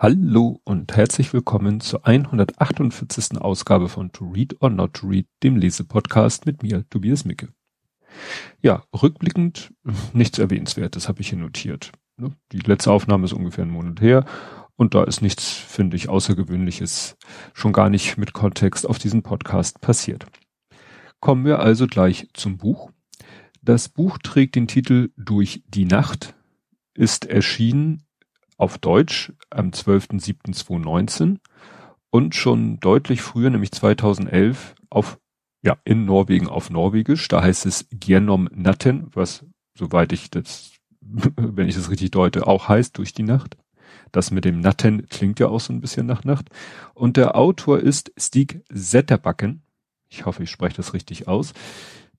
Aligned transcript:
Hallo 0.00 0.60
und 0.62 0.94
herzlich 0.96 1.32
willkommen 1.32 1.80
zur 1.80 2.06
148. 2.06 3.40
Ausgabe 3.40 3.88
von 3.88 4.12
To 4.12 4.26
Read 4.26 4.54
or 4.60 4.70
Not 4.70 4.94
to 4.94 5.08
Read, 5.08 5.26
dem 5.42 5.56
Lesepodcast 5.56 6.46
mit 6.46 6.62
mir, 6.62 6.88
Tobias 6.88 7.24
Micke. 7.24 7.48
Ja, 8.62 8.84
rückblickend 9.02 9.74
nichts 10.12 10.38
Erwähnenswertes 10.38 11.08
habe 11.08 11.20
ich 11.20 11.30
hier 11.30 11.38
notiert. 11.38 11.90
Ne? 12.16 12.30
Die 12.52 12.60
letzte 12.60 12.92
Aufnahme 12.92 13.24
ist 13.24 13.32
ungefähr 13.32 13.62
einen 13.62 13.72
Monat 13.72 14.00
her 14.00 14.24
und 14.76 14.94
da 14.94 15.02
ist 15.02 15.20
nichts, 15.20 15.50
finde 15.50 15.96
ich, 15.96 16.08
Außergewöhnliches, 16.08 17.16
schon 17.52 17.72
gar 17.72 17.90
nicht 17.90 18.18
mit 18.18 18.32
Kontext 18.32 18.88
auf 18.88 19.00
diesen 19.00 19.24
Podcast 19.24 19.80
passiert. 19.80 20.26
Kommen 21.18 21.44
wir 21.44 21.58
also 21.58 21.88
gleich 21.88 22.28
zum 22.34 22.56
Buch. 22.56 22.92
Das 23.62 23.88
Buch 23.88 24.18
trägt 24.18 24.54
den 24.54 24.68
Titel 24.68 25.10
Durch 25.16 25.64
die 25.66 25.86
Nacht, 25.86 26.36
ist 26.94 27.24
erschienen 27.24 28.04
auf 28.58 28.76
Deutsch 28.76 29.32
am 29.50 29.70
12.07.2019 29.70 31.38
und 32.10 32.34
schon 32.34 32.80
deutlich 32.80 33.22
früher, 33.22 33.48
nämlich 33.50 33.72
2011, 33.72 34.74
auf, 34.90 35.18
ja, 35.62 35.78
in 35.84 36.04
Norwegen 36.04 36.48
auf 36.48 36.68
Norwegisch. 36.68 37.28
Da 37.28 37.42
heißt 37.42 37.64
es 37.66 37.86
Gjernom 37.90 38.48
Natten, 38.52 39.08
was, 39.14 39.46
soweit 39.74 40.12
ich 40.12 40.30
das, 40.30 40.72
wenn 41.00 41.68
ich 41.68 41.76
das 41.76 41.90
richtig 41.90 42.10
deute, 42.10 42.46
auch 42.46 42.68
heißt 42.68 42.98
durch 42.98 43.14
die 43.14 43.22
Nacht. 43.22 43.56
Das 44.12 44.30
mit 44.30 44.44
dem 44.44 44.60
Natten 44.60 45.06
klingt 45.08 45.38
ja 45.38 45.48
auch 45.48 45.60
so 45.60 45.72
ein 45.72 45.80
bisschen 45.80 46.06
nach 46.06 46.24
Nacht. 46.24 46.50
Und 46.94 47.16
der 47.16 47.36
Autor 47.36 47.78
ist 47.78 48.12
Stig 48.18 48.62
Zetterbakken. 48.72 49.62
Ich 50.10 50.24
hoffe, 50.24 50.42
ich 50.42 50.50
spreche 50.50 50.76
das 50.76 50.94
richtig 50.94 51.28
aus 51.28 51.52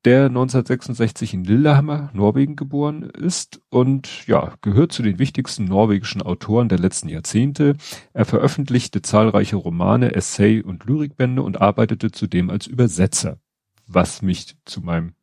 der 0.05 0.27
1966 0.27 1.33
in 1.33 1.43
Lillehammer, 1.43 2.09
Norwegen 2.13 2.55
geboren 2.55 3.03
ist 3.03 3.61
und 3.69 4.25
ja, 4.27 4.53
gehört 4.61 4.93
zu 4.93 5.03
den 5.03 5.19
wichtigsten 5.19 5.65
norwegischen 5.65 6.21
Autoren 6.21 6.69
der 6.69 6.79
letzten 6.79 7.09
Jahrzehnte. 7.09 7.75
Er 8.13 8.25
veröffentlichte 8.25 9.01
zahlreiche 9.01 9.57
Romane, 9.57 10.15
Essay 10.15 10.61
und 10.61 10.85
Lyrikbände 10.85 11.41
und 11.41 11.59
arbeitete 11.59 12.11
zudem 12.11 12.49
als 12.49 12.65
Übersetzer, 12.65 13.39
was 13.87 14.21
mich 14.21 14.55
zu 14.63 14.81
meinem, 14.81 15.13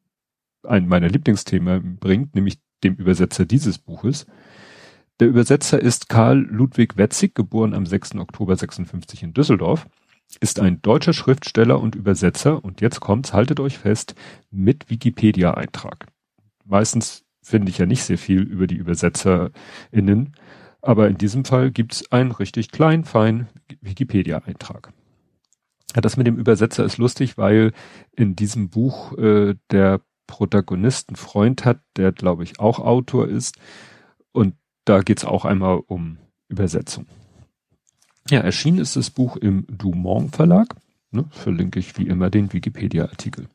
einem 0.63 0.89
meiner 0.89 1.09
Lieblingsthemen 1.09 1.97
bringt, 1.97 2.35
nämlich 2.35 2.59
dem 2.85 2.97
Übersetzer 2.97 3.47
dieses 3.47 3.79
Buches. 3.79 4.27
Der 5.21 5.29
Übersetzer 5.29 5.81
ist 5.81 6.11
Karl 6.11 6.39
Ludwig 6.39 6.99
Wetzig, 6.99 7.35
geboren 7.35 7.73
am 7.73 7.87
6. 7.87 8.17
Oktober 8.17 8.57
56 8.57 9.23
in 9.23 9.33
Düsseldorf 9.33 9.87
ist 10.41 10.61
ein 10.61 10.83
deutscher 10.83 11.13
Schriftsteller 11.13 11.81
und 11.81 11.95
Übersetzer 11.95 12.65
und 12.65 12.81
jetzt 12.81 13.01
kommt's, 13.01 13.33
haltet 13.33 13.61
euch 13.61 13.79
fest, 13.79 14.15
mit 14.51 14.91
Wikipedia-Eintrag. 14.91 16.07
Meistens 16.65 17.25
finde 17.43 17.71
ich 17.71 17.79
ja 17.79 17.87
nicht 17.87 18.03
sehr 18.03 18.19
viel 18.19 18.43
über 18.43 18.67
die 18.67 18.79
ÜbersetzerInnen, 18.79 20.33
aber 20.83 21.09
in 21.09 21.19
diesem 21.19 21.45
Fall 21.45 21.71
gibt's 21.71 22.11
einen 22.11 22.33
richtig 22.33 22.71
kleinen, 22.71 23.05
feinen 23.05 23.49
Wikipedia-Eintrag. 23.81 24.93
Ja, 25.95 26.01
das 26.01 26.17
mit 26.17 26.27
dem 26.27 26.37
Übersetzer 26.37 26.85
ist 26.85 26.99
lustig, 26.99 27.39
weil 27.39 27.73
in 28.13 28.37
diesem 28.37 28.69
Buch 28.69 29.17
äh, 29.17 29.55
der 29.71 30.01
Protagonist 30.27 31.09
einen 31.09 31.17
Freund 31.17 31.65
hat, 31.65 31.81
der 31.97 32.13
glaube 32.13 32.43
ich 32.43 32.59
auch 32.59 32.81
Autor 32.81 33.29
ist 33.29 33.57
und 34.33 34.55
da 34.85 35.01
geht's 35.01 35.25
auch 35.25 35.45
einmal 35.45 35.81
um 35.87 36.19
Übersetzung. 36.49 37.07
Ja, 38.31 38.41
erschienen 38.41 38.79
ist 38.79 38.97
das 38.97 39.11
Buch 39.11 39.37
im 39.37 39.67
Dumont 39.69 40.35
Verlag. 40.35 40.75
Ne, 41.13 41.25
verlinke 41.31 41.79
ich 41.79 41.97
wie 41.99 42.07
immer 42.07 42.31
den 42.31 42.53
Wikipedia-Artikel. 42.53 43.49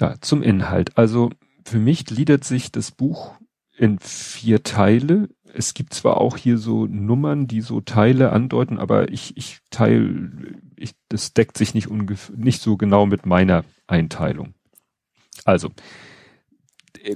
Ja, 0.00 0.16
zum 0.20 0.42
Inhalt. 0.42 0.98
Also 0.98 1.30
für 1.64 1.78
mich 1.78 2.04
gliedert 2.04 2.44
sich 2.44 2.72
das 2.72 2.90
Buch 2.90 3.34
in 3.76 3.98
vier 3.98 4.62
Teile. 4.62 5.28
Es 5.54 5.74
gibt 5.74 5.94
zwar 5.94 6.20
auch 6.20 6.36
hier 6.36 6.58
so 6.58 6.86
Nummern, 6.86 7.46
die 7.46 7.60
so 7.60 7.80
Teile 7.80 8.32
andeuten, 8.32 8.78
aber 8.78 9.10
ich, 9.10 9.36
ich 9.36 9.60
teile, 9.70 10.30
ich, 10.76 10.94
das 11.08 11.32
deckt 11.32 11.56
sich 11.56 11.72
nicht, 11.74 11.88
ungefähr, 11.88 12.36
nicht 12.36 12.60
so 12.60 12.76
genau 12.76 13.06
mit 13.06 13.24
meiner 13.24 13.64
Einteilung. 13.86 14.54
Also, 15.44 15.70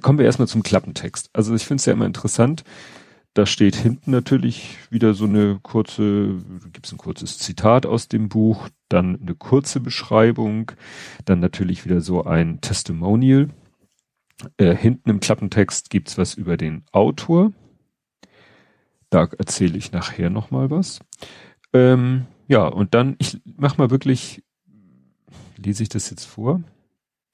kommen 0.00 0.18
wir 0.18 0.26
erstmal 0.26 0.48
zum 0.48 0.62
Klappentext. 0.62 1.30
Also 1.32 1.54
ich 1.54 1.66
finde 1.66 1.80
es 1.80 1.86
ja 1.86 1.92
immer 1.92 2.06
interessant. 2.06 2.64
Da 3.34 3.46
steht 3.46 3.76
hinten 3.76 4.10
natürlich 4.10 4.76
wieder 4.90 5.14
so 5.14 5.24
eine 5.24 5.60
kurze, 5.62 6.38
gibt's 6.72 6.90
ein 6.90 6.98
kurzes 6.98 7.38
Zitat 7.38 7.86
aus 7.86 8.08
dem 8.08 8.28
Buch, 8.28 8.68
dann 8.88 9.20
eine 9.20 9.36
kurze 9.36 9.78
Beschreibung, 9.78 10.72
dann 11.26 11.38
natürlich 11.38 11.84
wieder 11.84 12.00
so 12.00 12.24
ein 12.24 12.60
Testimonial. 12.60 13.48
Äh, 14.56 14.74
hinten 14.74 15.10
im 15.10 15.20
Klappentext 15.20 15.90
gibt's 15.90 16.18
was 16.18 16.34
über 16.34 16.56
den 16.56 16.82
Autor. 16.90 17.52
Da 19.10 19.28
erzähle 19.38 19.78
ich 19.78 19.92
nachher 19.92 20.30
nochmal 20.30 20.70
was. 20.70 20.98
Ähm, 21.72 22.26
ja, 22.48 22.66
und 22.66 22.94
dann, 22.94 23.14
ich 23.18 23.40
mach 23.44 23.78
mal 23.78 23.90
wirklich, 23.90 24.42
lese 25.56 25.84
ich 25.84 25.88
das 25.88 26.10
jetzt 26.10 26.24
vor? 26.24 26.62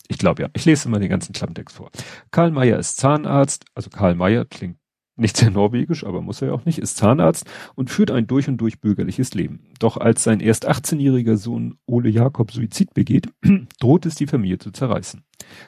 Ich 0.08 0.18
glaube 0.18 0.42
ja, 0.42 0.48
ich 0.52 0.66
lese 0.66 0.88
immer 0.88 0.98
den 0.98 1.08
ganzen 1.08 1.32
Klappentext 1.32 1.76
vor. 1.76 1.90
Karl 2.30 2.50
Mayer 2.50 2.78
ist 2.78 2.98
Zahnarzt, 2.98 3.64
also 3.74 3.88
Karl 3.88 4.14
Mayer 4.14 4.44
klingt 4.44 4.78
nicht 5.16 5.36
sehr 5.36 5.50
norwegisch, 5.50 6.04
aber 6.04 6.20
muss 6.20 6.42
er 6.42 6.48
ja 6.48 6.54
auch 6.54 6.64
nicht, 6.64 6.78
ist 6.78 6.96
Zahnarzt 6.98 7.46
und 7.74 7.90
führt 7.90 8.10
ein 8.10 8.26
durch 8.26 8.48
und 8.48 8.58
durch 8.58 8.80
bürgerliches 8.80 9.34
Leben. 9.34 9.60
Doch 9.78 9.96
als 9.96 10.22
sein 10.22 10.40
erst 10.40 10.68
18-jähriger 10.68 11.36
Sohn 11.36 11.78
Ole 11.86 12.10
Jakob 12.10 12.52
Suizid 12.52 12.94
begeht, 12.94 13.28
droht 13.80 14.06
es 14.06 14.14
die 14.14 14.26
Familie 14.26 14.58
zu 14.58 14.70
zerreißen. 14.70 15.24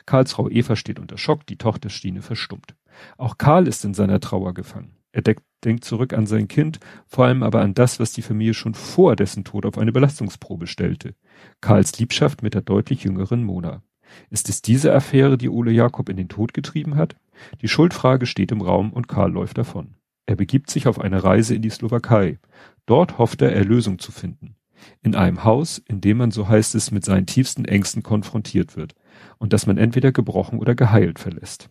Karls 0.06 0.32
Frau 0.32 0.48
Eva 0.48 0.76
steht 0.76 0.98
unter 0.98 1.18
Schock, 1.18 1.46
die 1.46 1.56
Tochter 1.56 1.90
Stine 1.90 2.22
verstummt. 2.22 2.74
Auch 3.16 3.38
Karl 3.38 3.68
ist 3.68 3.84
in 3.84 3.94
seiner 3.94 4.20
Trauer 4.20 4.54
gefangen. 4.54 4.94
Er 5.12 5.22
denkt 5.64 5.84
zurück 5.84 6.12
an 6.12 6.26
sein 6.26 6.48
Kind, 6.48 6.80
vor 7.06 7.24
allem 7.24 7.42
aber 7.42 7.62
an 7.62 7.74
das, 7.74 7.98
was 7.98 8.12
die 8.12 8.22
Familie 8.22 8.54
schon 8.54 8.74
vor 8.74 9.16
dessen 9.16 9.44
Tod 9.44 9.64
auf 9.64 9.78
eine 9.78 9.92
Belastungsprobe 9.92 10.66
stellte. 10.66 11.14
Karls 11.60 11.98
Liebschaft 11.98 12.42
mit 12.42 12.54
der 12.54 12.60
deutlich 12.60 13.04
jüngeren 13.04 13.42
Mona. 13.42 13.82
Ist 14.30 14.48
es 14.48 14.62
diese 14.62 14.94
Affäre, 14.94 15.38
die 15.38 15.48
Ole 15.48 15.72
Jakob 15.72 16.08
in 16.08 16.16
den 16.16 16.28
Tod 16.28 16.54
getrieben 16.54 16.96
hat? 16.96 17.16
Die 17.62 17.68
Schuldfrage 17.68 18.26
steht 18.26 18.52
im 18.52 18.60
Raum 18.60 18.92
und 18.92 19.08
Karl 19.08 19.32
läuft 19.32 19.58
davon. 19.58 19.94
Er 20.26 20.36
begibt 20.36 20.70
sich 20.70 20.86
auf 20.86 21.00
eine 21.00 21.24
Reise 21.24 21.54
in 21.54 21.62
die 21.62 21.70
Slowakei. 21.70 22.38
Dort 22.86 23.18
hofft 23.18 23.42
er, 23.42 23.54
Erlösung 23.54 23.98
zu 23.98 24.12
finden. 24.12 24.56
In 25.02 25.14
einem 25.14 25.44
Haus, 25.44 25.78
in 25.78 26.00
dem 26.00 26.18
man, 26.18 26.30
so 26.30 26.48
heißt 26.48 26.74
es, 26.74 26.90
mit 26.90 27.04
seinen 27.04 27.26
tiefsten 27.26 27.64
Ängsten 27.64 28.02
konfrontiert 28.02 28.76
wird 28.76 28.94
und 29.38 29.52
das 29.52 29.66
man 29.66 29.78
entweder 29.78 30.12
gebrochen 30.12 30.58
oder 30.58 30.74
geheilt 30.74 31.18
verlässt. 31.18 31.70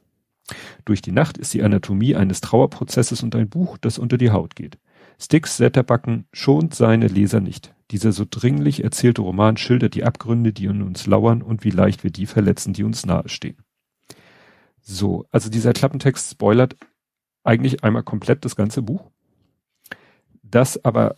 Durch 0.86 1.02
die 1.02 1.12
Nacht 1.12 1.38
ist 1.38 1.54
die 1.54 1.64
Anatomie 1.64 2.16
eines 2.16 2.42
Trauerprozesses 2.42 3.22
und 3.24 3.36
ein 3.36 3.50
Buch, 3.50 3.78
das 3.78 4.00
unter 4.00 4.18
die 4.18 4.32
Haut 4.32 4.56
geht. 4.56 4.78
Sticks 5.20 5.58
Sätterbacken 5.58 6.26
schont 6.32 6.74
seine 6.74 7.08
Leser 7.08 7.42
nicht. 7.42 7.74
Dieser 7.92 8.12
so 8.12 8.26
dringlich 8.30 8.84
erzählte 8.84 9.22
Roman 9.22 9.58
schildert 9.58 9.96
die 9.96 10.04
Abgründe, 10.04 10.54
die 10.54 10.66
in 10.66 10.82
uns 10.82 11.06
lauern 11.06 11.42
und 11.42 11.64
wie 11.64 11.70
leicht 11.70 12.04
wir 12.04 12.12
die 12.12 12.26
verletzen, 12.26 12.74
die 12.74 12.84
uns 12.84 13.06
nahestehen. 13.06 13.58
So, 14.90 15.26
also 15.32 15.50
dieser 15.50 15.74
Klappentext 15.74 16.32
spoilert 16.32 16.78
eigentlich 17.44 17.84
einmal 17.84 18.04
komplett 18.04 18.46
das 18.46 18.56
ganze 18.56 18.82
Buch. 18.82 19.12
Das 20.44 20.84
aber 20.86 21.18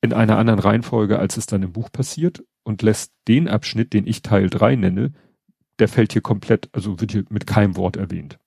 in 0.00 0.12
einer 0.12 0.36
anderen 0.36 0.58
Reihenfolge, 0.58 1.20
als 1.20 1.36
es 1.36 1.46
dann 1.46 1.62
im 1.62 1.72
Buch 1.72 1.92
passiert 1.92 2.42
und 2.64 2.82
lässt 2.82 3.12
den 3.28 3.46
Abschnitt, 3.46 3.92
den 3.92 4.08
ich 4.08 4.22
Teil 4.22 4.50
3 4.50 4.74
nenne, 4.74 5.12
der 5.78 5.86
fällt 5.86 6.12
hier 6.12 6.22
komplett, 6.22 6.68
also 6.72 7.00
wird 7.00 7.12
hier 7.12 7.24
mit 7.28 7.46
keinem 7.46 7.76
Wort 7.76 7.96
erwähnt. 7.96 8.40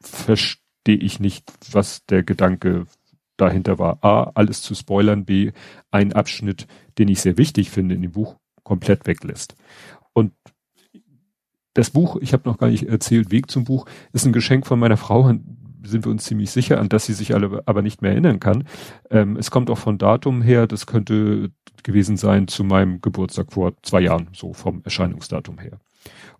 Verstehe 0.00 0.60
ich 0.86 1.18
nicht, 1.18 1.52
was 1.72 2.06
der 2.06 2.22
Gedanke 2.22 2.86
dahinter 3.36 3.80
war. 3.80 4.04
A, 4.04 4.30
alles 4.34 4.62
zu 4.62 4.76
spoilern, 4.76 5.24
B, 5.24 5.50
ein 5.90 6.12
Abschnitt, 6.12 6.68
den 6.98 7.08
ich 7.08 7.20
sehr 7.20 7.38
wichtig 7.38 7.70
finde 7.70 7.96
in 7.96 8.02
dem 8.02 8.12
Buch, 8.12 8.36
komplett 8.62 9.08
weglässt. 9.08 9.56
Und 10.12 10.32
das 11.76 11.90
Buch, 11.90 12.16
ich 12.20 12.32
habe 12.32 12.48
noch 12.48 12.58
gar 12.58 12.68
nicht 12.68 12.88
erzählt, 12.88 13.30
Weg 13.30 13.50
zum 13.50 13.64
Buch, 13.64 13.86
ist 14.12 14.24
ein 14.24 14.32
Geschenk 14.32 14.66
von 14.66 14.78
meiner 14.78 14.96
Frau, 14.96 15.30
sind 15.82 16.04
wir 16.04 16.10
uns 16.10 16.24
ziemlich 16.24 16.50
sicher, 16.50 16.80
an 16.80 16.88
das 16.88 17.06
sie 17.06 17.12
sich 17.12 17.34
alle 17.34 17.62
aber 17.66 17.82
nicht 17.82 18.00
mehr 18.00 18.12
erinnern 18.12 18.40
kann. 18.40 18.64
Ähm, 19.10 19.36
es 19.36 19.50
kommt 19.50 19.70
auch 19.70 19.78
von 19.78 19.98
Datum 19.98 20.42
her, 20.42 20.66
das 20.66 20.86
könnte 20.86 21.50
gewesen 21.82 22.16
sein 22.16 22.48
zu 22.48 22.64
meinem 22.64 23.00
Geburtstag 23.00 23.52
vor 23.52 23.74
zwei 23.82 24.00
Jahren, 24.00 24.28
so 24.32 24.54
vom 24.54 24.80
Erscheinungsdatum 24.84 25.58
her. 25.58 25.78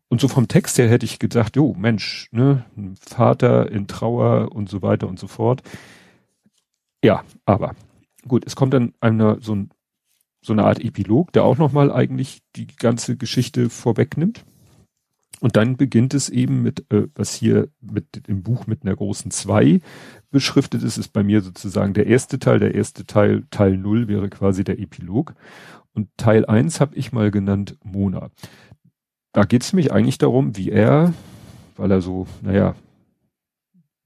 Und 0.09 0.21
so 0.21 0.29
vom 0.29 0.49
Text 0.49 0.79
her 0.79 0.89
hätte 0.89 1.05
ich 1.05 1.19
gedacht, 1.19 1.55
jo, 1.55 1.75
Mensch, 1.77 2.29
ne, 2.33 2.65
Vater 2.99 3.71
in 3.71 3.87
Trauer 3.87 4.53
und 4.53 4.71
so 4.71 4.81
weiter 4.81 5.07
und 5.07 5.19
so 5.19 5.27
fort. 5.27 5.63
Ja, 7.05 7.25
aber 7.45 7.75
gut, 8.27 8.45
es 8.47 8.57
kommt 8.57 8.73
dann 8.73 8.95
einer 9.01 9.39
so, 9.41 9.55
ein, 9.55 9.71
so 10.41 10.55
eine 10.55 10.65
Art 10.65 10.81
Epilog, 10.83 11.33
der 11.33 11.45
auch 11.45 11.59
nochmal 11.59 11.93
eigentlich 11.93 12.41
die 12.57 12.69
ganze 12.69 13.17
Geschichte 13.17 13.69
vorwegnimmt. 13.69 14.45
Und 15.41 15.57
dann 15.57 15.77
beginnt 15.77 16.15
es 16.15 16.29
eben 16.29 16.63
mit, 16.63 16.91
äh, 16.91 17.09
was 17.15 17.35
hier 17.35 17.69
mit 17.81 18.27
dem 18.27 18.43
Buch 18.43 18.67
mit 18.67 18.83
einer 18.83 18.97
großen 18.97 19.31
zwei 19.31 19.81
beschriftet 20.31 20.83
ist, 20.83 20.97
ist 20.97 21.13
bei 21.13 21.23
mir 21.23 21.43
sozusagen 21.43 21.93
der 21.93 22.07
erste 22.07 22.39
Teil. 22.39 22.59
Der 22.59 22.75
erste 22.75 23.05
Teil, 23.05 23.45
Teil 23.51 23.77
null 23.77 24.09
wäre 24.09 24.31
quasi 24.31 24.65
der 24.65 24.79
Epilog. 24.79 25.35
Und 25.93 26.09
Teil 26.17 26.47
eins 26.47 26.81
habe 26.81 26.95
ich 26.97 27.13
mal 27.13 27.31
genannt 27.31 27.77
Mona. 27.85 28.31
Da 29.33 29.45
geht 29.45 29.63
es 29.63 29.73
mich 29.73 29.93
eigentlich 29.93 30.19
darum, 30.19 30.57
wie 30.57 30.71
er, 30.71 31.13
weil 31.77 31.91
er 31.91 32.01
so, 32.01 32.27
naja, 32.41 32.75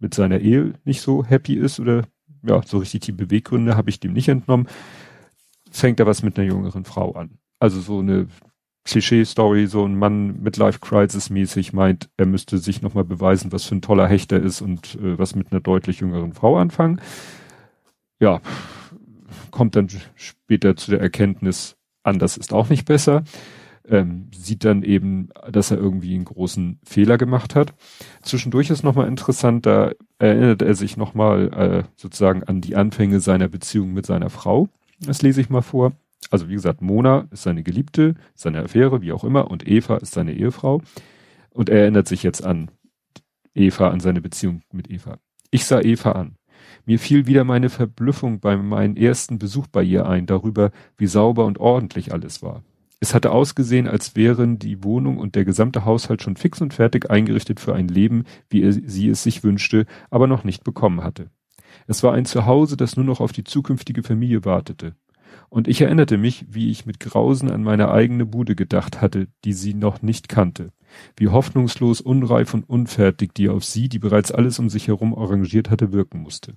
mit 0.00 0.14
seiner 0.14 0.40
Ehe 0.40 0.74
nicht 0.84 1.00
so 1.00 1.24
happy 1.24 1.54
ist 1.54 1.78
oder 1.78 2.04
ja, 2.42 2.62
so 2.64 2.78
richtig 2.78 3.02
die 3.02 3.12
Beweggründe 3.12 3.76
habe 3.76 3.90
ich 3.90 4.00
dem 4.00 4.12
nicht 4.12 4.28
entnommen, 4.28 4.66
fängt 5.70 6.00
er 6.00 6.06
was 6.06 6.22
mit 6.22 6.38
einer 6.38 6.48
jüngeren 6.48 6.84
Frau 6.84 7.12
an. 7.12 7.38
Also 7.58 7.80
so 7.80 7.98
eine 8.00 8.28
Klischee-Story, 8.90 9.66
so 9.66 9.84
ein 9.84 9.96
Mann 9.96 10.42
mit 10.42 10.56
Life-Crisis-mäßig 10.56 11.72
meint, 11.72 12.10
er 12.16 12.26
müsste 12.26 12.58
sich 12.58 12.82
nochmal 12.82 13.04
beweisen, 13.04 13.52
was 13.52 13.64
für 13.64 13.76
ein 13.76 13.82
toller 13.82 14.08
Hechter 14.08 14.40
ist 14.40 14.60
und 14.60 14.96
äh, 14.96 15.18
was 15.18 15.34
mit 15.34 15.52
einer 15.52 15.60
deutlich 15.60 16.00
jüngeren 16.00 16.32
Frau 16.32 16.58
anfangen. 16.58 17.00
Ja, 18.18 18.40
kommt 19.50 19.76
dann 19.76 19.88
später 20.14 20.76
zu 20.76 20.90
der 20.90 21.00
Erkenntnis, 21.00 21.76
anders 22.02 22.36
ist 22.36 22.52
auch 22.52 22.68
nicht 22.68 22.86
besser. 22.86 23.22
Ähm, 23.88 24.28
sieht 24.36 24.64
dann 24.64 24.82
eben, 24.82 25.30
dass 25.50 25.70
er 25.70 25.78
irgendwie 25.78 26.14
einen 26.14 26.24
großen 26.24 26.80
Fehler 26.84 27.16
gemacht 27.16 27.54
hat. 27.54 27.72
Zwischendurch 28.22 28.70
ist 28.70 28.82
nochmal 28.82 29.08
interessant, 29.08 29.66
da 29.66 29.92
erinnert 30.18 30.62
er 30.62 30.74
sich 30.74 30.96
nochmal 30.96 31.52
äh, 31.52 31.82
sozusagen 31.96 32.44
an 32.44 32.60
die 32.60 32.76
Anfänge 32.76 33.20
seiner 33.20 33.48
Beziehung 33.48 33.92
mit 33.92 34.04
seiner 34.04 34.30
Frau. 34.30 34.68
Das 35.00 35.22
lese 35.22 35.40
ich 35.40 35.48
mal 35.48 35.62
vor. 35.62 35.92
Also 36.28 36.48
wie 36.48 36.54
gesagt, 36.54 36.82
Mona 36.82 37.28
ist 37.30 37.44
seine 37.44 37.62
Geliebte, 37.62 38.14
seine 38.34 38.62
Affäre, 38.62 39.00
wie 39.00 39.12
auch 39.12 39.24
immer, 39.24 39.50
und 39.50 39.66
Eva 39.66 39.96
ist 39.96 40.12
seine 40.12 40.34
Ehefrau. 40.34 40.82
Und 41.50 41.68
er 41.68 41.80
erinnert 41.80 42.06
sich 42.06 42.22
jetzt 42.22 42.44
an 42.44 42.70
Eva, 43.54 43.88
an 43.88 44.00
seine 44.00 44.20
Beziehung 44.20 44.62
mit 44.72 44.90
Eva. 44.90 45.18
Ich 45.50 45.64
sah 45.64 45.80
Eva 45.80 46.12
an. 46.12 46.36
Mir 46.84 46.98
fiel 46.98 47.26
wieder 47.26 47.44
meine 47.44 47.70
Verblüffung 47.70 48.40
bei 48.40 48.56
meinem 48.56 48.96
ersten 48.96 49.38
Besuch 49.38 49.66
bei 49.66 49.82
ihr 49.82 50.06
ein, 50.06 50.26
darüber, 50.26 50.70
wie 50.96 51.06
sauber 51.06 51.46
und 51.46 51.58
ordentlich 51.58 52.12
alles 52.12 52.42
war. 52.42 52.62
Es 53.00 53.14
hatte 53.14 53.32
ausgesehen, 53.32 53.88
als 53.88 54.14
wären 54.14 54.58
die 54.58 54.84
Wohnung 54.84 55.16
und 55.16 55.34
der 55.34 55.46
gesamte 55.46 55.86
Haushalt 55.86 56.22
schon 56.22 56.36
fix 56.36 56.60
und 56.60 56.74
fertig 56.74 57.10
eingerichtet 57.10 57.58
für 57.58 57.74
ein 57.74 57.88
Leben, 57.88 58.24
wie 58.50 58.70
sie 58.70 59.08
es 59.08 59.22
sich 59.22 59.42
wünschte, 59.42 59.86
aber 60.10 60.26
noch 60.26 60.44
nicht 60.44 60.64
bekommen 60.64 61.02
hatte. 61.02 61.30
Es 61.86 62.02
war 62.02 62.12
ein 62.12 62.26
Zuhause, 62.26 62.76
das 62.76 62.96
nur 62.96 63.06
noch 63.06 63.20
auf 63.20 63.32
die 63.32 63.44
zukünftige 63.44 64.02
Familie 64.02 64.44
wartete. 64.44 64.94
Und 65.50 65.66
ich 65.66 65.80
erinnerte 65.80 66.16
mich, 66.16 66.46
wie 66.48 66.70
ich 66.70 66.86
mit 66.86 67.00
Grausen 67.00 67.50
an 67.50 67.64
meine 67.64 67.90
eigene 67.90 68.24
Bude 68.24 68.54
gedacht 68.54 69.00
hatte, 69.00 69.26
die 69.44 69.52
sie 69.52 69.74
noch 69.74 70.00
nicht 70.00 70.28
kannte. 70.28 70.72
Wie 71.16 71.28
hoffnungslos, 71.28 72.00
unreif 72.00 72.54
und 72.54 72.68
unfertig 72.68 73.34
die 73.34 73.48
auf 73.48 73.64
sie, 73.64 73.88
die 73.88 73.98
bereits 73.98 74.30
alles 74.30 74.60
um 74.60 74.70
sich 74.70 74.86
herum 74.86 75.12
arrangiert 75.12 75.68
hatte, 75.68 75.92
wirken 75.92 76.20
musste. 76.20 76.54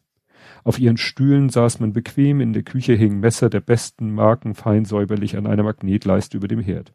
Auf 0.64 0.78
ihren 0.78 0.98
Stühlen 0.98 1.50
saß 1.50 1.80
man 1.80 1.94
bequem, 1.94 2.40
in 2.40 2.54
der 2.54 2.64
Küche 2.64 2.94
hingen 2.94 3.20
Messer 3.20 3.50
der 3.50 3.62
besten 3.62 4.14
Marken 4.14 4.54
fein 4.54 4.86
säuberlich 4.86 5.38
an 5.38 5.48
einer 5.48 5.64
Magnetleiste 5.64 6.38
über 6.38 6.48
dem 6.48 6.60
Herd. 6.60 6.94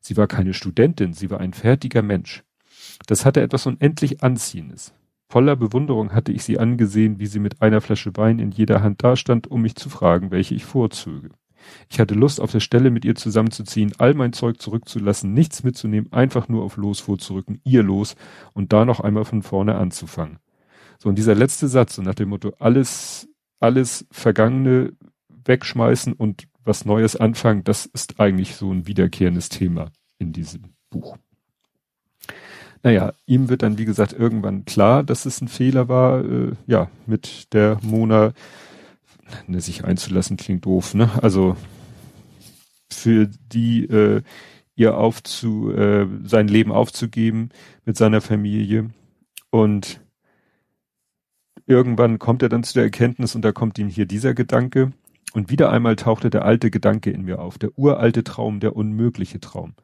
Sie 0.00 0.16
war 0.16 0.26
keine 0.26 0.54
Studentin, 0.54 1.12
sie 1.12 1.30
war 1.30 1.38
ein 1.38 1.52
fertiger 1.52 2.02
Mensch. 2.02 2.42
Das 3.06 3.24
hatte 3.24 3.42
etwas 3.42 3.66
unendlich 3.66 4.22
Anziehendes. 4.22 4.92
Voller 5.30 5.56
Bewunderung 5.56 6.12
hatte 6.12 6.32
ich 6.32 6.42
sie 6.42 6.58
angesehen, 6.58 7.18
wie 7.18 7.26
sie 7.26 7.38
mit 7.38 7.60
einer 7.60 7.82
Flasche 7.82 8.16
Wein 8.16 8.38
in 8.38 8.50
jeder 8.50 8.82
Hand 8.82 9.04
dastand, 9.04 9.46
um 9.46 9.60
mich 9.60 9.76
zu 9.76 9.90
fragen, 9.90 10.30
welche 10.30 10.54
ich 10.54 10.64
vorzöge. 10.64 11.30
Ich 11.90 12.00
hatte 12.00 12.14
Lust, 12.14 12.40
auf 12.40 12.50
der 12.50 12.60
Stelle 12.60 12.90
mit 12.90 13.04
ihr 13.04 13.14
zusammenzuziehen, 13.14 13.92
all 13.98 14.14
mein 14.14 14.32
Zeug 14.32 14.60
zurückzulassen, 14.60 15.34
nichts 15.34 15.64
mitzunehmen, 15.64 16.10
einfach 16.12 16.48
nur 16.48 16.64
auf 16.64 16.78
Los 16.78 17.00
vorzurücken, 17.00 17.60
ihr 17.64 17.82
Los 17.82 18.16
und 18.54 18.72
da 18.72 18.86
noch 18.86 19.00
einmal 19.00 19.26
von 19.26 19.42
vorne 19.42 19.74
anzufangen. 19.74 20.38
So, 20.98 21.10
und 21.10 21.16
dieser 21.16 21.34
letzte 21.34 21.68
Satz, 21.68 21.96
so 21.96 22.02
nach 22.02 22.14
dem 22.14 22.30
Motto, 22.30 22.54
alles, 22.58 23.28
alles 23.60 24.06
Vergangene 24.10 24.92
wegschmeißen 25.44 26.14
und 26.14 26.48
was 26.64 26.86
Neues 26.86 27.16
anfangen, 27.16 27.64
das 27.64 27.86
ist 27.86 28.18
eigentlich 28.18 28.56
so 28.56 28.72
ein 28.72 28.86
wiederkehrendes 28.86 29.48
Thema 29.48 29.90
in 30.18 30.32
diesem 30.32 30.74
Buch. 30.90 31.16
Naja, 32.82 33.12
ihm 33.26 33.48
wird 33.48 33.62
dann, 33.62 33.78
wie 33.78 33.84
gesagt, 33.84 34.12
irgendwann 34.12 34.64
klar, 34.64 35.02
dass 35.02 35.26
es 35.26 35.40
ein 35.40 35.48
Fehler 35.48 35.88
war, 35.88 36.24
äh, 36.24 36.52
ja, 36.66 36.90
mit 37.06 37.52
der 37.52 37.78
Mona 37.82 38.32
ne, 39.46 39.60
sich 39.60 39.84
einzulassen, 39.84 40.36
klingt 40.36 40.64
doof, 40.64 40.94
ne? 40.94 41.10
Also 41.22 41.56
für 42.90 43.28
die 43.52 43.84
äh, 43.84 44.22
ihr 44.76 44.96
aufzu, 44.96 45.72
äh, 45.72 46.06
sein 46.24 46.48
Leben 46.48 46.72
aufzugeben 46.72 47.50
mit 47.84 47.96
seiner 47.96 48.20
Familie. 48.20 48.90
Und 49.50 50.00
irgendwann 51.66 52.18
kommt 52.18 52.42
er 52.42 52.48
dann 52.48 52.62
zu 52.62 52.74
der 52.74 52.84
Erkenntnis 52.84 53.34
und 53.34 53.42
da 53.42 53.52
kommt 53.52 53.78
ihm 53.78 53.88
hier 53.88 54.06
dieser 54.06 54.34
Gedanke. 54.34 54.92
Und 55.34 55.50
wieder 55.50 55.70
einmal 55.70 55.96
tauchte 55.96 56.30
der 56.30 56.44
alte 56.44 56.70
Gedanke 56.70 57.10
in 57.10 57.22
mir 57.22 57.40
auf, 57.40 57.58
der 57.58 57.76
uralte 57.76 58.24
Traum, 58.24 58.60
der 58.60 58.76
unmögliche 58.76 59.40
Traum 59.40 59.74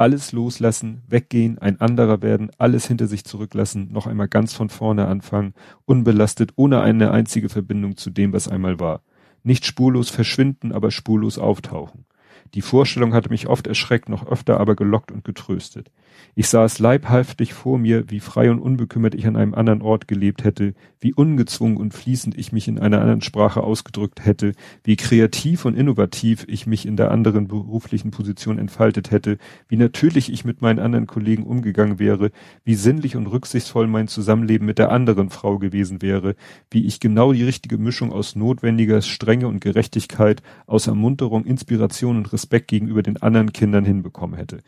alles 0.00 0.32
loslassen, 0.32 1.02
weggehen, 1.08 1.58
ein 1.58 1.78
anderer 1.78 2.22
werden, 2.22 2.50
alles 2.56 2.86
hinter 2.86 3.06
sich 3.06 3.22
zurücklassen, 3.22 3.92
noch 3.92 4.06
einmal 4.06 4.28
ganz 4.28 4.54
von 4.54 4.70
vorne 4.70 5.06
anfangen, 5.06 5.52
unbelastet, 5.84 6.52
ohne 6.56 6.80
eine 6.80 7.10
einzige 7.10 7.50
Verbindung 7.50 7.98
zu 7.98 8.08
dem, 8.08 8.32
was 8.32 8.48
einmal 8.48 8.80
war. 8.80 9.02
Nicht 9.42 9.66
spurlos 9.66 10.08
verschwinden, 10.08 10.72
aber 10.72 10.90
spurlos 10.90 11.38
auftauchen. 11.38 12.06
Die 12.54 12.62
Vorstellung 12.62 13.14
hatte 13.14 13.30
mich 13.30 13.46
oft 13.46 13.66
erschreckt, 13.66 14.08
noch 14.08 14.26
öfter 14.26 14.58
aber 14.58 14.74
gelockt 14.74 15.12
und 15.12 15.24
getröstet. 15.24 15.90
Ich 16.34 16.48
sah 16.48 16.64
es 16.64 16.78
leibhaftig 16.78 17.54
vor 17.54 17.78
mir, 17.78 18.10
wie 18.10 18.20
frei 18.20 18.50
und 18.50 18.60
unbekümmert 18.60 19.14
ich 19.14 19.26
an 19.26 19.36
einem 19.36 19.54
anderen 19.54 19.82
Ort 19.82 20.08
gelebt 20.08 20.44
hätte, 20.44 20.74
wie 21.00 21.12
ungezwungen 21.12 21.76
und 21.76 21.94
fließend 21.94 22.38
ich 22.38 22.52
mich 22.52 22.68
in 22.68 22.78
einer 22.78 23.00
anderen 23.00 23.22
Sprache 23.22 23.62
ausgedrückt 23.62 24.24
hätte, 24.24 24.52
wie 24.84 24.96
kreativ 24.96 25.64
und 25.64 25.76
innovativ 25.76 26.44
ich 26.48 26.66
mich 26.66 26.86
in 26.86 26.96
der 26.96 27.10
anderen 27.10 27.48
beruflichen 27.48 28.10
Position 28.10 28.58
entfaltet 28.58 29.10
hätte, 29.10 29.38
wie 29.68 29.76
natürlich 29.76 30.32
ich 30.32 30.44
mit 30.44 30.60
meinen 30.60 30.78
anderen 30.78 31.06
Kollegen 31.06 31.44
umgegangen 31.44 31.98
wäre, 31.98 32.30
wie 32.64 32.74
sinnlich 32.74 33.16
und 33.16 33.26
rücksichtsvoll 33.26 33.86
mein 33.86 34.08
Zusammenleben 34.08 34.66
mit 34.66 34.78
der 34.78 34.92
anderen 34.92 35.30
Frau 35.30 35.58
gewesen 35.58 36.02
wäre, 36.02 36.36
wie 36.70 36.86
ich 36.86 37.00
genau 37.00 37.32
die 37.32 37.44
richtige 37.44 37.78
Mischung 37.78 38.12
aus 38.12 38.36
notwendiger 38.36 39.02
Strenge 39.02 39.48
und 39.48 39.60
Gerechtigkeit, 39.60 40.42
aus 40.66 40.86
Ermunterung, 40.86 41.44
Inspiration 41.44 42.18
und 42.18 42.32
Respekt 42.40 42.68
gegenüber 42.68 43.02
den 43.02 43.20
anderen 43.20 43.52
Kindern 43.52 43.84
hinbekommen 43.84 44.36
hätte. 44.36 44.60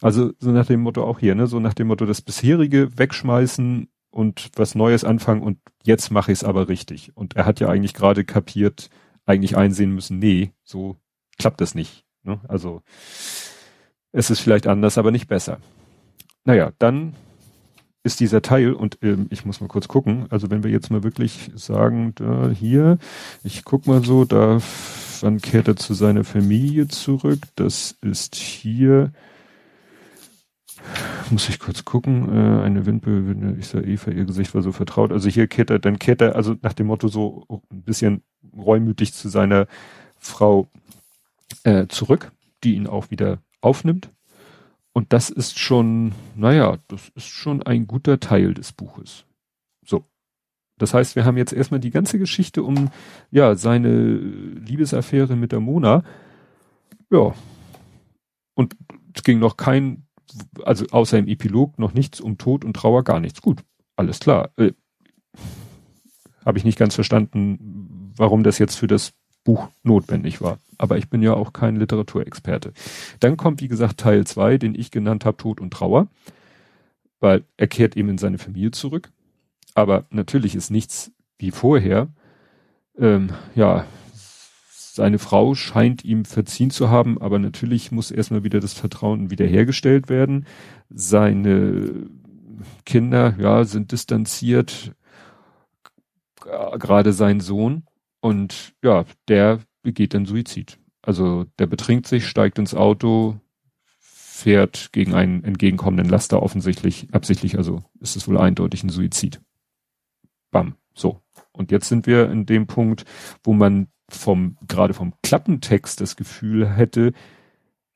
Also 0.00 0.32
so 0.38 0.50
nach 0.50 0.66
dem 0.66 0.80
Motto 0.80 1.04
auch 1.04 1.20
hier, 1.20 1.34
ne, 1.34 1.46
so 1.46 1.60
nach 1.60 1.74
dem 1.74 1.86
Motto 1.86 2.06
das 2.06 2.20
bisherige 2.20 2.98
wegschmeißen 2.98 3.88
und 4.10 4.50
was 4.56 4.74
Neues 4.74 5.04
anfangen 5.04 5.42
und 5.42 5.58
jetzt 5.84 6.10
mache 6.10 6.32
ich 6.32 6.38
es 6.38 6.44
aber 6.44 6.68
richtig. 6.68 7.16
Und 7.16 7.36
er 7.36 7.46
hat 7.46 7.60
ja 7.60 7.68
eigentlich 7.68 7.94
gerade 7.94 8.24
kapiert, 8.24 8.90
eigentlich 9.24 9.56
einsehen 9.56 9.94
müssen, 9.94 10.18
nee, 10.18 10.52
so 10.64 10.96
klappt 11.38 11.60
das 11.60 11.74
nicht. 11.74 12.04
Ne? 12.24 12.40
Also 12.48 12.82
es 14.10 14.30
ist 14.30 14.40
vielleicht 14.40 14.66
anders, 14.66 14.98
aber 14.98 15.12
nicht 15.12 15.28
besser. 15.28 15.58
Naja, 16.44 16.72
dann 16.78 17.14
ist 18.02 18.18
dieser 18.18 18.42
Teil 18.42 18.72
und 18.72 18.98
ähm, 19.02 19.28
ich 19.30 19.44
muss 19.44 19.60
mal 19.60 19.68
kurz 19.68 19.86
gucken. 19.86 20.26
Also 20.30 20.50
wenn 20.50 20.64
wir 20.64 20.70
jetzt 20.72 20.90
mal 20.90 21.04
wirklich 21.04 21.52
sagen, 21.54 22.12
da 22.16 22.50
hier, 22.50 22.98
ich 23.44 23.64
guck 23.64 23.86
mal 23.86 24.04
so, 24.04 24.24
da 24.24 24.58
wann 25.22 25.40
kehrt 25.40 25.68
er 25.68 25.76
zu 25.76 25.94
seiner 25.94 26.24
Familie 26.24 26.88
zurück? 26.88 27.40
Das 27.56 27.96
ist 28.00 28.34
hier 28.34 29.12
muss 31.30 31.48
ich 31.48 31.58
kurz 31.58 31.84
gucken, 31.84 32.28
äh, 32.28 32.62
eine 32.62 32.86
Windböe, 32.86 33.56
ich 33.58 33.68
sah 33.68 33.80
Eva, 33.80 34.10
ihr 34.10 34.24
Gesicht 34.24 34.54
war 34.54 34.62
so 34.62 34.72
vertraut. 34.72 35.12
Also 35.12 35.28
hier 35.28 35.46
kehrt 35.46 35.70
er, 35.70 35.78
dann 35.78 35.98
kehrt 35.98 36.20
er, 36.20 36.36
also 36.36 36.56
nach 36.62 36.72
dem 36.72 36.86
Motto 36.86 37.08
so 37.08 37.46
ein 37.70 37.82
bisschen 37.82 38.22
reumütig 38.56 39.14
zu 39.14 39.28
seiner 39.28 39.66
Frau 40.18 40.68
äh, 41.64 41.86
zurück, 41.88 42.32
die 42.64 42.74
ihn 42.74 42.86
auch 42.86 43.10
wieder 43.10 43.38
aufnimmt. 43.60 44.10
Und 44.92 45.12
das 45.12 45.30
ist 45.30 45.58
schon, 45.58 46.12
naja, 46.36 46.78
das 46.88 47.10
ist 47.14 47.28
schon 47.28 47.62
ein 47.62 47.86
guter 47.86 48.20
Teil 48.20 48.54
des 48.54 48.72
Buches. 48.72 49.24
Das 50.78 50.94
heißt, 50.94 51.16
wir 51.16 51.24
haben 51.24 51.36
jetzt 51.36 51.52
erstmal 51.52 51.80
die 51.80 51.90
ganze 51.90 52.18
Geschichte 52.18 52.62
um, 52.62 52.90
ja, 53.30 53.54
seine 53.54 54.16
Liebesaffäre 54.16 55.36
mit 55.36 55.52
der 55.52 55.60
Mona. 55.60 56.02
Ja. 57.10 57.34
Und 58.54 58.76
es 59.14 59.22
ging 59.22 59.38
noch 59.38 59.56
kein 59.56 60.04
also 60.62 60.86
außer 60.90 61.18
im 61.18 61.28
Epilog 61.28 61.78
noch 61.78 61.94
nichts 61.94 62.20
um 62.20 62.38
Tod 62.38 62.64
und 62.64 62.74
Trauer, 62.74 63.04
gar 63.04 63.20
nichts. 63.20 63.42
Gut, 63.42 63.60
alles 63.96 64.20
klar. 64.20 64.50
Äh, 64.56 64.72
Habe 66.44 66.58
ich 66.58 66.64
nicht 66.64 66.78
ganz 66.78 66.94
verstanden, 66.94 68.12
warum 68.16 68.42
das 68.42 68.58
jetzt 68.58 68.76
für 68.76 68.86
das 68.86 69.12
Buch 69.44 69.68
notwendig 69.82 70.40
war. 70.40 70.58
Aber 70.78 70.98
ich 70.98 71.08
bin 71.08 71.22
ja 71.22 71.34
auch 71.34 71.52
kein 71.52 71.76
Literaturexperte. 71.76 72.72
Dann 73.20 73.36
kommt, 73.36 73.60
wie 73.60 73.68
gesagt, 73.68 73.98
Teil 73.98 74.26
zwei, 74.26 74.58
den 74.58 74.74
ich 74.74 74.90
genannt 74.90 75.24
habe, 75.24 75.36
Tod 75.36 75.60
und 75.60 75.72
Trauer, 75.72 76.08
weil 77.20 77.44
er 77.56 77.66
kehrt 77.66 77.96
eben 77.96 78.08
in 78.08 78.18
seine 78.18 78.38
Familie 78.38 78.70
zurück. 78.70 79.10
Aber 79.74 80.06
natürlich 80.10 80.54
ist 80.54 80.70
nichts 80.70 81.12
wie 81.38 81.50
vorher. 81.50 82.08
Ähm, 82.98 83.30
ja, 83.54 83.86
seine 84.94 85.18
Frau 85.18 85.54
scheint 85.54 86.04
ihm 86.04 86.26
verziehen 86.26 86.70
zu 86.70 86.90
haben, 86.90 87.20
aber 87.20 87.38
natürlich 87.38 87.92
muss 87.92 88.10
erstmal 88.10 88.44
wieder 88.44 88.60
das 88.60 88.74
Vertrauen 88.74 89.30
wiederhergestellt 89.30 90.10
werden. 90.10 90.46
Seine 90.90 92.10
Kinder, 92.84 93.34
ja, 93.38 93.64
sind 93.64 93.92
distanziert, 93.92 94.92
gerade 96.36 97.12
sein 97.12 97.40
Sohn 97.40 97.84
und 98.20 98.74
ja, 98.82 99.04
der 99.28 99.60
begeht 99.82 100.14
dann 100.14 100.26
Suizid. 100.26 100.78
Also 101.00 101.46
der 101.58 101.66
betrinkt 101.66 102.06
sich, 102.06 102.26
steigt 102.26 102.58
ins 102.58 102.74
Auto, 102.74 103.40
fährt 103.98 104.92
gegen 104.92 105.14
einen 105.14 105.42
entgegenkommenden 105.42 106.08
Laster 106.08 106.42
offensichtlich, 106.42 107.08
absichtlich, 107.12 107.56
also 107.56 107.82
ist 108.00 108.16
es 108.16 108.28
wohl 108.28 108.38
eindeutig 108.38 108.84
ein 108.84 108.90
Suizid. 108.90 109.40
Bam. 110.52 110.76
So. 110.94 111.20
Und 111.50 111.72
jetzt 111.72 111.88
sind 111.88 112.06
wir 112.06 112.30
in 112.30 112.46
dem 112.46 112.68
Punkt, 112.68 113.04
wo 113.42 113.52
man 113.52 113.88
vom, 114.08 114.56
gerade 114.68 114.94
vom 114.94 115.14
Klappentext 115.22 116.00
das 116.00 116.14
Gefühl 116.14 116.68
hätte, 116.68 117.12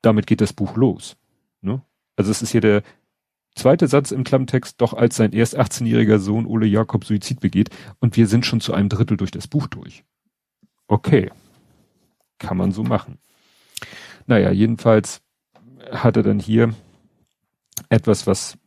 damit 0.01 0.27
geht 0.27 0.41
das 0.41 0.51
Buch 0.51 0.75
los. 0.75 1.15
Ne? 1.61 1.81
Also 2.17 2.31
es 2.31 2.41
ist 2.41 2.51
hier 2.51 2.61
der 2.61 2.83
zweite 3.55 3.87
Satz 3.87 4.11
im 4.11 4.23
Klappentext, 4.23 4.81
doch 4.81 4.93
als 4.93 5.15
sein 5.15 5.31
erst 5.31 5.57
18-jähriger 5.57 6.19
Sohn 6.19 6.45
Ole 6.45 6.65
Jakob 6.65 7.05
Suizid 7.05 7.39
begeht 7.39 7.69
und 7.99 8.17
wir 8.17 8.27
sind 8.27 8.45
schon 8.45 8.61
zu 8.61 8.73
einem 8.73 8.89
Drittel 8.89 9.17
durch 9.17 9.31
das 9.31 9.47
Buch 9.47 9.67
durch. 9.67 10.03
Okay. 10.87 11.31
Kann 12.39 12.57
man 12.57 12.71
so 12.71 12.83
machen. 12.83 13.17
Naja, 14.27 14.51
jedenfalls 14.51 15.21
hat 15.91 16.17
er 16.17 16.23
dann 16.23 16.39
hier 16.39 16.73
etwas, 17.89 18.27
was 18.27 18.57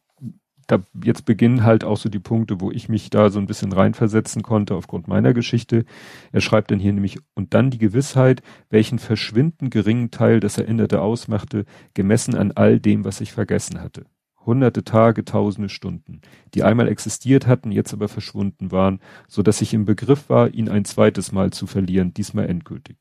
da 0.71 0.83
jetzt 1.05 1.25
beginnen 1.25 1.65
halt 1.65 1.85
auch 1.85 1.97
so 1.97 2.09
die 2.09 2.19
Punkte, 2.19 2.61
wo 2.61 2.71
ich 2.71 2.89
mich 2.89 3.11
da 3.11 3.31
so 3.31 3.39
ein 3.39 3.47
bisschen 3.47 3.73
reinversetzen 3.73 4.43
konnte 4.43 4.75
aufgrund 4.75 5.09
meiner 5.09 5.35
Geschichte. 5.35 5.85
Er 6.33 6.41
schreibt 6.41 6.71
dann 6.71 6.79
hier 6.79 6.93
nämlich, 6.93 7.19
und 7.35 7.55
dann 7.55 7.71
die 7.71 7.79
Gewissheit, 7.79 8.43
welchen 8.69 8.99
verschwinden 8.99 9.71
geringen 9.71 10.11
Teil 10.11 10.41
das 10.41 10.59
Erinnerte 10.59 11.01
ausmachte, 11.01 11.65
gemessen 11.95 12.35
an 12.35 12.53
all 12.53 12.81
dem, 12.81 13.05
was 13.05 13.21
ich 13.21 13.33
vergessen 13.33 13.81
hatte. 13.81 14.07
Hunderte 14.47 14.85
Tage, 14.85 15.25
tausende 15.25 15.69
Stunden, 15.69 16.23
die 16.55 16.63
einmal 16.63 16.89
existiert 16.89 17.47
hatten, 17.47 17.73
jetzt 17.73 17.93
aber 17.93 18.09
verschwunden 18.09 18.73
waren, 18.73 19.01
so 19.29 19.43
dass 19.43 19.61
ich 19.61 19.75
im 19.75 19.85
Begriff 19.85 20.31
war, 20.31 20.55
ihn 20.55 20.69
ein 20.69 20.85
zweites 20.85 21.33
Mal 21.33 21.51
zu 21.51 21.67
verlieren, 21.67 22.15
diesmal 22.15 22.49
endgültig. 22.49 22.97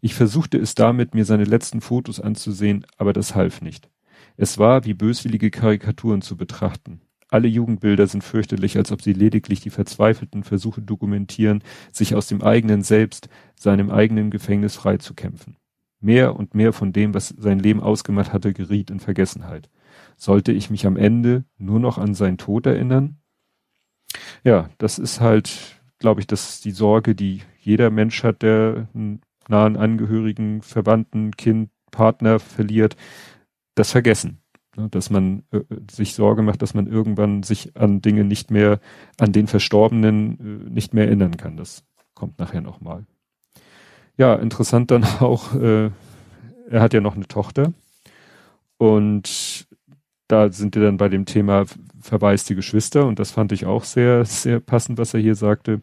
Ich 0.00 0.14
versuchte 0.14 0.58
es 0.58 0.74
damit, 0.74 1.14
mir 1.14 1.24
seine 1.24 1.44
letzten 1.44 1.80
Fotos 1.80 2.20
anzusehen, 2.20 2.86
aber 2.96 3.12
das 3.12 3.34
half 3.34 3.60
nicht. 3.60 3.88
Es 4.36 4.58
war 4.58 4.84
wie 4.84 4.94
böswillige 4.94 5.50
Karikaturen 5.50 6.22
zu 6.22 6.36
betrachten. 6.36 7.00
Alle 7.28 7.48
Jugendbilder 7.48 8.06
sind 8.06 8.22
fürchterlich, 8.22 8.76
als 8.76 8.92
ob 8.92 9.02
sie 9.02 9.12
lediglich 9.12 9.60
die 9.60 9.70
verzweifelten 9.70 10.44
Versuche 10.44 10.80
dokumentieren, 10.80 11.62
sich 11.92 12.14
aus 12.14 12.28
dem 12.28 12.42
eigenen 12.42 12.82
Selbst, 12.82 13.28
seinem 13.56 13.90
eigenen 13.90 14.30
Gefängnis 14.30 14.76
freizukämpfen. 14.76 15.56
Mehr 16.00 16.36
und 16.36 16.54
mehr 16.54 16.72
von 16.72 16.92
dem, 16.92 17.14
was 17.14 17.28
sein 17.28 17.58
Leben 17.58 17.80
ausgemacht 17.80 18.32
hatte, 18.32 18.52
geriet 18.52 18.90
in 18.90 19.00
Vergessenheit. 19.00 19.70
Sollte 20.16 20.52
ich 20.52 20.70
mich 20.70 20.86
am 20.86 20.96
Ende 20.96 21.44
nur 21.58 21.80
noch 21.80 21.98
an 21.98 22.14
seinen 22.14 22.38
Tod 22.38 22.66
erinnern? 22.66 23.18
Ja, 24.44 24.70
das 24.78 24.98
ist 24.98 25.20
halt, 25.20 25.80
glaube 25.98 26.20
ich, 26.20 26.26
das 26.26 26.50
ist 26.50 26.64
die 26.64 26.70
Sorge, 26.70 27.14
die 27.14 27.42
jeder 27.58 27.90
Mensch 27.90 28.22
hat, 28.22 28.42
der 28.42 28.88
einen 28.94 29.20
nahen 29.48 29.76
Angehörigen, 29.76 30.62
Verwandten, 30.62 31.32
Kind, 31.32 31.70
Partner 31.90 32.38
verliert, 32.38 32.96
das 33.76 33.92
Vergessen. 33.92 34.40
Dass 34.76 35.08
man 35.08 35.44
äh, 35.52 35.60
sich 35.90 36.14
Sorge 36.14 36.42
macht, 36.42 36.60
dass 36.60 36.74
man 36.74 36.86
irgendwann 36.86 37.42
sich 37.42 37.76
an 37.76 38.02
Dinge 38.02 38.24
nicht 38.24 38.50
mehr, 38.50 38.80
an 39.18 39.32
den 39.32 39.46
Verstorbenen 39.46 40.66
äh, 40.66 40.70
nicht 40.70 40.92
mehr 40.92 41.06
erinnern 41.06 41.38
kann. 41.38 41.56
Das 41.56 41.84
kommt 42.12 42.38
nachher 42.38 42.60
nochmal. 42.60 43.06
Ja, 44.18 44.34
interessant 44.34 44.90
dann 44.90 45.04
auch, 45.20 45.54
äh, 45.54 45.90
er 46.68 46.80
hat 46.82 46.92
ja 46.92 47.00
noch 47.00 47.16
eine 47.16 47.26
Tochter 47.26 47.72
und 48.76 49.66
da 50.28 50.50
sind 50.50 50.74
wir 50.74 50.82
dann 50.82 50.96
bei 50.96 51.08
dem 51.08 51.24
Thema 51.24 51.64
verwaiste 52.00 52.54
Geschwister 52.54 53.06
und 53.06 53.18
das 53.18 53.30
fand 53.30 53.52
ich 53.52 53.64
auch 53.64 53.84
sehr, 53.84 54.24
sehr 54.24 54.60
passend, 54.60 54.98
was 54.98 55.14
er 55.14 55.20
hier 55.20 55.36
sagte. 55.36 55.80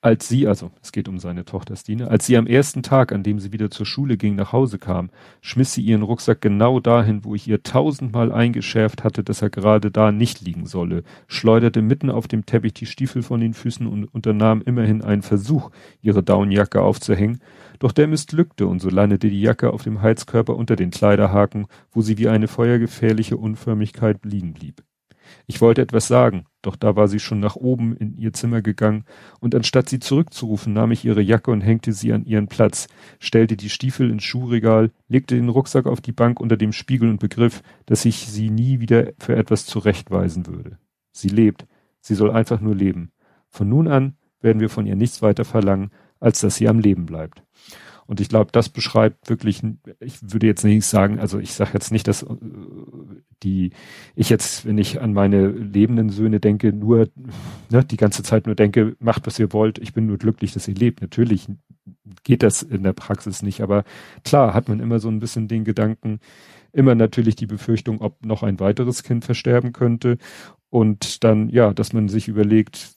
Als 0.00 0.28
sie, 0.28 0.46
also 0.46 0.70
es 0.82 0.92
geht 0.92 1.08
um 1.08 1.18
seine 1.18 1.44
Tochter 1.44 1.76
Stine, 1.76 2.08
als 2.08 2.24
sie 2.24 2.36
am 2.36 2.46
ersten 2.46 2.82
Tag, 2.82 3.12
an 3.12 3.22
dem 3.22 3.38
sie 3.38 3.52
wieder 3.52 3.70
zur 3.70 3.84
Schule 3.84 4.16
ging, 4.16 4.34
nach 4.34 4.52
Hause 4.52 4.78
kam, 4.78 5.10
schmiss 5.42 5.74
sie 5.74 5.82
ihren 5.82 6.02
Rucksack 6.02 6.40
genau 6.40 6.80
dahin, 6.80 7.24
wo 7.24 7.34
ich 7.34 7.46
ihr 7.46 7.62
tausendmal 7.62 8.32
eingeschärft 8.32 9.04
hatte, 9.04 9.22
dass 9.22 9.42
er 9.42 9.50
gerade 9.50 9.90
da 9.90 10.12
nicht 10.12 10.40
liegen 10.40 10.64
solle, 10.64 11.02
schleuderte 11.26 11.82
mitten 11.82 12.10
auf 12.10 12.28
dem 12.28 12.46
Teppich 12.46 12.72
die 12.72 12.86
Stiefel 12.86 13.22
von 13.22 13.40
den 13.40 13.52
Füßen 13.52 13.86
und 13.86 14.04
unternahm 14.04 14.62
immerhin 14.62 15.02
einen 15.02 15.22
Versuch, 15.22 15.70
ihre 16.00 16.22
Daunenjacke 16.22 16.80
aufzuhängen, 16.80 17.40
doch 17.78 17.92
der 17.92 18.08
missglückte 18.08 18.66
und 18.66 18.80
so 18.80 18.88
landete 18.88 19.28
die 19.28 19.40
Jacke 19.40 19.72
auf 19.72 19.82
dem 19.82 20.00
Heizkörper 20.00 20.56
unter 20.56 20.76
den 20.76 20.90
Kleiderhaken, 20.90 21.66
wo 21.92 22.00
sie 22.00 22.16
wie 22.16 22.28
eine 22.28 22.48
feuergefährliche 22.48 23.36
Unförmigkeit 23.36 24.24
liegen 24.24 24.54
blieb. 24.54 24.82
Ich 25.46 25.60
wollte 25.60 25.82
etwas 25.82 26.08
sagen, 26.08 26.44
doch 26.62 26.76
da 26.76 26.96
war 26.96 27.08
sie 27.08 27.20
schon 27.20 27.40
nach 27.40 27.56
oben 27.56 27.96
in 27.96 28.16
ihr 28.16 28.32
Zimmer 28.32 28.62
gegangen, 28.62 29.04
und 29.40 29.54
anstatt 29.54 29.88
sie 29.88 29.98
zurückzurufen, 29.98 30.72
nahm 30.72 30.92
ich 30.92 31.04
ihre 31.04 31.22
Jacke 31.22 31.50
und 31.50 31.60
hängte 31.60 31.92
sie 31.92 32.12
an 32.12 32.24
ihren 32.24 32.48
Platz, 32.48 32.88
stellte 33.18 33.56
die 33.56 33.70
Stiefel 33.70 34.10
ins 34.10 34.24
Schuhregal, 34.24 34.90
legte 35.08 35.34
den 35.34 35.48
Rucksack 35.48 35.86
auf 35.86 36.00
die 36.00 36.12
Bank 36.12 36.40
unter 36.40 36.56
dem 36.56 36.72
Spiegel 36.72 37.08
und 37.08 37.20
begriff, 37.20 37.62
dass 37.86 38.04
ich 38.04 38.26
sie 38.26 38.50
nie 38.50 38.80
wieder 38.80 39.12
für 39.18 39.36
etwas 39.36 39.66
zurechtweisen 39.66 40.46
würde. 40.46 40.78
Sie 41.12 41.28
lebt, 41.28 41.66
sie 42.00 42.14
soll 42.14 42.30
einfach 42.30 42.60
nur 42.60 42.74
leben. 42.74 43.12
Von 43.48 43.68
nun 43.68 43.88
an 43.88 44.16
werden 44.40 44.60
wir 44.60 44.70
von 44.70 44.86
ihr 44.86 44.96
nichts 44.96 45.22
weiter 45.22 45.44
verlangen, 45.44 45.90
als 46.20 46.40
dass 46.40 46.56
sie 46.56 46.68
am 46.68 46.78
Leben 46.78 47.06
bleibt. 47.06 47.42
Und 48.10 48.20
ich 48.20 48.28
glaube, 48.28 48.50
das 48.50 48.68
beschreibt 48.68 49.30
wirklich, 49.30 49.62
ich 50.00 50.18
würde 50.20 50.48
jetzt 50.48 50.64
nicht 50.64 50.84
sagen, 50.84 51.20
also 51.20 51.38
ich 51.38 51.52
sage 51.52 51.70
jetzt 51.74 51.92
nicht, 51.92 52.08
dass 52.08 52.24
äh, 52.24 52.26
die, 53.44 53.70
ich 54.16 54.30
jetzt, 54.30 54.66
wenn 54.66 54.78
ich 54.78 55.00
an 55.00 55.12
meine 55.12 55.46
lebenden 55.46 56.10
Söhne 56.10 56.40
denke, 56.40 56.72
nur, 56.72 57.08
ne, 57.70 57.84
die 57.84 57.96
ganze 57.96 58.24
Zeit 58.24 58.46
nur 58.46 58.56
denke, 58.56 58.96
macht, 58.98 59.28
was 59.28 59.38
ihr 59.38 59.52
wollt, 59.52 59.78
ich 59.78 59.94
bin 59.94 60.06
nur 60.06 60.18
glücklich, 60.18 60.52
dass 60.52 60.66
ihr 60.66 60.74
lebt. 60.74 61.02
Natürlich 61.02 61.46
geht 62.24 62.42
das 62.42 62.64
in 62.64 62.82
der 62.82 62.94
Praxis 62.94 63.42
nicht, 63.42 63.60
aber 63.60 63.84
klar 64.24 64.54
hat 64.54 64.68
man 64.68 64.80
immer 64.80 64.98
so 64.98 65.08
ein 65.08 65.20
bisschen 65.20 65.46
den 65.46 65.62
Gedanken, 65.62 66.18
immer 66.72 66.96
natürlich 66.96 67.36
die 67.36 67.46
Befürchtung, 67.46 68.00
ob 68.00 68.26
noch 68.26 68.42
ein 68.42 68.58
weiteres 68.58 69.04
Kind 69.04 69.24
versterben 69.24 69.72
könnte 69.72 70.18
und 70.68 71.22
dann, 71.22 71.48
ja, 71.48 71.72
dass 71.72 71.92
man 71.92 72.08
sich 72.08 72.26
überlegt, 72.26 72.90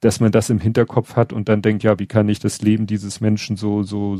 dass 0.00 0.20
man 0.20 0.32
das 0.32 0.50
im 0.50 0.60
Hinterkopf 0.60 1.16
hat 1.16 1.32
und 1.32 1.48
dann 1.48 1.62
denkt, 1.62 1.82
ja, 1.82 1.98
wie 1.98 2.06
kann 2.06 2.28
ich 2.28 2.38
das 2.38 2.62
Leben 2.62 2.86
dieses 2.86 3.20
Menschen 3.20 3.56
so, 3.56 3.82
so, 3.82 4.16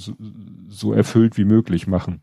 so, 0.69 0.93
erfüllt 0.93 1.37
wie 1.37 1.45
möglich 1.45 1.87
machen? 1.87 2.21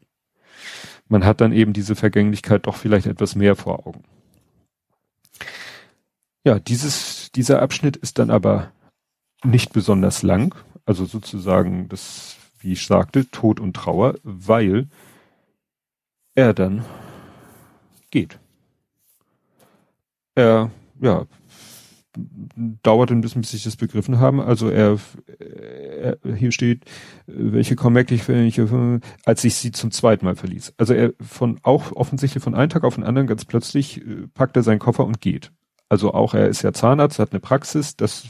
Man 1.08 1.24
hat 1.24 1.42
dann 1.42 1.52
eben 1.52 1.74
diese 1.74 1.96
Vergänglichkeit 1.96 2.68
doch 2.68 2.76
vielleicht 2.76 3.08
etwas 3.08 3.36
mehr 3.36 3.56
vor 3.56 3.88
Augen. 3.88 4.04
Ja, 6.44 6.60
dieses, 6.60 7.32
dieser 7.32 7.62
Abschnitt 7.62 7.98
ist 7.98 8.20
dann 8.20 8.30
aber 8.30 8.72
nicht 9.44 9.74
besonders 9.74 10.22
lang, 10.22 10.56
also 10.86 11.06
sozusagen 11.06 11.90
das, 11.90 12.38
wie 12.60 12.74
ich 12.74 12.86
sagte, 12.86 13.30
Tod 13.30 13.60
und 13.60 13.76
Trauer, 13.76 14.16
weil 14.24 14.88
er 16.36 16.54
dann 16.54 16.84
geht. 18.12 18.40
Er, 20.36 20.72
ja, 21.00 21.26
dauert 22.56 23.12
ein 23.12 23.22
bisschen, 23.22 23.42
bis 23.42 23.54
ich 23.54 23.64
das 23.64 23.76
begriffen 23.76 24.20
haben. 24.20 24.40
Also 24.40 24.70
er, 24.70 24.98
er 25.40 26.18
hier 26.36 26.52
steht, 26.52 26.86
welche 27.28 27.76
Comeback 27.76 28.10
welche, 28.12 29.02
als 29.26 29.44
ich 29.44 29.56
sie 29.56 29.72
zum 29.72 29.92
zweiten 29.92 30.26
Mal 30.26 30.36
verließ. 30.36 30.74
Also 30.78 30.94
er 30.94 31.14
von 31.22 31.60
auch 31.64 31.92
offensichtlich 31.92 32.44
von 32.44 32.56
einem 32.56 32.70
Tag 32.70 32.84
auf 32.84 32.96
den 32.96 33.04
anderen 33.04 33.28
ganz 33.28 33.46
plötzlich 33.46 34.02
äh, 34.02 34.28
packt 34.34 34.56
er 34.56 34.64
seinen 34.64 34.80
Koffer 34.80 35.06
und 35.06 35.22
geht. 35.22 35.52
Also 35.90 36.14
auch 36.14 36.34
er 36.34 36.48
ist 36.48 36.62
ja 36.62 36.74
Zahnarzt, 36.74 37.20
hat 37.20 37.32
eine 37.32 37.40
Praxis, 37.40 37.96
das 37.96 38.30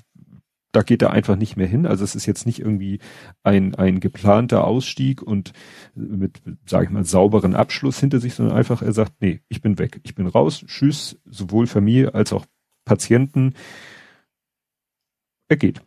da 0.76 0.82
geht 0.82 1.02
er 1.02 1.12
einfach 1.12 1.38
nicht 1.38 1.56
mehr 1.56 1.68
hin. 1.68 1.86
Also 1.86 2.04
es 2.04 2.16
ist 2.16 2.26
jetzt 2.26 2.46
nicht 2.46 2.60
irgendwie 2.60 3.00
ein, 3.44 3.76
ein 3.76 4.02
geplanter 4.02 4.66
Ausstieg 4.66 5.22
und 5.22 5.54
mit, 5.96 6.42
sage 6.66 6.86
ich 6.86 6.92
mal, 6.92 7.06
sauberen 7.06 7.56
Abschluss 7.56 8.00
hinter 8.00 8.20
sich, 8.20 8.34
sondern 8.34 8.58
einfach, 8.58 8.82
er 8.82 8.92
sagt, 8.92 9.14
nee, 9.22 9.40
ich 9.48 9.62
bin 9.62 9.80
weg, 9.80 10.02
ich 10.04 10.16
bin 10.16 10.28
raus, 10.28 10.66
tschüss, 10.68 11.18
sowohl 11.26 11.68
Familie 11.68 12.14
als 12.14 12.34
auch 12.34 12.46
Patienten. 12.84 13.54
Er 15.48 15.58
geht. 15.58 15.82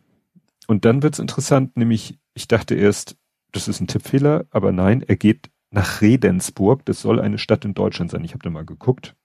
Und 0.67 0.85
dann 0.85 1.03
wird's 1.03 1.19
interessant, 1.19 1.75
nämlich, 1.77 2.19
ich 2.33 2.47
dachte 2.47 2.75
erst, 2.75 3.17
das 3.51 3.67
ist 3.67 3.79
ein 3.81 3.87
Tippfehler, 3.87 4.45
aber 4.51 4.71
nein, 4.71 5.01
er 5.01 5.15
geht 5.15 5.49
nach 5.71 6.01
Redensburg. 6.01 6.85
Das 6.85 7.01
soll 7.01 7.19
eine 7.19 7.37
Stadt 7.37 7.65
in 7.65 7.73
Deutschland 7.73 8.11
sein. 8.11 8.23
Ich 8.23 8.33
habe 8.33 8.43
da 8.43 8.49
mal 8.49 8.65
geguckt. 8.65 9.15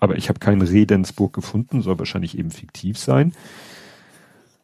Aber 0.00 0.16
ich 0.16 0.28
habe 0.28 0.38
keinen 0.38 0.62
Redensburg 0.62 1.32
gefunden, 1.32 1.82
soll 1.82 1.98
wahrscheinlich 1.98 2.36
eben 2.36 2.50
fiktiv 2.50 2.98
sein. 2.98 3.34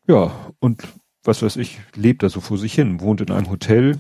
Ja, 0.07 0.33
und 0.59 0.87
was 1.23 1.43
weiß 1.43 1.57
ich, 1.57 1.81
lebt 1.95 2.23
er 2.23 2.31
so 2.31 2.41
vor 2.41 2.59
sich 2.59 2.75
hin, 2.75 3.01
wohnt 3.01 3.21
in 3.21 3.31
einem 3.31 3.51
Hotel, 3.51 3.99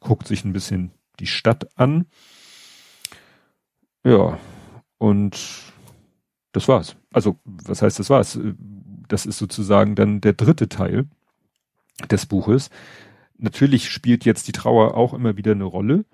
guckt 0.00 0.26
sich 0.26 0.44
ein 0.44 0.52
bisschen 0.52 0.90
die 1.20 1.26
Stadt 1.26 1.68
an. 1.78 2.06
Ja, 4.04 4.38
und 4.98 5.38
das 6.52 6.68
war's. 6.68 6.96
Also, 7.12 7.38
was 7.44 7.82
heißt 7.82 7.98
das 7.98 8.10
war's? 8.10 8.38
Das 9.08 9.26
ist 9.26 9.38
sozusagen 9.38 9.94
dann 9.94 10.20
der 10.20 10.34
dritte 10.34 10.68
Teil 10.68 11.06
des 12.10 12.26
Buches. 12.26 12.70
Natürlich 13.36 13.88
spielt 13.90 14.24
jetzt 14.24 14.48
die 14.48 14.52
Trauer 14.52 14.96
auch 14.96 15.14
immer 15.14 15.36
wieder 15.36 15.52
eine 15.52 15.64
Rolle. 15.64 16.04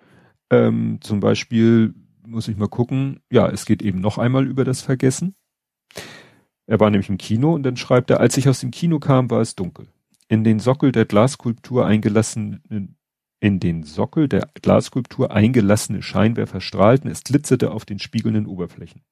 Ähm, 0.50 0.98
zum 1.00 1.20
Beispiel 1.20 1.94
muss 2.26 2.48
ich 2.48 2.56
mal 2.56 2.68
gucken, 2.68 3.20
ja, 3.30 3.48
es 3.48 3.66
geht 3.66 3.82
eben 3.82 4.00
noch 4.00 4.18
einmal 4.18 4.46
über 4.46 4.64
das 4.64 4.82
Vergessen. 4.82 5.34
Er 6.66 6.80
war 6.80 6.90
nämlich 6.90 7.10
im 7.10 7.18
Kino 7.18 7.54
und 7.54 7.62
dann 7.62 7.76
schreibt 7.76 8.10
er, 8.10 8.20
als 8.20 8.36
ich 8.36 8.48
aus 8.48 8.60
dem 8.60 8.70
Kino 8.70 8.98
kam, 8.98 9.30
war 9.30 9.40
es 9.40 9.54
dunkel. 9.54 9.88
In 10.28 10.44
den 10.44 10.58
Sockel 10.58 10.92
der 10.92 11.04
Glasskulptur 11.04 11.86
eingelassen 11.86 12.62
in 13.44 13.60
den 13.60 13.82
Sockel 13.82 14.26
der 14.26 14.48
Glasskulptur 14.62 15.30
eingelassene 15.30 16.00
Scheinwerfer 16.00 16.62
strahlten, 16.62 17.10
es 17.10 17.24
glitzerte 17.24 17.72
auf 17.72 17.84
den 17.84 17.98
spiegelnden 17.98 18.46
Oberflächen. 18.46 19.02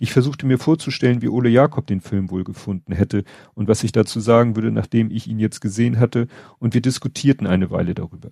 Ich 0.00 0.12
versuchte 0.12 0.44
mir 0.44 0.58
vorzustellen, 0.58 1.22
wie 1.22 1.28
Ole 1.28 1.50
Jakob 1.50 1.86
den 1.86 2.00
Film 2.00 2.32
wohl 2.32 2.42
gefunden 2.42 2.92
hätte 2.92 3.22
und 3.54 3.68
was 3.68 3.84
ich 3.84 3.92
dazu 3.92 4.18
sagen 4.18 4.56
würde, 4.56 4.72
nachdem 4.72 5.12
ich 5.12 5.28
ihn 5.28 5.38
jetzt 5.38 5.60
gesehen 5.60 6.00
hatte, 6.00 6.26
und 6.58 6.74
wir 6.74 6.80
diskutierten 6.80 7.46
eine 7.46 7.70
Weile 7.70 7.94
darüber. 7.94 8.30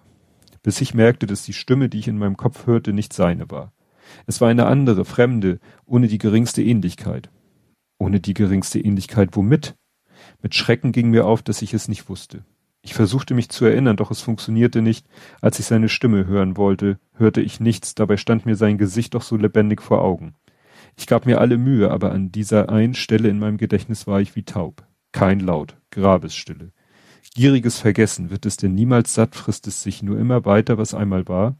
Bis 0.64 0.80
ich 0.80 0.92
merkte, 0.92 1.28
dass 1.28 1.44
die 1.44 1.52
Stimme, 1.52 1.88
die 1.88 2.00
ich 2.00 2.08
in 2.08 2.18
meinem 2.18 2.37
Kopf 2.37 2.66
hörte, 2.66 2.92
nicht 2.92 3.12
seine 3.12 3.49
war. 3.49 3.73
Es 4.26 4.40
war 4.40 4.49
eine 4.49 4.66
andere, 4.66 5.04
fremde, 5.04 5.61
ohne 5.87 6.08
die 6.08 6.18
geringste 6.18 6.64
Ähnlichkeit. 6.64 7.30
Ohne 8.00 8.18
die 8.18 8.34
geringste 8.34 8.80
Ähnlichkeit 8.80 9.37
womit? 9.37 9.76
Mit 10.42 10.56
Schrecken 10.56 10.90
ging 10.90 11.11
mir 11.11 11.26
auf, 11.26 11.42
dass 11.42 11.62
ich 11.62 11.75
es 11.75 11.87
nicht 11.87 12.08
wusste. 12.08 12.44
Ich 12.85 12.93
versuchte 12.93 13.33
mich 13.33 13.49
zu 13.49 13.64
erinnern, 13.64 13.97
doch 13.97 14.11
es 14.11 14.21
funktionierte 14.21 14.83
nicht. 14.83 15.07
Als 15.41 15.59
ich 15.59 15.64
seine 15.64 15.88
Stimme 15.88 16.26
hören 16.26 16.59
wollte, 16.59 16.99
hörte 17.14 17.41
ich 17.41 17.59
nichts, 17.59 17.95
dabei 17.95 18.19
stand 18.19 18.45
mir 18.45 18.57
sein 18.57 18.76
Gesicht 18.76 19.14
doch 19.14 19.23
so 19.23 19.38
lebendig 19.38 19.81
vor 19.81 20.03
Augen. 20.03 20.35
Ich 20.95 21.07
gab 21.07 21.25
mir 21.25 21.41
alle 21.41 21.57
Mühe, 21.57 21.91
aber 21.91 22.12
an 22.12 22.31
dieser 22.31 22.69
einen 22.69 22.93
Stelle 22.93 23.31
in 23.31 23.38
meinem 23.38 23.57
Gedächtnis 23.57 24.07
war 24.07 24.21
ich 24.21 24.37
wie 24.37 24.43
taub. 24.43 24.85
Kein 25.12 25.41
Laut, 25.41 25.79
Grabesstille. 25.93 26.73
Gieriges 27.35 27.79
Vergessen, 27.79 28.29
wird 28.29 28.45
es 28.45 28.59
denn 28.59 28.75
niemals 28.75 29.14
satt, 29.14 29.35
frisst 29.35 29.67
es 29.67 29.83
sich 29.83 30.03
nur 30.03 30.19
immer 30.19 30.45
weiter, 30.45 30.76
was 30.76 30.93
einmal 30.93 31.26
war? 31.26 31.57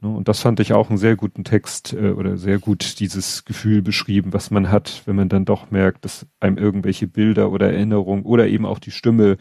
Ne, 0.00 0.10
und 0.10 0.28
das 0.28 0.40
fand 0.40 0.60
ich 0.60 0.74
auch 0.74 0.90
einen 0.90 0.98
sehr 0.98 1.16
guten 1.16 1.42
Text 1.42 1.92
äh, 1.92 2.10
oder 2.10 2.36
sehr 2.36 2.60
gut 2.60 3.00
dieses 3.00 3.44
Gefühl 3.44 3.82
beschrieben, 3.82 4.32
was 4.32 4.52
man 4.52 4.70
hat, 4.70 5.02
wenn 5.06 5.16
man 5.16 5.28
dann 5.28 5.44
doch 5.44 5.72
merkt, 5.72 6.04
dass 6.04 6.24
einem 6.38 6.56
irgendwelche 6.56 7.08
Bilder 7.08 7.50
oder 7.50 7.72
Erinnerungen 7.72 8.24
oder 8.24 8.46
eben 8.46 8.64
auch 8.64 8.78
die 8.78 8.92
Stimme 8.92 9.38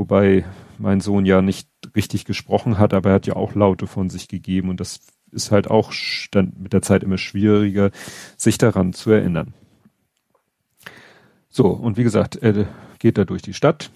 Wobei 0.00 0.46
mein 0.78 1.02
Sohn 1.02 1.26
ja 1.26 1.42
nicht 1.42 1.68
richtig 1.94 2.24
gesprochen 2.24 2.78
hat, 2.78 2.94
aber 2.94 3.10
er 3.10 3.14
hat 3.16 3.26
ja 3.26 3.36
auch 3.36 3.54
Laute 3.54 3.86
von 3.86 4.08
sich 4.08 4.28
gegeben 4.28 4.70
und 4.70 4.80
das 4.80 5.00
ist 5.30 5.50
halt 5.50 5.68
auch 5.68 5.92
dann 6.30 6.54
mit 6.58 6.72
der 6.72 6.80
Zeit 6.80 7.02
immer 7.02 7.18
schwieriger, 7.18 7.90
sich 8.38 8.56
daran 8.56 8.94
zu 8.94 9.10
erinnern. 9.10 9.52
So, 11.50 11.66
und 11.66 11.98
wie 11.98 12.02
gesagt, 12.02 12.36
er 12.36 12.66
geht 12.98 13.18
da 13.18 13.26
durch 13.26 13.42
die 13.42 13.52
Stadt 13.52 13.90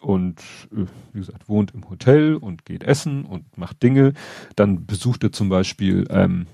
und 0.00 0.40
äh, 0.72 0.86
wie 1.12 1.20
gesagt, 1.20 1.48
wohnt 1.48 1.72
im 1.72 1.88
Hotel 1.88 2.34
und 2.34 2.64
geht 2.64 2.82
essen 2.82 3.24
und 3.24 3.56
macht 3.56 3.80
Dinge. 3.80 4.14
Dann 4.56 4.86
besucht 4.86 5.22
er 5.22 5.30
zum 5.30 5.50
Beispiel, 5.50 6.04
ähm, 6.10 6.48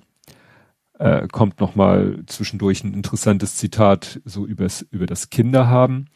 äh, 0.99 1.27
kommt 1.27 1.59
nochmal 1.59 2.23
zwischendurch 2.27 2.85
ein 2.85 2.93
interessantes 2.93 3.57
Zitat 3.57 4.21
so 4.27 4.47
übers, 4.47 4.83
über 4.91 5.07
das 5.07 5.31
Kinderhaben. 5.31 6.11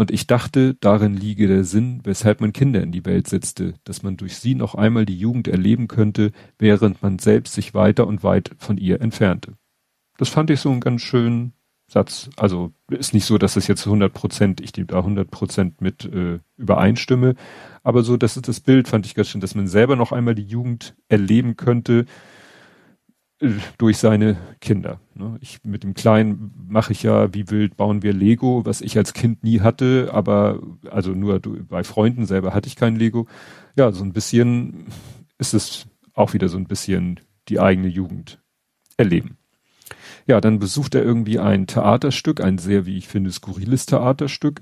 Und 0.00 0.10
ich 0.10 0.26
dachte, 0.26 0.76
darin 0.80 1.12
liege 1.12 1.46
der 1.46 1.62
Sinn, 1.62 2.00
weshalb 2.04 2.40
man 2.40 2.54
Kinder 2.54 2.82
in 2.82 2.90
die 2.90 3.04
Welt 3.04 3.28
setzte, 3.28 3.74
dass 3.84 4.02
man 4.02 4.16
durch 4.16 4.38
sie 4.38 4.54
noch 4.54 4.74
einmal 4.74 5.04
die 5.04 5.18
Jugend 5.18 5.46
erleben 5.46 5.88
könnte, 5.88 6.32
während 6.58 7.02
man 7.02 7.18
selbst 7.18 7.52
sich 7.52 7.74
weiter 7.74 8.06
und 8.06 8.24
weit 8.24 8.52
von 8.56 8.78
ihr 8.78 9.02
entfernte. 9.02 9.58
Das 10.16 10.30
fand 10.30 10.48
ich 10.48 10.60
so 10.60 10.70
einen 10.70 10.80
ganz 10.80 11.02
schönen 11.02 11.52
Satz. 11.86 12.30
Also 12.38 12.72
ist 12.88 13.12
nicht 13.12 13.26
so, 13.26 13.36
dass 13.36 13.56
es 13.56 13.66
jetzt 13.66 13.84
100 13.84 14.10
Prozent, 14.10 14.62
ich 14.62 14.72
da 14.72 15.00
100 15.00 15.30
Prozent 15.30 15.82
mit 15.82 16.06
äh, 16.06 16.38
übereinstimme, 16.56 17.34
aber 17.82 18.02
so, 18.02 18.16
das 18.16 18.38
ist 18.38 18.48
das 18.48 18.60
Bild, 18.60 18.88
fand 18.88 19.04
ich 19.04 19.14
ganz 19.14 19.28
schön, 19.28 19.42
dass 19.42 19.54
man 19.54 19.68
selber 19.68 19.96
noch 19.96 20.12
einmal 20.12 20.34
die 20.34 20.46
Jugend 20.46 20.96
erleben 21.08 21.58
könnte, 21.58 22.06
durch 23.78 23.96
seine 23.96 24.36
Kinder. 24.60 25.00
Ne? 25.14 25.38
Ich 25.40 25.60
mit 25.64 25.82
dem 25.82 25.94
Kleinen 25.94 26.52
mache 26.68 26.92
ich 26.92 27.02
ja 27.02 27.32
wie 27.32 27.50
wild 27.50 27.76
bauen 27.76 28.02
wir 28.02 28.12
Lego, 28.12 28.66
was 28.66 28.82
ich 28.82 28.98
als 28.98 29.14
Kind 29.14 29.42
nie 29.42 29.60
hatte, 29.60 30.10
aber 30.12 30.60
also 30.90 31.12
nur 31.12 31.40
bei 31.40 31.82
Freunden 31.82 32.26
selber 32.26 32.52
hatte 32.52 32.68
ich 32.68 32.76
kein 32.76 32.96
Lego. 32.96 33.26
Ja, 33.76 33.92
so 33.92 34.04
ein 34.04 34.12
bisschen 34.12 34.86
ist 35.38 35.54
es 35.54 35.86
auch 36.12 36.34
wieder 36.34 36.48
so 36.48 36.58
ein 36.58 36.66
bisschen 36.66 37.20
die 37.48 37.60
eigene 37.60 37.88
Jugend 37.88 38.42
erleben. 38.98 39.38
Ja, 40.26 40.40
dann 40.42 40.58
besucht 40.58 40.94
er 40.94 41.02
irgendwie 41.02 41.38
ein 41.38 41.66
Theaterstück, 41.66 42.42
ein 42.42 42.58
sehr, 42.58 42.84
wie 42.84 42.98
ich 42.98 43.08
finde, 43.08 43.32
skurriles 43.32 43.86
Theaterstück. 43.86 44.60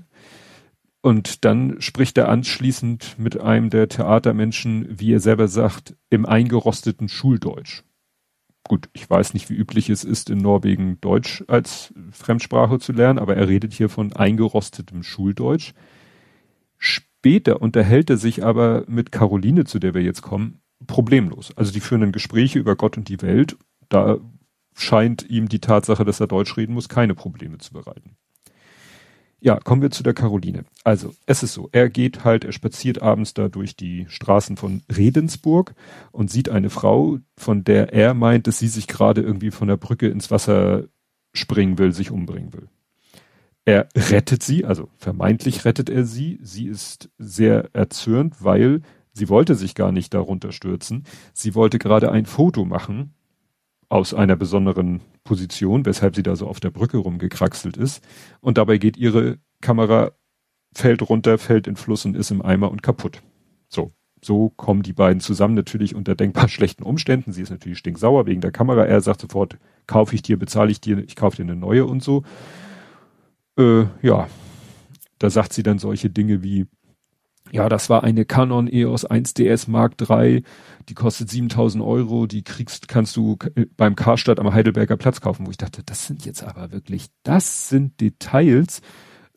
Und 1.01 1.43
dann 1.43 1.81
spricht 1.81 2.17
er 2.17 2.29
anschließend 2.29 3.19
mit 3.19 3.39
einem 3.39 3.69
der 3.69 3.89
Theatermenschen, 3.89 4.87
wie 4.99 5.13
er 5.13 5.19
selber 5.19 5.47
sagt, 5.47 5.95
im 6.09 6.25
eingerosteten 6.25 7.09
Schuldeutsch 7.09 7.83
gut, 8.69 8.87
ich 8.93 9.09
weiß 9.09 9.33
nicht, 9.33 9.49
wie 9.49 9.55
üblich 9.55 9.89
es 9.89 10.05
ist, 10.05 10.29
in 10.29 10.37
Norwegen 10.37 11.01
Deutsch 11.01 11.43
als 11.47 11.93
Fremdsprache 12.11 12.79
zu 12.79 12.93
lernen, 12.93 13.19
aber 13.19 13.35
er 13.35 13.49
redet 13.49 13.73
hier 13.73 13.89
von 13.89 14.13
eingerostetem 14.13 15.03
Schuldeutsch. 15.03 15.73
Später 16.77 17.61
unterhält 17.61 18.09
er 18.09 18.17
sich 18.17 18.45
aber 18.45 18.85
mit 18.87 19.11
Caroline, 19.11 19.65
zu 19.65 19.79
der 19.79 19.93
wir 19.93 20.03
jetzt 20.03 20.21
kommen, 20.21 20.61
problemlos. 20.87 21.51
Also 21.57 21.73
die 21.73 21.81
führen 21.81 22.01
dann 22.01 22.11
Gespräche 22.13 22.59
über 22.59 22.77
Gott 22.77 22.95
und 22.95 23.09
die 23.09 23.21
Welt. 23.21 23.57
Da 23.89 24.19
scheint 24.75 25.29
ihm 25.29 25.49
die 25.49 25.59
Tatsache, 25.59 26.05
dass 26.05 26.21
er 26.21 26.27
Deutsch 26.27 26.55
reden 26.55 26.73
muss, 26.73 26.87
keine 26.87 27.15
Probleme 27.15 27.57
zu 27.57 27.73
bereiten. 27.73 28.15
Ja, 29.41 29.57
kommen 29.57 29.81
wir 29.81 29.91
zu 29.91 30.03
der 30.03 30.13
Caroline. 30.13 30.65
Also, 30.83 31.13
es 31.25 31.43
ist 31.43 31.53
so, 31.53 31.69
er 31.71 31.89
geht 31.89 32.25
halt, 32.25 32.43
er 32.43 32.51
spaziert 32.51 33.01
abends 33.01 33.33
da 33.33 33.47
durch 33.47 33.75
die 33.75 34.05
Straßen 34.09 34.57
von 34.57 34.81
Redensburg 34.93 35.75
und 36.11 36.29
sieht 36.29 36.49
eine 36.49 36.69
Frau, 36.69 37.19
von 37.37 37.63
der 37.63 37.93
er 37.93 38.13
meint, 38.13 38.47
dass 38.47 38.59
sie 38.59 38.67
sich 38.67 38.87
gerade 38.87 39.21
irgendwie 39.21 39.51
von 39.51 39.69
der 39.69 39.77
Brücke 39.77 40.09
ins 40.09 40.29
Wasser 40.29 40.85
springen 41.33 41.77
will, 41.77 41.93
sich 41.93 42.11
umbringen 42.11 42.53
will. 42.53 42.67
Er 43.63 43.87
rettet 43.95 44.43
sie, 44.43 44.65
also 44.65 44.89
vermeintlich 44.97 45.63
rettet 45.63 45.89
er 45.89 46.03
sie. 46.03 46.39
Sie 46.41 46.65
ist 46.65 47.09
sehr 47.17 47.69
erzürnt, 47.73 48.43
weil 48.43 48.81
sie 49.13 49.29
wollte 49.29 49.55
sich 49.55 49.75
gar 49.75 49.91
nicht 49.91 50.13
darunter 50.13 50.51
stürzen. 50.51 51.05
Sie 51.33 51.55
wollte 51.55 51.79
gerade 51.79 52.11
ein 52.11 52.25
Foto 52.25 52.65
machen 52.65 53.13
aus 53.89 54.13
einer 54.13 54.35
besonderen 54.35 55.01
Position, 55.23 55.85
weshalb 55.85 56.15
sie 56.15 56.23
da 56.23 56.35
so 56.35 56.47
auf 56.47 56.59
der 56.59 56.69
Brücke 56.69 56.97
rumgekraxelt 56.97 57.75
ist. 57.75 58.03
Und 58.39 58.57
dabei 58.57 58.77
geht 58.77 58.97
ihre 58.97 59.39
Kamera, 59.61 60.11
fällt 60.73 61.07
runter, 61.09 61.37
fällt 61.39 61.67
in 61.67 61.75
Fluss 61.75 62.05
und 62.05 62.15
ist 62.15 62.31
im 62.31 62.43
Eimer 62.43 62.71
und 62.71 62.83
kaputt. 62.83 63.21
So. 63.67 63.91
So 64.21 64.49
kommen 64.49 64.83
die 64.83 64.91
beiden 64.91 65.21
zusammen, 65.21 65.53
natürlich 65.53 65.95
unter 65.95 66.13
denkbar 66.13 66.47
schlechten 66.49 66.83
Umständen. 66.83 67.31
Sie 67.31 67.41
ist 67.41 67.49
natürlich 67.49 67.79
stinksauer 67.79 68.25
wegen 68.25 68.41
der 68.41 68.51
Kamera. 68.51 68.85
Er 68.85 69.01
sagt 69.01 69.21
sofort, 69.21 69.57
kaufe 69.87 70.13
ich 70.13 70.21
dir, 70.21 70.37
bezahle 70.37 70.71
ich 70.71 70.81
dir, 70.81 70.99
ich 70.99 71.15
kaufe 71.15 71.37
dir 71.37 71.43
eine 71.43 71.55
neue 71.55 71.85
und 71.85 72.03
so. 72.03 72.23
Äh, 73.57 73.85
ja, 74.01 74.27
da 75.17 75.29
sagt 75.29 75.53
sie 75.53 75.63
dann 75.63 75.79
solche 75.79 76.09
Dinge 76.09 76.43
wie, 76.43 76.67
ja, 77.51 77.69
das 77.69 77.89
war 77.89 78.03
eine 78.03 78.25
Canon 78.25 78.67
EOS 78.67 79.09
1DS 79.09 79.69
Mark 79.69 79.95
III, 79.99 80.43
die 80.89 80.95
kostet 80.95 81.29
7000 81.29 81.83
Euro, 81.83 82.25
die 82.25 82.43
kriegst, 82.43 82.87
kannst 82.87 83.15
du 83.15 83.37
beim 83.77 83.95
Karstadt 83.95 84.39
am 84.39 84.51
Heidelberger 84.51 84.97
Platz 84.97 85.21
kaufen, 85.21 85.45
wo 85.45 85.51
ich 85.51 85.57
dachte, 85.57 85.83
das 85.85 86.07
sind 86.07 86.25
jetzt 86.25 86.43
aber 86.43 86.71
wirklich, 86.71 87.07
das 87.23 87.69
sind 87.69 88.01
Details. 88.01 88.81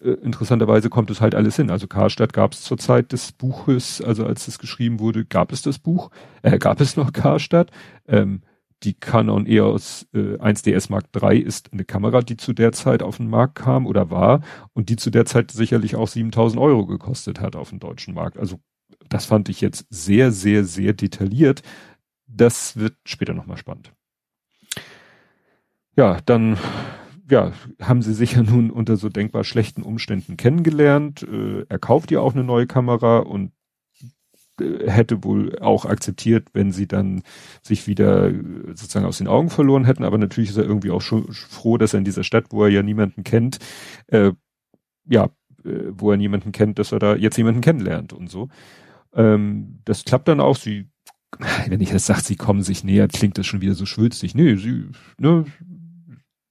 Äh, 0.01 0.13
interessanterweise 0.23 0.89
kommt 0.89 1.11
es 1.11 1.21
halt 1.21 1.35
alles 1.35 1.57
hin. 1.57 1.71
Also 1.71 1.87
Karstadt 1.87 2.33
gab 2.33 2.55
es 2.55 2.63
zur 2.63 2.79
Zeit 2.79 3.13
des 3.13 3.33
Buches, 3.33 4.01
also 4.01 4.25
als 4.25 4.49
es 4.49 4.59
geschrieben 4.59 4.99
wurde, 4.99 5.27
gab 5.27 5.53
es 5.53 5.61
das 5.61 5.79
Buch, 5.79 6.11
äh, 6.43 6.59
gab 6.59 6.81
es 6.81 6.97
noch 6.97 7.13
Karstadt. 7.13 7.71
Ähm, 8.09 8.41
die 8.83 8.95
Canon 8.95 9.47
EOS 9.47 10.09
äh, 10.13 10.39
1DS 10.39 10.91
Mark 10.91 11.05
III 11.15 11.39
ist 11.39 11.73
eine 11.73 11.85
Kamera, 11.85 12.21
die 12.23 12.37
zu 12.37 12.53
der 12.53 12.73
Zeit 12.73 13.03
auf 13.03 13.19
den 13.19 13.29
Markt 13.29 13.57
kam 13.57 13.87
oder 13.87 14.11
war 14.11 14.41
und 14.73 14.89
die 14.89 14.97
zu 14.97 15.11
der 15.11 15.25
Zeit 15.25 15.51
sicherlich 15.53 15.97
auch 15.97 16.09
7000 16.09 16.61
Euro 16.61 16.87
gekostet 16.87 17.41
hat 17.41 17.55
auf 17.55 17.69
dem 17.69 17.79
deutschen 17.79 18.15
Markt. 18.15 18.39
Also 18.39 18.59
das 19.09 19.25
fand 19.25 19.49
ich 19.49 19.61
jetzt 19.61 19.87
sehr, 19.91 20.33
sehr, 20.33 20.65
sehr 20.65 20.93
detailliert. 20.93 21.63
Das 22.27 22.77
wird 22.77 22.97
später 23.05 23.35
nochmal 23.35 23.57
spannend. 23.57 23.93
Ja, 25.97 26.21
dann 26.25 26.57
ja, 27.31 27.53
haben 27.81 28.03
sie 28.03 28.15
sich 28.15 28.33
ja 28.33 28.43
nun 28.43 28.71
unter 28.71 28.97
so 28.97 29.09
denkbar 29.09 29.45
schlechten 29.45 29.83
Umständen 29.83 30.37
kennengelernt. 30.37 31.23
Äh, 31.23 31.65
er 31.69 31.79
kauft 31.79 32.11
ihr 32.11 32.23
auch 32.23 32.35
eine 32.35 32.45
neue 32.45 32.67
Kamera 32.67 33.19
und 33.19 33.53
äh, 34.61 34.91
hätte 34.91 35.25
wohl 35.25 35.59
auch 35.59 35.87
akzeptiert, 35.87 36.49
wenn 36.53 36.73
sie 36.73 36.87
dann 36.87 37.23
sich 37.63 37.87
wieder 37.87 38.29
äh, 38.29 38.35
sozusagen 38.69 39.07
aus 39.07 39.19
den 39.19 39.29
Augen 39.29 39.51
verloren 39.51 39.85
hätten. 39.85 40.05
Aber 40.05 40.19
natürlich 40.19 40.51
ist 40.51 40.59
er 40.59 40.65
irgendwie 40.65 40.91
auch 40.91 41.03
schon 41.03 41.33
froh, 41.33 41.79
dass 41.79 41.95
er 41.95 41.99
in 41.99 42.05
dieser 42.05 42.25
Stadt, 42.25 42.47
wo 42.51 42.65
er 42.65 42.71
ja 42.71 42.83
niemanden 42.83 43.25
kennt, 43.25 43.59
äh, 44.09 44.33
ja, 45.09 45.31
äh, 45.65 45.91
wo 45.91 46.11
er 46.11 46.17
niemanden 46.17 46.53
kennt, 46.53 46.79
dass 46.79 46.93
er 46.93 46.99
da 46.99 47.17
jetzt 47.17 47.37
jemanden 47.37 47.61
kennenlernt 47.61 48.13
und 48.13 48.31
so. 48.31 48.49
Ähm, 49.15 49.81
das 49.85 50.05
klappt 50.05 50.29
dann 50.29 50.41
auch. 50.41 50.57
Sie, 50.57 50.89
wenn 51.69 51.81
ich 51.81 51.91
jetzt 51.91 52.07
sage, 52.07 52.23
sie 52.23 52.37
kommen 52.37 52.63
sich 52.63 52.85
näher, 52.85 53.09
klingt 53.09 53.39
das 53.39 53.47
schon 53.47 53.61
wieder 53.61 53.75
so 53.75 53.87
schwülstig. 53.87 54.35
Nee, 54.35 54.57
sie 54.57 54.87
ne, 55.19 55.45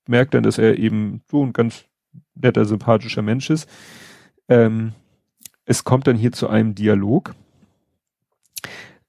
merkt 0.08 0.34
dann, 0.34 0.44
dass 0.44 0.58
er 0.58 0.78
eben 0.78 1.22
so 1.30 1.46
ein 1.46 1.54
ganz 1.54 1.86
netter, 2.36 2.66
sympathischer 2.66 3.22
Mensch 3.22 3.50
ist. 3.50 3.70
Ähm, 4.48 4.94
es 5.66 5.84
kommt 5.84 6.08
dann 6.08 6.18
hier 6.18 6.32
zu 6.32 6.50
einem 6.50 6.76
Dialog, 6.76 7.34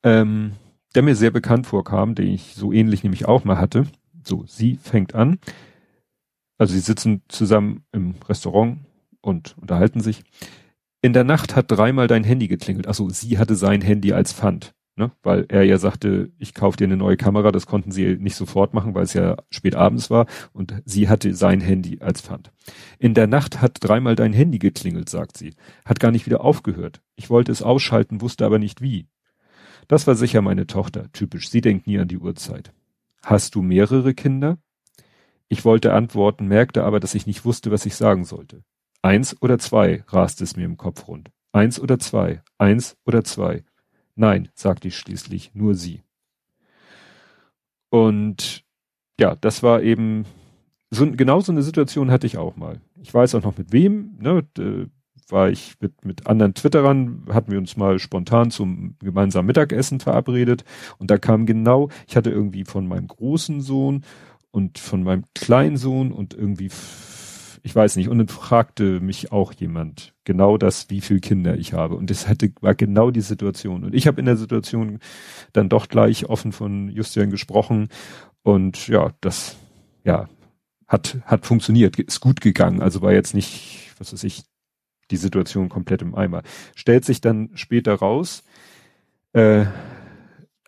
ähm, 0.02 0.52
der 0.94 1.02
mir 1.02 1.16
sehr 1.16 1.30
bekannt 1.30 1.66
vorkam, 1.66 2.14
den 2.14 2.28
ich 2.28 2.54
so 2.54 2.72
ähnlich 2.72 3.02
nämlich 3.02 3.26
auch 3.26 3.44
mal 3.44 3.58
hatte. 3.58 3.86
So, 4.24 4.44
sie 4.46 4.76
fängt 4.76 5.14
an. 5.14 5.38
Also 6.58 6.74
sie 6.74 6.80
sitzen 6.80 7.22
zusammen 7.28 7.84
im 7.92 8.14
Restaurant 8.28 8.78
und 9.20 9.56
unterhalten 9.58 10.00
sich. 10.00 10.22
In 11.02 11.12
der 11.12 11.24
Nacht 11.24 11.56
hat 11.56 11.70
dreimal 11.70 12.06
dein 12.06 12.22
Handy 12.22 12.46
geklingelt. 12.46 12.86
Achso, 12.86 13.08
sie 13.08 13.36
hatte 13.38 13.56
sein 13.56 13.80
Handy 13.80 14.12
als 14.12 14.32
Pfand. 14.32 14.72
Ne? 14.94 15.10
Weil 15.22 15.46
er 15.48 15.64
ja 15.64 15.78
sagte, 15.78 16.30
ich 16.38 16.54
kaufe 16.54 16.76
dir 16.76 16.84
eine 16.84 16.96
neue 16.96 17.16
Kamera, 17.16 17.50
das 17.50 17.66
konnten 17.66 17.90
sie 17.90 18.16
nicht 18.16 18.36
sofort 18.36 18.72
machen, 18.72 18.94
weil 18.94 19.02
es 19.02 19.14
ja 19.14 19.36
spät 19.50 19.74
abends 19.74 20.10
war 20.10 20.26
und 20.52 20.80
sie 20.84 21.08
hatte 21.08 21.34
sein 21.34 21.60
Handy 21.60 21.98
als 22.00 22.20
Pfand. 22.20 22.52
In 23.00 23.14
der 23.14 23.26
Nacht 23.26 23.60
hat 23.60 23.78
dreimal 23.80 24.14
dein 24.14 24.32
Handy 24.32 24.60
geklingelt, 24.60 25.08
sagt 25.08 25.36
sie. 25.36 25.54
Hat 25.84 25.98
gar 25.98 26.12
nicht 26.12 26.26
wieder 26.26 26.42
aufgehört. 26.42 27.00
Ich 27.16 27.30
wollte 27.30 27.50
es 27.50 27.62
ausschalten, 27.62 28.20
wusste 28.20 28.46
aber 28.46 28.60
nicht 28.60 28.80
wie. 28.80 29.08
Das 29.88 30.06
war 30.06 30.14
sicher 30.14 30.40
meine 30.40 30.68
Tochter, 30.68 31.10
typisch. 31.12 31.50
Sie 31.50 31.62
denkt 31.62 31.88
nie 31.88 31.98
an 31.98 32.08
die 32.08 32.18
Uhrzeit. 32.18 32.72
Hast 33.24 33.56
du 33.56 33.62
mehrere 33.62 34.14
Kinder? 34.14 34.58
Ich 35.48 35.64
wollte 35.64 35.94
antworten, 35.94 36.46
merkte 36.46 36.84
aber, 36.84 37.00
dass 37.00 37.16
ich 37.16 37.26
nicht 37.26 37.44
wusste, 37.44 37.72
was 37.72 37.86
ich 37.86 37.96
sagen 37.96 38.24
sollte. 38.24 38.62
Eins 39.02 39.40
oder 39.42 39.58
zwei, 39.58 40.04
raste 40.06 40.44
es 40.44 40.56
mir 40.56 40.64
im 40.64 40.76
Kopf 40.76 41.08
rund. 41.08 41.30
Eins 41.52 41.80
oder 41.80 41.98
zwei, 41.98 42.42
eins 42.56 42.96
oder 43.04 43.24
zwei. 43.24 43.64
Nein, 44.14 44.48
sagte 44.54 44.88
ich 44.88 44.96
schließlich, 44.96 45.54
nur 45.54 45.74
sie. 45.74 46.02
Und 47.90 48.64
ja, 49.18 49.36
das 49.36 49.62
war 49.62 49.82
eben 49.82 50.24
so 50.90 51.10
genau 51.10 51.40
so 51.40 51.52
eine 51.52 51.62
Situation 51.62 52.10
hatte 52.10 52.26
ich 52.26 52.38
auch 52.38 52.56
mal. 52.56 52.80
Ich 53.00 53.12
weiß 53.12 53.34
auch 53.34 53.42
noch 53.42 53.58
mit 53.58 53.72
wem, 53.72 54.16
ne, 54.20 54.46
war 55.28 55.50
ich 55.50 55.74
mit, 55.80 56.04
mit 56.04 56.26
anderen 56.26 56.54
Twitterern, 56.54 57.24
hatten 57.30 57.50
wir 57.50 57.58
uns 57.58 57.76
mal 57.76 57.98
spontan 57.98 58.50
zum 58.50 58.96
gemeinsamen 59.00 59.46
Mittagessen 59.46 60.00
verabredet 60.00 60.64
und 60.98 61.10
da 61.10 61.18
kam 61.18 61.46
genau, 61.46 61.88
ich 62.06 62.16
hatte 62.16 62.30
irgendwie 62.30 62.64
von 62.64 62.86
meinem 62.86 63.08
großen 63.08 63.60
Sohn 63.60 64.04
und 64.50 64.78
von 64.78 65.02
meinem 65.02 65.24
kleinen 65.34 65.76
Sohn 65.76 66.12
und 66.12 66.34
irgendwie 66.34 66.70
ich 67.62 67.74
weiß 67.74 67.96
nicht, 67.96 68.08
und 68.08 68.18
dann 68.18 68.28
fragte 68.28 69.00
mich 69.00 69.30
auch 69.30 69.52
jemand 69.52 70.14
genau 70.24 70.58
das, 70.58 70.90
wie 70.90 71.00
viele 71.00 71.20
Kinder 71.20 71.56
ich 71.56 71.72
habe. 71.72 71.94
Und 71.94 72.10
das 72.10 72.28
hatte, 72.28 72.52
war 72.60 72.74
genau 72.74 73.10
die 73.10 73.20
Situation. 73.20 73.84
Und 73.84 73.94
ich 73.94 74.06
habe 74.06 74.20
in 74.20 74.26
der 74.26 74.36
Situation 74.36 74.98
dann 75.52 75.68
doch 75.68 75.88
gleich 75.88 76.26
offen 76.26 76.50
von 76.52 76.88
Justian 76.88 77.30
gesprochen. 77.30 77.88
Und 78.42 78.88
ja, 78.88 79.12
das, 79.20 79.56
ja, 80.02 80.28
hat, 80.88 81.18
hat 81.24 81.46
funktioniert, 81.46 81.98
ist 82.00 82.20
gut 82.20 82.40
gegangen. 82.40 82.82
Also 82.82 83.00
war 83.00 83.12
jetzt 83.12 83.34
nicht, 83.34 83.92
was 83.98 84.12
weiß 84.12 84.24
ich, 84.24 84.42
die 85.12 85.16
Situation 85.16 85.68
komplett 85.68 86.02
im 86.02 86.16
Eimer. 86.16 86.42
Stellt 86.74 87.04
sich 87.04 87.20
dann 87.20 87.50
später 87.54 87.94
raus, 87.94 88.42
äh, 89.34 89.66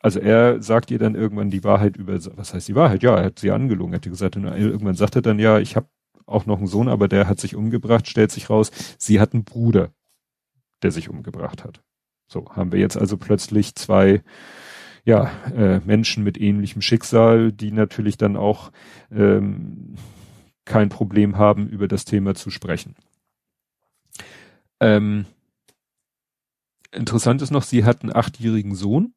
also 0.01 0.21
er 0.21 0.63
sagt 0.63 0.91
ihr 0.91 0.99
dann 0.99 1.15
irgendwann 1.15 1.51
die 1.51 1.65
Wahrheit 1.65 1.97
über, 1.97 2.15
was 2.37 2.53
heißt 2.53 2.69
die 2.69 2.75
Wahrheit? 2.75 3.03
Ja, 3.03 3.17
er 3.17 3.25
hat 3.25 3.39
sie 3.39 3.51
angelogen, 3.51 3.95
hat 3.95 4.03
gesagt, 4.03 4.37
und 4.37 4.45
irgendwann 4.45 4.95
sagt 4.95 5.17
er 5.17 5.23
dann, 5.23 5.39
ja, 5.39 5.59
ich 5.59 5.77
habe 5.77 5.89
auch 6.27 6.47
noch 6.47 6.59
einen 6.59 6.67
Sohn, 6.67 6.89
aber 6.89 7.09
der 7.09 7.29
hat 7.29 7.41
sich 7.41 7.55
umgebracht, 7.55 8.09
stellt 8.09 8.31
sich 8.31 8.51
raus, 8.51 8.71
sie 8.99 9.21
hat 9.21 9.35
einen 9.35 9.45
Bruder, 9.45 9.93
der 10.83 10.91
sich 10.91 11.09
umgebracht 11.09 11.65
hat. 11.65 11.83
So, 12.27 12.51
haben 12.51 12.73
wir 12.73 12.81
jetzt 12.81 12.97
also 12.97 13.17
plötzlich 13.17 13.75
zwei 13.75 14.23
ja, 15.05 15.31
äh, 15.55 15.81
Menschen 15.81 16.25
mit 16.25 16.41
ähnlichem 16.41 16.81
Schicksal, 16.81 17.53
die 17.53 17.71
natürlich 17.71 18.17
dann 18.17 18.37
auch 18.37 18.73
ähm, 19.11 19.97
kein 20.65 20.89
Problem 20.89 21.37
haben, 21.37 21.69
über 21.69 21.89
das 21.89 22.07
Thema 22.07 22.35
zu 22.35 22.51
sprechen. 22.51 22.97
Ähm, 24.81 25.27
interessant 26.91 27.43
ist 27.43 27.51
noch, 27.51 27.63
sie 27.63 27.85
hat 27.85 28.03
einen 28.03 28.17
achtjährigen 28.17 28.75
Sohn, 28.75 29.15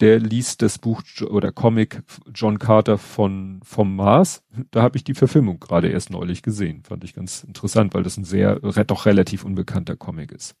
der 0.00 0.20
liest 0.20 0.62
das 0.62 0.78
Buch 0.78 1.02
oder 1.28 1.52
Comic 1.52 2.02
John 2.34 2.58
Carter 2.58 2.98
von 2.98 3.60
vom 3.64 3.96
Mars. 3.96 4.42
Da 4.70 4.82
habe 4.82 4.96
ich 4.96 5.04
die 5.04 5.14
Verfilmung 5.14 5.58
gerade 5.58 5.88
erst 5.88 6.10
neulich 6.10 6.42
gesehen. 6.42 6.82
Fand 6.84 7.04
ich 7.04 7.14
ganz 7.14 7.42
interessant, 7.42 7.94
weil 7.94 8.04
das 8.04 8.16
ein 8.16 8.24
sehr 8.24 8.60
doch 8.60 9.06
relativ 9.06 9.44
unbekannter 9.44 9.96
Comic 9.96 10.32
ist. 10.32 10.54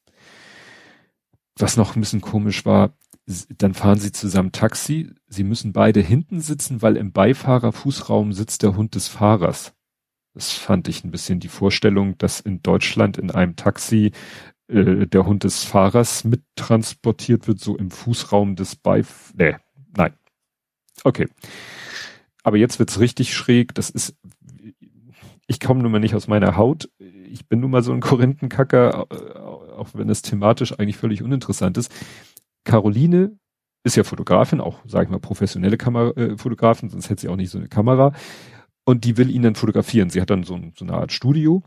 Was 1.56 1.76
noch 1.76 1.96
ein 1.96 2.00
bisschen 2.00 2.20
komisch 2.20 2.64
war, 2.64 2.94
dann 3.56 3.74
fahren 3.74 3.98
sie 3.98 4.12
zusammen 4.12 4.52
Taxi. 4.52 5.10
Sie 5.28 5.44
müssen 5.44 5.72
beide 5.72 6.00
hinten 6.00 6.40
sitzen, 6.40 6.82
weil 6.82 6.96
im 6.96 7.12
Beifahrerfußraum 7.12 8.32
sitzt 8.32 8.62
der 8.62 8.76
Hund 8.76 8.94
des 8.94 9.08
Fahrers. 9.08 9.74
Das 10.34 10.52
fand 10.52 10.88
ich 10.88 11.04
ein 11.04 11.10
bisschen 11.10 11.40
die 11.40 11.48
Vorstellung, 11.48 12.16
dass 12.18 12.40
in 12.40 12.62
Deutschland 12.62 13.18
in 13.18 13.30
einem 13.30 13.56
Taxi 13.56 14.12
äh, 14.68 15.06
der 15.06 15.26
Hund 15.26 15.44
des 15.44 15.64
Fahrers 15.64 16.24
mittransportiert 16.24 17.48
wird, 17.48 17.60
so 17.60 17.76
im 17.76 17.90
Fußraum 17.90 18.56
des 18.56 18.76
Beif... 18.76 19.32
Nee, 19.36 19.56
nein. 19.96 20.12
Okay. 21.04 21.28
Aber 22.42 22.56
jetzt 22.56 22.78
wird's 22.78 23.00
richtig 23.00 23.34
schräg. 23.34 23.74
Das 23.74 23.90
ist... 23.90 24.16
Ich 25.46 25.60
komme 25.60 25.82
nun 25.82 25.92
mal 25.92 25.98
nicht 25.98 26.14
aus 26.14 26.28
meiner 26.28 26.56
Haut. 26.56 26.90
Ich 26.98 27.48
bin 27.48 27.60
nun 27.60 27.70
mal 27.70 27.82
so 27.82 27.92
ein 27.92 28.00
Korinthenkacker, 28.00 29.10
auch 29.78 29.90
wenn 29.94 30.10
es 30.10 30.22
thematisch 30.22 30.78
eigentlich 30.78 30.98
völlig 30.98 31.22
uninteressant 31.22 31.78
ist. 31.78 31.90
Caroline 32.64 33.38
ist 33.82 33.96
ja 33.96 34.04
Fotografin, 34.04 34.60
auch, 34.60 34.80
sage 34.86 35.04
ich 35.04 35.10
mal, 35.10 35.20
professionelle 35.20 35.78
Kamera, 35.78 36.10
äh, 36.20 36.36
Fotografin, 36.36 36.90
sonst 36.90 37.08
hätte 37.08 37.22
sie 37.22 37.28
auch 37.28 37.36
nicht 37.36 37.50
so 37.50 37.58
eine 37.58 37.68
Kamera. 37.68 38.12
Und 38.84 39.04
die 39.04 39.16
will 39.16 39.30
ihn 39.30 39.42
dann 39.42 39.54
fotografieren. 39.54 40.10
Sie 40.10 40.20
hat 40.20 40.30
dann 40.30 40.44
so, 40.44 40.58
so 40.76 40.84
eine 40.84 40.94
Art 40.94 41.12
Studio 41.12 41.62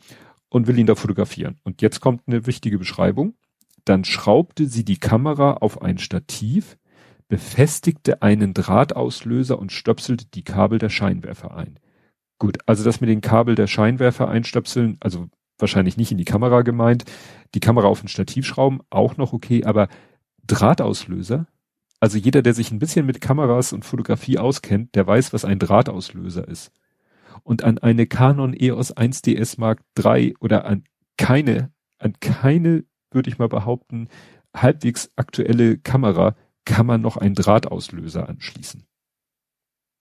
und 0.52 0.68
will 0.68 0.78
ihn 0.78 0.86
da 0.86 0.96
fotografieren. 0.96 1.60
Und 1.64 1.82
jetzt 1.82 2.02
kommt 2.02 2.24
eine 2.28 2.46
wichtige 2.46 2.78
Beschreibung. 2.78 3.36
Dann 3.86 4.04
schraubte 4.04 4.68
sie 4.68 4.86
die 4.86 5.00
Kamera 5.00 5.54
auf 5.54 5.82
ein 5.82 5.98
Stativ, 5.98 6.78
befestigte 7.30 8.22
einen 8.22 8.54
Drahtauslöser 8.54 9.58
und 9.58 9.72
stöpselte 9.72 10.26
die 10.26 10.44
Kabel 10.44 10.78
der 10.78 10.90
Scheinwerfer 10.90 11.56
ein. 11.56 11.80
Gut, 12.38 12.58
also 12.66 12.84
das 12.84 13.02
mit 13.02 13.10
den 13.10 13.22
Kabel 13.22 13.56
der 13.56 13.68
Scheinwerfer 13.68 14.28
einstöpseln, 14.28 14.98
also 15.00 15.30
wahrscheinlich 15.58 15.96
nicht 15.96 16.12
in 16.12 16.18
die 16.18 16.26
Kamera 16.26 16.64
gemeint, 16.64 17.06
die 17.56 17.60
Kamera 17.60 17.88
auf 17.88 18.04
ein 18.04 18.10
Stativ 18.10 18.46
schrauben, 18.46 18.82
auch 18.90 19.16
noch 19.16 19.32
okay, 19.32 19.64
aber 19.64 19.88
Drahtauslöser, 20.46 21.48
also 22.02 22.18
jeder, 22.18 22.42
der 22.42 22.54
sich 22.54 22.72
ein 22.72 22.80
bisschen 22.80 23.06
mit 23.06 23.22
Kameras 23.22 23.74
und 23.74 23.86
Fotografie 23.86 24.38
auskennt, 24.38 24.96
der 24.96 25.08
weiß, 25.08 25.34
was 25.34 25.46
ein 25.46 25.60
Drahtauslöser 25.60 26.48
ist 26.48 26.72
und 27.43 27.63
an 27.63 27.77
eine 27.77 28.08
Canon 28.08 28.54
EOS 28.54 28.95
1DS 28.95 29.60
Mark 29.60 29.82
III 29.97 30.36
oder 30.39 30.65
an 30.65 30.84
keine, 31.17 31.71
an 31.97 32.13
keine, 32.19 32.84
würde 33.12 33.30
ich 33.30 33.38
mal 33.38 33.49
behaupten, 33.49 34.08
halbwegs 34.56 35.12
aktuelle 35.15 35.77
Kamera 35.77 36.36
kann 36.65 36.86
man 36.86 37.01
noch 37.01 37.17
einen 37.17 37.36
Drahtauslöser 37.36 38.27
anschließen. 38.30 38.86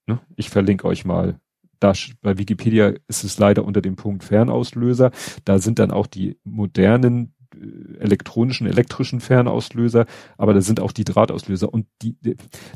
Ne? 0.07 0.21
Ich 0.37 0.51
verlinke 0.51 0.87
euch 0.87 1.05
mal. 1.05 1.41
Da, 1.79 1.95
bei 2.21 2.37
Wikipedia 2.37 2.93
ist 3.09 3.25
es 3.25 3.39
leider 3.39 3.65
unter 3.65 3.81
dem 3.81 3.97
Punkt 3.97 4.25
Fernauslöser. 4.25 5.13
Da 5.47 5.59
sind 5.59 5.79
dann 5.79 5.91
auch 5.91 6.07
die 6.07 6.39
modernen 6.45 7.35
äh, 7.55 7.99
elektronischen, 7.99 8.67
elektrischen 8.67 9.21
Fernauslöser, 9.21 10.05
aber 10.37 10.53
da 10.53 10.61
sind 10.61 10.81
auch 10.81 10.93
die 10.93 11.05
Drahtauslöser 11.05 11.73
und 11.73 11.87
die, 12.03 12.17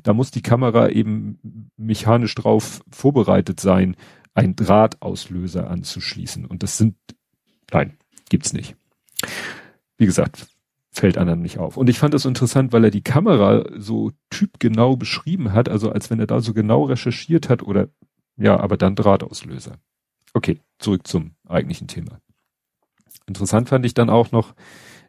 da 0.03 0.15
muss 0.15 0.31
die 0.31 0.43
Kamera 0.43 0.89
eben 0.89 1.71
mechanisch 1.77 2.35
drauf 2.35 2.83
vorbereitet 2.91 3.61
sein, 3.61 3.97
ein 4.35 4.57
Drahtauslöser 4.57 5.71
anzuschließen. 5.71 6.45
Und 6.45 6.63
das 6.63 6.77
sind, 6.77 6.97
nein, 7.73 7.97
gibt's 8.29 8.53
nicht. 8.53 8.77
Wie 9.97 10.07
gesagt, 10.07 10.47
fällt 10.91 11.19
anderen 11.19 11.43
nicht 11.43 11.59
auf. 11.59 11.77
Und 11.77 11.89
ich 11.89 11.99
fand 11.99 12.15
das 12.15 12.25
interessant, 12.25 12.73
weil 12.73 12.85
er 12.85 12.91
die 12.91 13.03
Kamera 13.03 13.65
so 13.77 14.13
typgenau 14.31 14.97
beschrieben 14.97 15.53
hat, 15.53 15.69
also 15.69 15.91
als 15.91 16.11
wenn 16.11 16.21
er 16.21 16.27
da 16.27 16.41
so 16.41 16.53
genau 16.53 16.85
recherchiert 16.85 17.49
hat 17.49 17.63
oder, 17.63 17.89
ja, 18.37 18.59
aber 18.59 18.77
dann 18.77 18.97
Drahtauslöser. 18.97 19.79
Okay, 20.35 20.61
zurück 20.79 21.07
zum 21.07 21.37
eigentlichen 21.49 21.89
Thema. 21.89 22.21
Interessant 23.27 23.69
fand 23.69 23.87
ich 23.87 23.95
dann 23.95 24.11
auch 24.11 24.33
noch, 24.33 24.55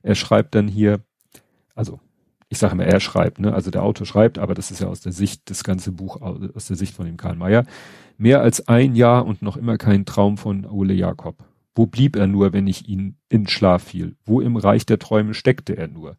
er 0.04 0.16
schreibt 0.16 0.56
dann 0.56 0.68
hier, 0.68 1.04
also 1.74 2.00
ich 2.50 2.60
sage 2.60 2.74
immer, 2.74 2.86
er 2.86 3.00
schreibt, 3.00 3.40
ne? 3.40 3.54
Also 3.54 3.72
der 3.72 3.84
Autor 3.84 4.06
schreibt, 4.06 4.38
aber 4.38 4.54
das 4.54 4.70
ist 4.70 4.80
ja 4.80 4.88
aus 4.88 5.02
der 5.02 5.12
Sicht, 5.12 5.50
das 5.50 5.64
ganze 5.64 5.92
Buch 5.92 6.22
aus 6.22 6.68
der 6.68 6.78
Sicht 6.78 6.94
von 6.94 7.06
dem 7.06 7.18
Karl 7.18 7.36
Mayer. 7.36 7.66
Mehr 8.18 8.42
als 8.42 8.68
ein 8.68 8.96
Jahr 8.96 9.26
und 9.26 9.42
noch 9.42 9.58
immer 9.58 9.78
kein 9.78 10.06
Traum 10.06 10.38
von 10.38 10.66
Ole 10.66 10.94
Jakob. 10.94 11.44
Wo 11.74 11.86
blieb 11.86 12.16
er 12.16 12.28
nur, 12.28 12.54
wenn 12.54 12.68
ich 12.68 12.88
ihn 12.88 13.18
in 13.28 13.48
Schlaf 13.48 13.84
fiel? 13.84 14.16
Wo 14.26 14.40
im 14.40 14.56
Reich 14.56 14.86
der 14.86 15.00
Träume 15.00 15.34
steckte 15.34 15.76
er 15.76 15.90
nur? 15.90 16.18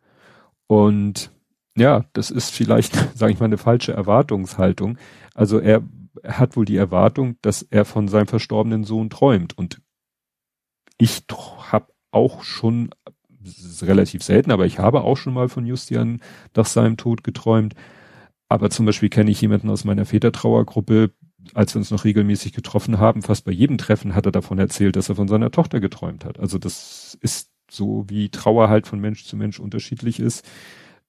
Und 0.67 1.31
ja, 1.77 2.05
das 2.13 2.31
ist 2.31 2.51
vielleicht, 2.51 2.95
sage 3.17 3.33
ich 3.33 3.39
mal, 3.39 3.47
eine 3.47 3.59
falsche 3.59 3.93
Erwartungshaltung. 3.93 4.99
Also 5.35 5.59
er 5.59 5.83
hat 6.25 6.57
wohl 6.57 6.65
die 6.65 6.77
Erwartung, 6.77 7.37
dass 7.43 7.63
er 7.63 7.85
von 7.85 8.09
seinem 8.09 8.27
verstorbenen 8.27 8.85
Sohn 8.85 9.11
träumt. 9.11 9.57
Und 9.57 9.81
ich 10.99 11.25
habe 11.71 11.93
auch 12.11 12.43
schon 12.43 12.91
relativ 13.83 14.23
selten, 14.23 14.51
aber 14.51 14.67
ich 14.67 14.79
habe 14.79 15.03
auch 15.03 15.17
schon 15.17 15.35
mal 15.35 15.49
von 15.49 15.67
Justian 15.67 16.21
nach 16.55 16.67
seinem 16.67 16.97
Tod 16.97 17.23
geträumt. 17.23 17.75
Aber 18.49 18.71
zum 18.71 18.87
Beispiel 18.87 19.09
kenne 19.09 19.31
ich 19.31 19.41
jemanden 19.41 19.71
aus 19.71 19.85
meiner 19.85 20.05
Vätertrauergruppe, 20.05 21.13
als 21.55 21.75
wir 21.75 21.79
uns 21.81 21.91
noch 21.91 22.05
regelmäßig 22.05 22.53
getroffen 22.53 22.99
haben, 22.99 23.23
fast 23.23 23.45
bei 23.45 23.53
jedem 23.53 23.79
Treffen 23.79 24.15
hat 24.15 24.27
er 24.27 24.33
davon 24.33 24.59
erzählt, 24.59 24.97
dass 24.97 25.09
er 25.09 25.17
von 25.17 25.29
seiner 25.29 25.51
Tochter 25.51 25.81
geträumt 25.81 26.25
hat. 26.25 26.39
Also 26.41 26.59
das 26.59 27.17
ist 27.21 27.51
so, 27.71 28.05
wie 28.09 28.29
Trauer 28.29 28.69
halt 28.69 28.87
von 28.87 29.01
Mensch 29.01 29.25
zu 29.25 29.37
Mensch 29.37 29.59
unterschiedlich 29.59 30.21
ist, 30.21 30.45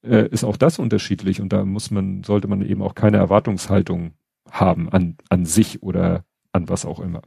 äh, 0.04 0.28
ist 0.30 0.44
auch 0.44 0.58
das 0.58 0.80
unterschiedlich 0.80 1.42
und 1.42 1.54
da 1.54 1.66
muss 1.66 1.92
man, 1.92 2.24
sollte 2.24 2.48
man 2.48 2.62
eben 2.62 2.82
auch 2.82 2.96
keine 2.96 3.18
Erwartungshaltung 3.18 4.14
haben 4.50 4.90
an, 4.90 5.18
an 5.30 5.46
sich 5.46 5.84
oder 5.84 6.24
an 6.52 6.70
was 6.70 6.86
auch 6.86 7.00
immer. 7.00 7.22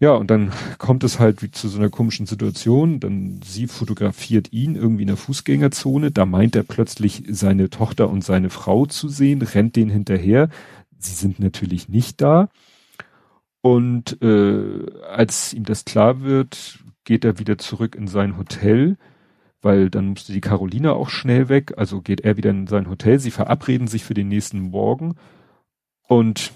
Ja, 0.00 0.12
und 0.12 0.30
dann 0.30 0.52
kommt 0.78 1.02
es 1.02 1.18
halt 1.18 1.42
wie 1.42 1.50
zu 1.50 1.68
so 1.68 1.78
einer 1.78 1.90
komischen 1.90 2.26
Situation. 2.26 3.00
Dann 3.00 3.40
sie 3.44 3.66
fotografiert 3.66 4.52
ihn 4.52 4.76
irgendwie 4.76 5.02
in 5.02 5.08
der 5.08 5.16
Fußgängerzone. 5.16 6.12
Da 6.12 6.24
meint 6.24 6.54
er 6.54 6.62
plötzlich 6.62 7.24
seine 7.28 7.68
Tochter 7.68 8.08
und 8.08 8.22
seine 8.22 8.48
Frau 8.48 8.86
zu 8.86 9.08
sehen, 9.08 9.42
rennt 9.42 9.74
denen 9.74 9.90
hinterher. 9.90 10.50
Sie 10.98 11.14
sind 11.14 11.38
natürlich 11.40 11.88
nicht 11.88 12.20
da. 12.20 12.48
Und 13.60 14.20
äh, 14.22 14.86
als 15.02 15.52
ihm 15.52 15.64
das 15.64 15.84
klar 15.84 16.22
wird, 16.22 16.78
geht 17.04 17.24
er 17.24 17.38
wieder 17.38 17.58
zurück 17.58 17.94
in 17.94 18.06
sein 18.06 18.36
Hotel, 18.36 18.96
weil 19.60 19.90
dann 19.90 20.08
musste 20.08 20.32
die 20.32 20.40
Carolina 20.40 20.92
auch 20.92 21.08
schnell 21.08 21.48
weg. 21.48 21.74
Also 21.76 22.00
geht 22.00 22.20
er 22.20 22.36
wieder 22.36 22.50
in 22.50 22.66
sein 22.66 22.88
Hotel. 22.88 23.18
Sie 23.18 23.30
verabreden 23.30 23.88
sich 23.88 24.04
für 24.04 24.14
den 24.14 24.28
nächsten 24.28 24.60
Morgen. 24.60 25.16
Und 26.06 26.52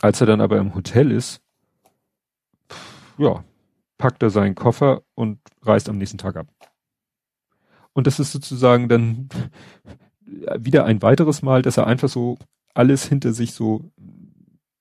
als 0.00 0.20
er 0.20 0.26
dann 0.26 0.40
aber 0.40 0.58
im 0.58 0.74
Hotel 0.74 1.10
ist, 1.10 1.40
ja, 3.18 3.44
packt 3.98 4.22
er 4.22 4.30
seinen 4.30 4.54
Koffer 4.54 5.02
und 5.14 5.38
reist 5.62 5.88
am 5.88 5.98
nächsten 5.98 6.18
Tag 6.18 6.36
ab. 6.36 6.48
Und 7.92 8.06
das 8.06 8.18
ist 8.18 8.32
sozusagen 8.32 8.88
dann 8.88 9.28
wieder 10.58 10.84
ein 10.86 11.02
weiteres 11.02 11.42
Mal, 11.42 11.62
dass 11.62 11.76
er 11.76 11.86
einfach 11.86 12.08
so 12.08 12.38
alles 12.74 13.06
hinter 13.06 13.32
sich 13.32 13.52
so, 13.52 13.92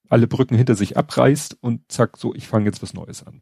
alle 0.10 0.27
Brücken 0.27 0.56
hinter 0.56 0.75
sich 0.75 0.97
abreißt 0.97 1.58
und 1.62 1.91
zack, 1.91 2.17
so, 2.17 2.34
ich 2.34 2.47
fange 2.47 2.65
jetzt 2.65 2.82
was 2.82 2.93
Neues 2.93 3.25
an. 3.25 3.41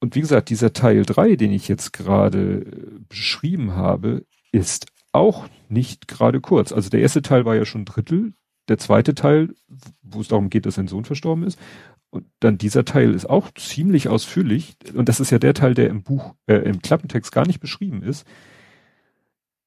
Und 0.00 0.14
wie 0.14 0.20
gesagt, 0.20 0.50
dieser 0.50 0.72
Teil 0.72 1.04
drei, 1.04 1.34
den 1.34 1.50
ich 1.50 1.66
jetzt 1.66 1.92
gerade 1.92 2.60
äh, 2.60 3.00
beschrieben 3.08 3.72
habe, 3.72 4.24
ist 4.52 4.86
auch 5.12 5.48
nicht 5.68 6.06
gerade 6.06 6.40
kurz. 6.40 6.72
Also 6.72 6.88
der 6.88 7.00
erste 7.00 7.22
Teil 7.22 7.44
war 7.44 7.56
ja 7.56 7.64
schon 7.64 7.82
ein 7.82 7.86
Drittel, 7.86 8.34
der 8.68 8.78
zweite 8.78 9.14
Teil, 9.14 9.54
wo 10.02 10.20
es 10.20 10.28
darum 10.28 10.50
geht, 10.50 10.66
dass 10.66 10.76
sein 10.76 10.88
Sohn 10.88 11.04
verstorben 11.04 11.44
ist, 11.44 11.58
und 12.10 12.26
dann 12.40 12.56
dieser 12.56 12.84
Teil 12.84 13.12
ist 13.12 13.28
auch 13.28 13.50
ziemlich 13.52 14.08
ausführlich. 14.08 14.76
Und 14.94 15.08
das 15.08 15.20
ist 15.20 15.30
ja 15.30 15.38
der 15.38 15.54
Teil, 15.54 15.74
der 15.74 15.90
im 15.90 16.02
Buch, 16.02 16.34
äh, 16.46 16.56
im 16.56 16.80
Klappentext 16.80 17.32
gar 17.32 17.46
nicht 17.46 17.60
beschrieben 17.60 18.02
ist. 18.02 18.26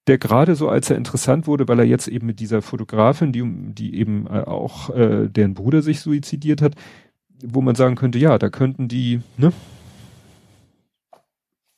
Der 0.08 0.18
gerade 0.18 0.56
so, 0.56 0.68
als 0.68 0.90
er 0.90 0.98
interessant 0.98 1.48
wurde, 1.48 1.68
weil 1.68 1.80
er 1.80 1.86
jetzt 1.86 2.08
eben 2.08 2.26
mit 2.26 2.40
dieser 2.40 2.62
Fotografin, 2.62 3.32
die, 3.32 3.44
die 3.74 3.96
eben 3.96 4.26
äh, 4.28 4.42
auch 4.42 4.90
äh, 4.90 5.28
deren 5.30 5.54
Bruder 5.54 5.82
sich 5.82 6.00
suizidiert 6.00 6.62
hat, 6.62 6.76
wo 7.44 7.62
man 7.62 7.76
sagen 7.76 7.96
könnte, 7.96 8.18
ja, 8.18 8.38
da 8.38 8.50
könnten 8.50 8.88
die, 8.88 9.22
ne? 9.38 9.54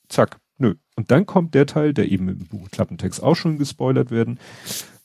Zack, 0.08 0.40
nö. 0.58 0.76
Und 0.96 1.12
dann 1.12 1.26
kommt 1.26 1.54
der 1.54 1.66
Teil, 1.66 1.94
der 1.94 2.12
eben 2.12 2.30
im 2.30 2.48
Buch 2.48 2.70
Klappentext 2.72 3.22
auch 3.22 3.36
schon 3.36 3.58
gespoilert 3.58 4.12
werden, 4.12 4.40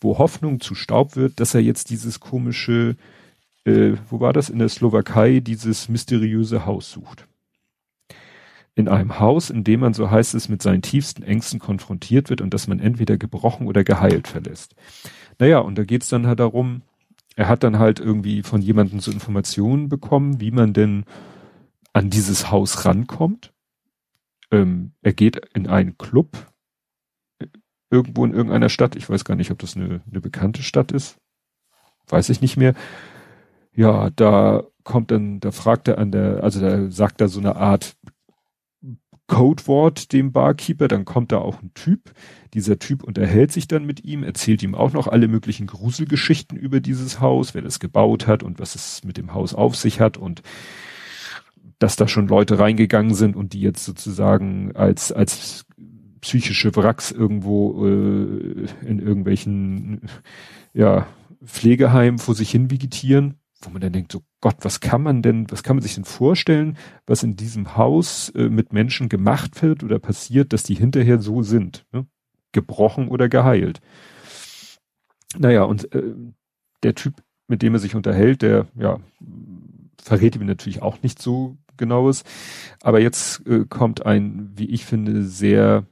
wo 0.00 0.18
Hoffnung 0.18 0.60
zu 0.60 0.74
Staub 0.74 1.16
wird, 1.16 1.40
dass 1.40 1.54
er 1.54 1.60
jetzt 1.60 1.90
dieses 1.90 2.20
komische 2.20 2.96
äh, 3.68 3.96
wo 4.08 4.20
war 4.20 4.32
das? 4.32 4.48
In 4.48 4.58
der 4.58 4.68
Slowakei 4.68 5.40
dieses 5.40 5.88
mysteriöse 5.88 6.64
Haus 6.64 6.90
sucht. 6.90 7.28
In 8.78 8.86
einem 8.86 9.18
Haus, 9.18 9.50
in 9.50 9.64
dem 9.64 9.80
man, 9.80 9.92
so 9.92 10.08
heißt 10.08 10.36
es, 10.36 10.48
mit 10.48 10.62
seinen 10.62 10.82
tiefsten 10.82 11.24
Ängsten 11.24 11.58
konfrontiert 11.58 12.30
wird 12.30 12.40
und 12.40 12.54
dass 12.54 12.68
man 12.68 12.78
entweder 12.78 13.16
gebrochen 13.16 13.66
oder 13.66 13.82
geheilt 13.82 14.28
verlässt. 14.28 14.76
Naja, 15.40 15.58
und 15.58 15.76
da 15.76 15.82
geht's 15.82 16.08
dann 16.08 16.28
halt 16.28 16.38
darum, 16.38 16.82
er 17.34 17.48
hat 17.48 17.64
dann 17.64 17.80
halt 17.80 17.98
irgendwie 17.98 18.44
von 18.44 18.62
jemandem 18.62 19.00
so 19.00 19.10
Informationen 19.10 19.88
bekommen, 19.88 20.40
wie 20.40 20.52
man 20.52 20.74
denn 20.74 21.06
an 21.92 22.08
dieses 22.08 22.52
Haus 22.52 22.84
rankommt. 22.84 23.52
Ähm, 24.52 24.92
er 25.02 25.12
geht 25.12 25.36
in 25.54 25.66
einen 25.66 25.98
Club 25.98 26.46
äh, 27.40 27.46
irgendwo 27.90 28.24
in 28.24 28.32
irgendeiner 28.32 28.68
Stadt. 28.68 28.94
Ich 28.94 29.10
weiß 29.10 29.24
gar 29.24 29.34
nicht, 29.34 29.50
ob 29.50 29.58
das 29.58 29.76
eine, 29.76 30.02
eine 30.08 30.20
bekannte 30.20 30.62
Stadt 30.62 30.92
ist. 30.92 31.18
Weiß 32.06 32.28
ich 32.28 32.40
nicht 32.40 32.56
mehr. 32.56 32.74
Ja, 33.74 34.10
da 34.10 34.64
kommt 34.82 35.10
dann, 35.10 35.38
da 35.40 35.50
fragt 35.50 35.86
er 35.86 35.98
an 35.98 36.10
der, 36.10 36.42
also 36.42 36.60
da 36.60 36.90
sagt 36.90 37.20
er 37.20 37.28
so 37.28 37.38
eine 37.40 37.56
Art 37.56 37.94
Codewort 39.28 40.12
dem 40.12 40.32
Barkeeper, 40.32 40.88
dann 40.88 41.04
kommt 41.04 41.32
da 41.32 41.38
auch 41.38 41.62
ein 41.62 41.72
Typ. 41.74 42.12
Dieser 42.54 42.78
Typ 42.78 43.04
unterhält 43.04 43.52
sich 43.52 43.68
dann 43.68 43.84
mit 43.84 44.04
ihm, 44.04 44.24
erzählt 44.24 44.62
ihm 44.62 44.74
auch 44.74 44.92
noch 44.92 45.06
alle 45.06 45.28
möglichen 45.28 45.66
Gruselgeschichten 45.66 46.58
über 46.58 46.80
dieses 46.80 47.20
Haus, 47.20 47.54
wer 47.54 47.62
das 47.62 47.78
gebaut 47.78 48.26
hat 48.26 48.42
und 48.42 48.58
was 48.58 48.74
es 48.74 49.04
mit 49.04 49.18
dem 49.18 49.34
Haus 49.34 49.54
auf 49.54 49.76
sich 49.76 50.00
hat 50.00 50.16
und 50.16 50.42
dass 51.78 51.94
da 51.94 52.08
schon 52.08 52.26
Leute 52.26 52.58
reingegangen 52.58 53.14
sind 53.14 53.36
und 53.36 53.52
die 53.52 53.60
jetzt 53.60 53.84
sozusagen 53.84 54.74
als, 54.74 55.12
als 55.12 55.66
psychische 56.20 56.74
Wracks 56.74 57.12
irgendwo 57.12 57.86
äh, 57.86 58.66
in 58.84 58.98
irgendwelchen 58.98 60.08
ja, 60.72 61.06
Pflegeheimen 61.44 62.18
vor 62.18 62.34
sich 62.34 62.50
hin 62.50 62.70
vegetieren 62.70 63.37
wo 63.60 63.70
man 63.70 63.80
dann 63.80 63.92
denkt, 63.92 64.12
so 64.12 64.22
Gott, 64.40 64.56
was 64.62 64.80
kann 64.80 65.02
man 65.02 65.22
denn, 65.22 65.50
was 65.50 65.62
kann 65.62 65.76
man 65.76 65.82
sich 65.82 65.94
denn 65.94 66.04
vorstellen, 66.04 66.76
was 67.06 67.22
in 67.22 67.36
diesem 67.36 67.76
Haus 67.76 68.30
äh, 68.30 68.48
mit 68.48 68.72
Menschen 68.72 69.08
gemacht 69.08 69.62
wird 69.62 69.82
oder 69.82 69.98
passiert, 69.98 70.52
dass 70.52 70.62
die 70.62 70.74
hinterher 70.74 71.20
so 71.20 71.42
sind, 71.42 71.84
ne? 71.92 72.06
gebrochen 72.52 73.08
oder 73.08 73.28
geheilt. 73.28 73.80
Naja, 75.36 75.64
und 75.64 75.92
äh, 75.94 76.14
der 76.82 76.94
Typ, 76.94 77.14
mit 77.48 77.62
dem 77.62 77.74
er 77.74 77.80
sich 77.80 77.94
unterhält, 77.94 78.42
der, 78.42 78.66
ja, 78.76 79.00
verrät 80.02 80.36
ihm 80.36 80.46
natürlich 80.46 80.80
auch 80.80 81.02
nicht 81.02 81.20
so 81.20 81.56
genaues. 81.76 82.24
Aber 82.82 83.00
jetzt 83.00 83.46
äh, 83.46 83.64
kommt 83.68 84.06
ein, 84.06 84.52
wie 84.54 84.66
ich 84.66 84.84
finde, 84.84 85.24
sehr, 85.24 85.84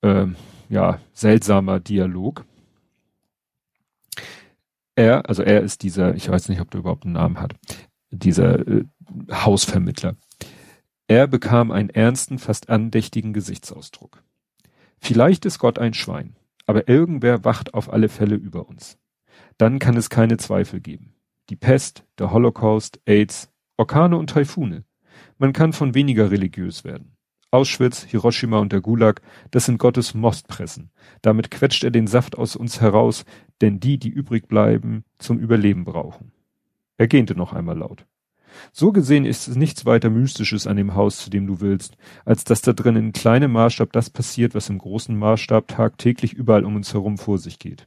äh, 0.00 0.26
ja, 0.68 0.98
seltsamer 1.12 1.80
Dialog 1.80 2.44
er, 4.94 5.28
also 5.28 5.42
er 5.42 5.62
ist 5.62 5.82
dieser, 5.82 6.14
ich 6.14 6.28
weiß 6.28 6.48
nicht, 6.48 6.60
ob 6.60 6.70
der 6.70 6.80
überhaupt 6.80 7.04
einen 7.04 7.14
Namen 7.14 7.40
hat, 7.40 7.54
dieser 8.10 8.66
äh, 8.66 8.84
Hausvermittler. 9.30 10.16
Er 11.08 11.26
bekam 11.26 11.70
einen 11.70 11.90
ernsten, 11.90 12.38
fast 12.38 12.70
andächtigen 12.70 13.32
Gesichtsausdruck. 13.32 14.22
Vielleicht 15.00 15.44
ist 15.44 15.58
Gott 15.58 15.78
ein 15.78 15.94
Schwein, 15.94 16.36
aber 16.66 16.88
irgendwer 16.88 17.44
wacht 17.44 17.74
auf 17.74 17.92
alle 17.92 18.08
Fälle 18.08 18.36
über 18.36 18.68
uns. 18.68 18.98
Dann 19.58 19.78
kann 19.78 19.96
es 19.96 20.10
keine 20.10 20.36
Zweifel 20.36 20.80
geben. 20.80 21.14
Die 21.50 21.56
Pest, 21.56 22.04
der 22.18 22.30
Holocaust, 22.30 23.00
AIDS, 23.04 23.50
Orkane 23.76 24.16
und 24.16 24.30
Taifune. 24.30 24.84
Man 25.38 25.52
kann 25.52 25.72
von 25.72 25.94
weniger 25.94 26.30
religiös 26.30 26.84
werden. 26.84 27.16
Auschwitz, 27.52 28.02
Hiroshima 28.04 28.58
und 28.58 28.72
der 28.72 28.80
Gulag, 28.80 29.20
das 29.50 29.66
sind 29.66 29.78
Gottes 29.78 30.14
Mostpressen. 30.14 30.90
Damit 31.20 31.50
quetscht 31.50 31.84
er 31.84 31.90
den 31.90 32.06
Saft 32.06 32.38
aus 32.38 32.56
uns 32.56 32.80
heraus, 32.80 33.26
denn 33.60 33.78
die, 33.78 33.98
die 33.98 34.08
übrig 34.08 34.48
bleiben, 34.48 35.04
zum 35.18 35.38
Überleben 35.38 35.84
brauchen. 35.84 36.32
Er 36.96 37.08
gähnte 37.08 37.34
noch 37.34 37.52
einmal 37.52 37.76
laut. 37.76 38.06
So 38.72 38.90
gesehen 38.90 39.26
ist 39.26 39.48
es 39.48 39.56
nichts 39.56 39.84
weiter 39.84 40.08
Mystisches 40.08 40.66
an 40.66 40.78
dem 40.78 40.94
Haus, 40.94 41.18
zu 41.18 41.28
dem 41.28 41.46
du 41.46 41.60
willst, 41.60 41.98
als 42.24 42.44
dass 42.44 42.62
da 42.62 42.72
drin 42.72 42.96
in 42.96 43.12
kleinem 43.12 43.52
Maßstab 43.52 43.92
das 43.92 44.08
passiert, 44.08 44.54
was 44.54 44.70
im 44.70 44.78
großen 44.78 45.14
Maßstab 45.14 45.68
tagtäglich 45.68 46.32
überall 46.32 46.64
um 46.64 46.76
uns 46.76 46.94
herum 46.94 47.18
vor 47.18 47.36
sich 47.36 47.58
geht. 47.58 47.86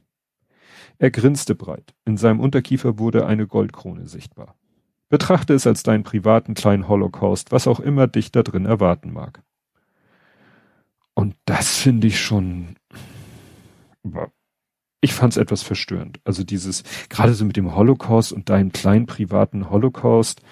Er 0.98 1.10
grinste 1.10 1.56
breit. 1.56 1.94
In 2.04 2.16
seinem 2.16 2.38
Unterkiefer 2.38 3.00
wurde 3.00 3.26
eine 3.26 3.48
Goldkrone 3.48 4.06
sichtbar. 4.06 4.54
Betrachte 5.08 5.54
es 5.54 5.66
als 5.66 5.82
deinen 5.82 6.04
privaten 6.04 6.54
kleinen 6.54 6.86
Holocaust, 6.86 7.50
was 7.50 7.66
auch 7.66 7.80
immer 7.80 8.06
dich 8.06 8.30
da 8.30 8.44
drin 8.44 8.64
erwarten 8.64 9.12
mag. 9.12 9.42
Und 11.16 11.34
das 11.46 11.74
finde 11.74 12.08
ich 12.08 12.20
schon, 12.20 12.76
ich 15.00 15.14
fand 15.14 15.32
es 15.32 15.38
etwas 15.38 15.62
verstörend. 15.62 16.20
Also 16.24 16.44
dieses, 16.44 16.84
gerade 17.08 17.32
so 17.32 17.46
mit 17.46 17.56
dem 17.56 17.74
Holocaust 17.74 18.34
und 18.34 18.50
deinem 18.50 18.70
kleinen 18.70 19.06
privaten 19.06 19.70
Holocaust, 19.70 20.42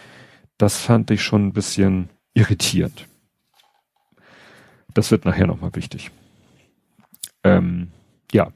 das 0.57 0.79
fand 0.79 1.11
ich 1.11 1.23
schon 1.23 1.49
ein 1.49 1.53
bisschen 1.53 2.09
irritierend. 2.33 3.07
Das 4.95 5.11
wird 5.11 5.27
nachher 5.27 5.47
nochmal 5.47 5.75
wichtig. 5.75 6.11
Ähm, 7.43 7.89
ja. 8.33 8.51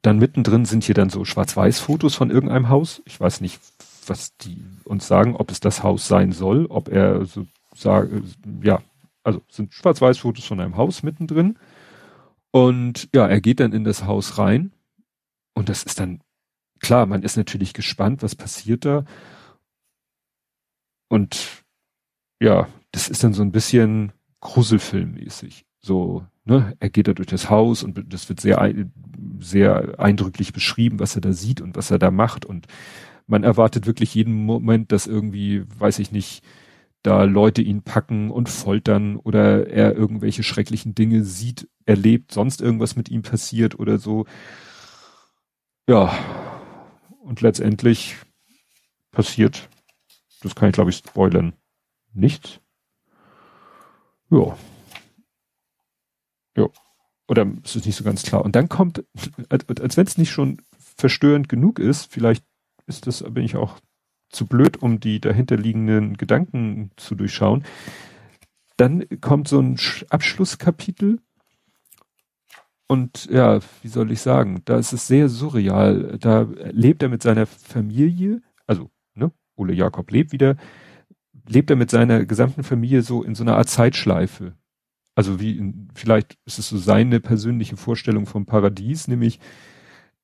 Dann 0.00 0.18
mittendrin 0.18 0.64
sind 0.64 0.84
hier 0.84 0.94
dann 0.94 1.10
so 1.10 1.26
Schwarz-Weiß-Fotos 1.26 2.14
von 2.14 2.30
irgendeinem 2.30 2.70
Haus. 2.70 3.02
Ich 3.04 3.20
weiß 3.20 3.42
nicht, 3.42 3.60
was 4.06 4.34
die 4.38 4.64
uns 4.84 5.06
sagen, 5.06 5.36
ob 5.36 5.50
es 5.50 5.60
das 5.60 5.82
Haus 5.82 6.08
sein 6.08 6.32
soll, 6.32 6.64
ob 6.66 6.88
er 6.88 7.26
so 7.26 7.46
sage, 7.74 8.22
ja, 8.62 8.80
also 9.28 9.42
sind 9.50 9.74
Schwarz-Weiß-Fotos 9.74 10.46
von 10.46 10.58
einem 10.58 10.78
Haus 10.78 11.02
mittendrin. 11.02 11.58
Und 12.50 13.10
ja, 13.14 13.26
er 13.28 13.42
geht 13.42 13.60
dann 13.60 13.74
in 13.74 13.84
das 13.84 14.04
Haus 14.04 14.38
rein. 14.38 14.72
Und 15.54 15.68
das 15.68 15.82
ist 15.82 16.00
dann, 16.00 16.22
klar, 16.80 17.04
man 17.04 17.22
ist 17.22 17.36
natürlich 17.36 17.74
gespannt, 17.74 18.22
was 18.22 18.34
passiert 18.34 18.86
da. 18.86 19.04
Und 21.10 21.62
ja, 22.40 22.68
das 22.92 23.08
ist 23.08 23.22
dann 23.22 23.34
so 23.34 23.42
ein 23.42 23.52
bisschen 23.52 24.12
Gruselfilmmäßig. 24.40 25.66
So, 25.82 26.24
ne, 26.44 26.74
er 26.80 26.88
geht 26.88 27.06
da 27.08 27.12
durch 27.12 27.28
das 27.28 27.50
Haus 27.50 27.82
und 27.82 28.12
das 28.12 28.30
wird 28.30 28.40
sehr, 28.40 28.74
sehr 29.40 30.00
eindrücklich 30.00 30.54
beschrieben, 30.54 31.00
was 31.00 31.16
er 31.16 31.20
da 31.20 31.34
sieht 31.34 31.60
und 31.60 31.76
was 31.76 31.90
er 31.90 31.98
da 31.98 32.10
macht. 32.10 32.46
Und 32.46 32.66
man 33.26 33.44
erwartet 33.44 33.86
wirklich 33.86 34.14
jeden 34.14 34.32
Moment, 34.32 34.90
dass 34.90 35.06
irgendwie, 35.06 35.64
weiß 35.78 35.98
ich 35.98 36.12
nicht, 36.12 36.42
da 37.02 37.24
Leute 37.24 37.62
ihn 37.62 37.82
packen 37.82 38.30
und 38.30 38.48
foltern 38.48 39.16
oder 39.16 39.68
er 39.68 39.94
irgendwelche 39.94 40.42
schrecklichen 40.42 40.94
Dinge 40.94 41.24
sieht, 41.24 41.68
erlebt, 41.86 42.32
sonst 42.32 42.60
irgendwas 42.60 42.96
mit 42.96 43.08
ihm 43.08 43.22
passiert 43.22 43.78
oder 43.78 43.98
so. 43.98 44.26
Ja, 45.88 46.12
und 47.22 47.40
letztendlich 47.40 48.16
passiert 49.10 49.68
das 50.40 50.54
kann 50.54 50.68
ich 50.68 50.74
glaube 50.74 50.90
ich 50.90 50.96
spoilern. 50.96 51.54
Nicht? 52.12 52.60
Ja. 54.30 54.56
Ja. 56.56 56.68
Oder 57.28 57.46
es 57.64 57.76
ist 57.76 57.86
nicht 57.86 57.96
so 57.96 58.04
ganz 58.04 58.22
klar. 58.22 58.44
Und 58.44 58.56
dann 58.56 58.68
kommt, 58.68 59.04
als, 59.48 59.68
als 59.68 59.96
wenn 59.96 60.06
es 60.06 60.18
nicht 60.18 60.30
schon 60.30 60.62
verstörend 60.96 61.48
genug 61.48 61.78
ist, 61.78 62.10
vielleicht 62.10 62.44
ist 62.86 63.06
das, 63.06 63.22
bin 63.22 63.44
ich 63.44 63.56
auch 63.56 63.78
zu 64.30 64.46
blöd, 64.46 64.76
um 64.76 65.00
die 65.00 65.20
dahinterliegenden 65.20 66.16
Gedanken 66.16 66.90
zu 66.96 67.14
durchschauen. 67.14 67.64
Dann 68.76 69.04
kommt 69.20 69.48
so 69.48 69.60
ein 69.60 69.78
Abschlusskapitel. 70.10 71.20
Und 72.86 73.26
ja, 73.30 73.60
wie 73.82 73.88
soll 73.88 74.12
ich 74.12 74.20
sagen, 74.20 74.62
da 74.64 74.78
ist 74.78 74.92
es 74.92 75.06
sehr 75.06 75.28
surreal. 75.28 76.16
Da 76.18 76.48
lebt 76.70 77.02
er 77.02 77.08
mit 77.08 77.22
seiner 77.22 77.46
Familie, 77.46 78.40
also, 78.66 78.90
ne, 79.14 79.30
Ole 79.56 79.74
Jakob 79.74 80.10
lebt 80.10 80.32
wieder, 80.32 80.56
lebt 81.46 81.70
er 81.70 81.76
mit 81.76 81.90
seiner 81.90 82.24
gesamten 82.24 82.62
Familie 82.62 83.02
so 83.02 83.22
in 83.22 83.34
so 83.34 83.42
einer 83.42 83.56
Art 83.56 83.68
Zeitschleife. 83.68 84.54
Also 85.14 85.40
wie, 85.40 85.58
in, 85.58 85.88
vielleicht 85.94 86.38
ist 86.44 86.58
es 86.58 86.68
so 86.68 86.78
seine 86.78 87.20
persönliche 87.20 87.76
Vorstellung 87.76 88.26
vom 88.26 88.46
Paradies, 88.46 89.08
nämlich 89.08 89.40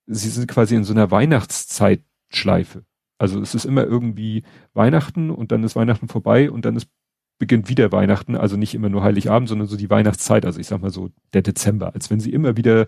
sie 0.07 0.29
sind 0.29 0.47
quasi 0.47 0.77
in 0.77 0.85
so 0.85 0.93
einer 0.93 1.11
Weihnachtszeitschleife. 1.11 2.85
Also 3.19 3.41
es 3.41 3.55
ist 3.55 3.65
immer 3.65 3.85
irgendwie 3.85 4.43
Weihnachten 4.73 5.31
und 5.31 5.53
dann 5.53 5.63
ist 5.63 5.77
Weihnachten 5.77 6.09
vorbei 6.09 6.51
und 6.51 6.65
dann 6.65 6.77
ist, 6.77 6.89
beginnt 7.39 7.69
wieder 7.69 7.93
Weihnachten, 7.93 8.37
also 8.37 8.57
nicht 8.57 8.75
immer 8.75 8.89
nur 8.89 9.03
Heiligabend, 9.03 9.49
sondern 9.49 9.69
so 9.69 9.77
die 9.77 9.91
Weihnachtszeit, 9.91 10.45
also 10.47 10.61
ich 10.61 10.67
sag 10.67 10.81
mal 10.81 10.91
so 10.91 11.11
der 11.33 11.43
Dezember, 11.43 11.95
als 11.95 12.11
wenn 12.11 12.21
sie 12.21 12.33
immer 12.33 12.57
wieder 12.57 12.87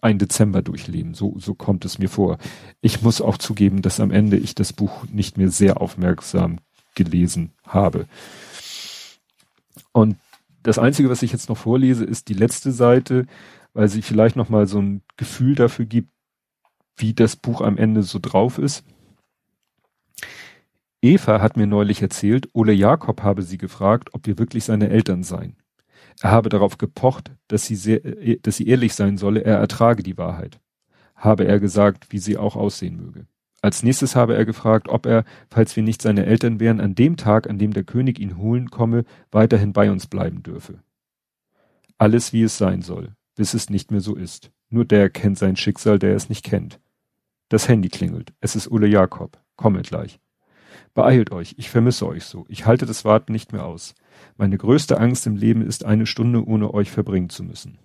ein 0.00 0.18
Dezember 0.18 0.62
durchleben. 0.62 1.14
So, 1.14 1.36
so 1.38 1.54
kommt 1.54 1.84
es 1.84 1.98
mir 1.98 2.08
vor. 2.08 2.38
Ich 2.80 3.02
muss 3.02 3.20
auch 3.20 3.38
zugeben, 3.38 3.82
dass 3.82 4.00
am 4.00 4.10
Ende 4.10 4.36
ich 4.36 4.54
das 4.54 4.72
Buch 4.72 5.04
nicht 5.10 5.38
mehr 5.38 5.50
sehr 5.50 5.80
aufmerksam 5.80 6.58
gelesen 6.94 7.52
habe. 7.64 8.06
Und 9.92 10.16
das 10.62 10.78
Einzige, 10.78 11.10
was 11.10 11.22
ich 11.22 11.32
jetzt 11.32 11.48
noch 11.48 11.56
vorlese, 11.56 12.04
ist 12.04 12.28
die 12.28 12.34
letzte 12.34 12.72
Seite, 12.72 13.26
weil 13.74 13.88
sie 13.88 14.02
vielleicht 14.02 14.36
noch 14.36 14.48
mal 14.48 14.66
so 14.66 14.80
ein 14.80 15.02
Gefühl 15.16 15.54
dafür 15.54 15.86
gibt, 15.86 16.10
wie 16.96 17.14
das 17.14 17.36
Buch 17.36 17.60
am 17.60 17.78
Ende 17.78 18.02
so 18.02 18.18
drauf 18.20 18.58
ist. 18.58 18.84
Eva 21.02 21.40
hat 21.40 21.56
mir 21.56 21.66
neulich 21.66 22.00
erzählt, 22.00 22.48
Ole 22.52 22.72
Jakob 22.72 23.22
habe 23.22 23.42
sie 23.42 23.58
gefragt, 23.58 24.10
ob 24.12 24.26
wir 24.26 24.38
wirklich 24.38 24.64
seine 24.64 24.88
Eltern 24.88 25.24
seien. 25.24 25.56
Er 26.20 26.30
habe 26.30 26.48
darauf 26.48 26.78
gepocht, 26.78 27.32
dass 27.48 27.66
sie, 27.66 27.74
sehr, 27.74 28.04
äh, 28.04 28.38
dass 28.40 28.56
sie 28.56 28.68
ehrlich 28.68 28.94
sein 28.94 29.18
solle, 29.18 29.44
er 29.44 29.58
ertrage 29.58 30.04
die 30.04 30.16
Wahrheit. 30.16 30.60
Habe 31.16 31.44
er 31.44 31.58
gesagt, 31.58 32.12
wie 32.12 32.18
sie 32.18 32.36
auch 32.36 32.54
aussehen 32.54 32.96
möge. 32.96 33.26
Als 33.62 33.82
nächstes 33.82 34.14
habe 34.14 34.36
er 34.36 34.44
gefragt, 34.44 34.88
ob 34.88 35.06
er, 35.06 35.24
falls 35.50 35.74
wir 35.74 35.82
nicht 35.82 36.02
seine 36.02 36.26
Eltern 36.26 36.60
wären, 36.60 36.80
an 36.80 36.94
dem 36.94 37.16
Tag, 37.16 37.50
an 37.50 37.58
dem 37.58 37.72
der 37.72 37.84
König 37.84 38.20
ihn 38.20 38.38
holen 38.38 38.70
komme, 38.70 39.04
weiterhin 39.30 39.72
bei 39.72 39.90
uns 39.90 40.06
bleiben 40.06 40.42
dürfe. 40.42 40.82
Alles 41.98 42.32
wie 42.32 42.42
es 42.42 42.58
sein 42.58 42.82
soll, 42.82 43.14
bis 43.36 43.54
es 43.54 43.70
nicht 43.70 43.90
mehr 43.90 44.00
so 44.00 44.14
ist. 44.14 44.52
Nur 44.68 44.84
der 44.84 45.10
kennt 45.10 45.38
sein 45.38 45.56
Schicksal, 45.56 45.98
der 45.98 46.14
es 46.14 46.28
nicht 46.28 46.44
kennt. 46.44 46.80
Das 47.48 47.68
Handy 47.68 47.88
klingelt. 47.88 48.32
Es 48.40 48.56
ist 48.56 48.68
Ulle 48.68 48.88
Jakob. 48.88 49.38
Komme 49.56 49.82
gleich. 49.82 50.18
Beeilt 50.94 51.32
euch, 51.32 51.54
ich 51.56 51.70
vermisse 51.70 52.06
euch 52.06 52.24
so. 52.24 52.44
Ich 52.48 52.66
halte 52.66 52.84
das 52.84 53.04
Warten 53.04 53.32
nicht 53.32 53.52
mehr 53.52 53.64
aus. 53.64 53.94
Meine 54.36 54.58
größte 54.58 55.00
Angst 55.00 55.26
im 55.26 55.36
Leben 55.36 55.62
ist, 55.62 55.84
eine 55.84 56.06
Stunde 56.06 56.46
ohne 56.46 56.74
euch 56.74 56.90
verbringen 56.90 57.30
zu 57.30 57.42
müssen. 57.42 57.78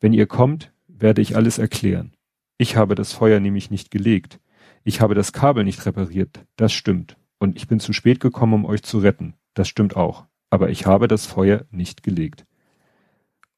Wenn 0.00 0.12
ihr 0.12 0.26
kommt, 0.26 0.72
werde 0.86 1.22
ich 1.22 1.34
alles 1.36 1.58
erklären. 1.58 2.12
Ich 2.56 2.76
habe 2.76 2.94
das 2.94 3.12
Feuer 3.12 3.40
nämlich 3.40 3.70
nicht 3.70 3.90
gelegt. 3.90 4.38
Ich 4.84 5.00
habe 5.00 5.14
das 5.14 5.32
Kabel 5.32 5.64
nicht 5.64 5.84
repariert, 5.86 6.46
das 6.56 6.72
stimmt. 6.72 7.16
Und 7.38 7.56
ich 7.56 7.66
bin 7.66 7.80
zu 7.80 7.92
spät 7.92 8.20
gekommen, 8.20 8.52
um 8.52 8.64
euch 8.64 8.82
zu 8.82 8.98
retten, 8.98 9.34
das 9.54 9.68
stimmt 9.68 9.96
auch. 9.96 10.26
Aber 10.50 10.70
ich 10.70 10.86
habe 10.86 11.08
das 11.08 11.26
Feuer 11.26 11.64
nicht 11.70 12.02
gelegt. 12.02 12.46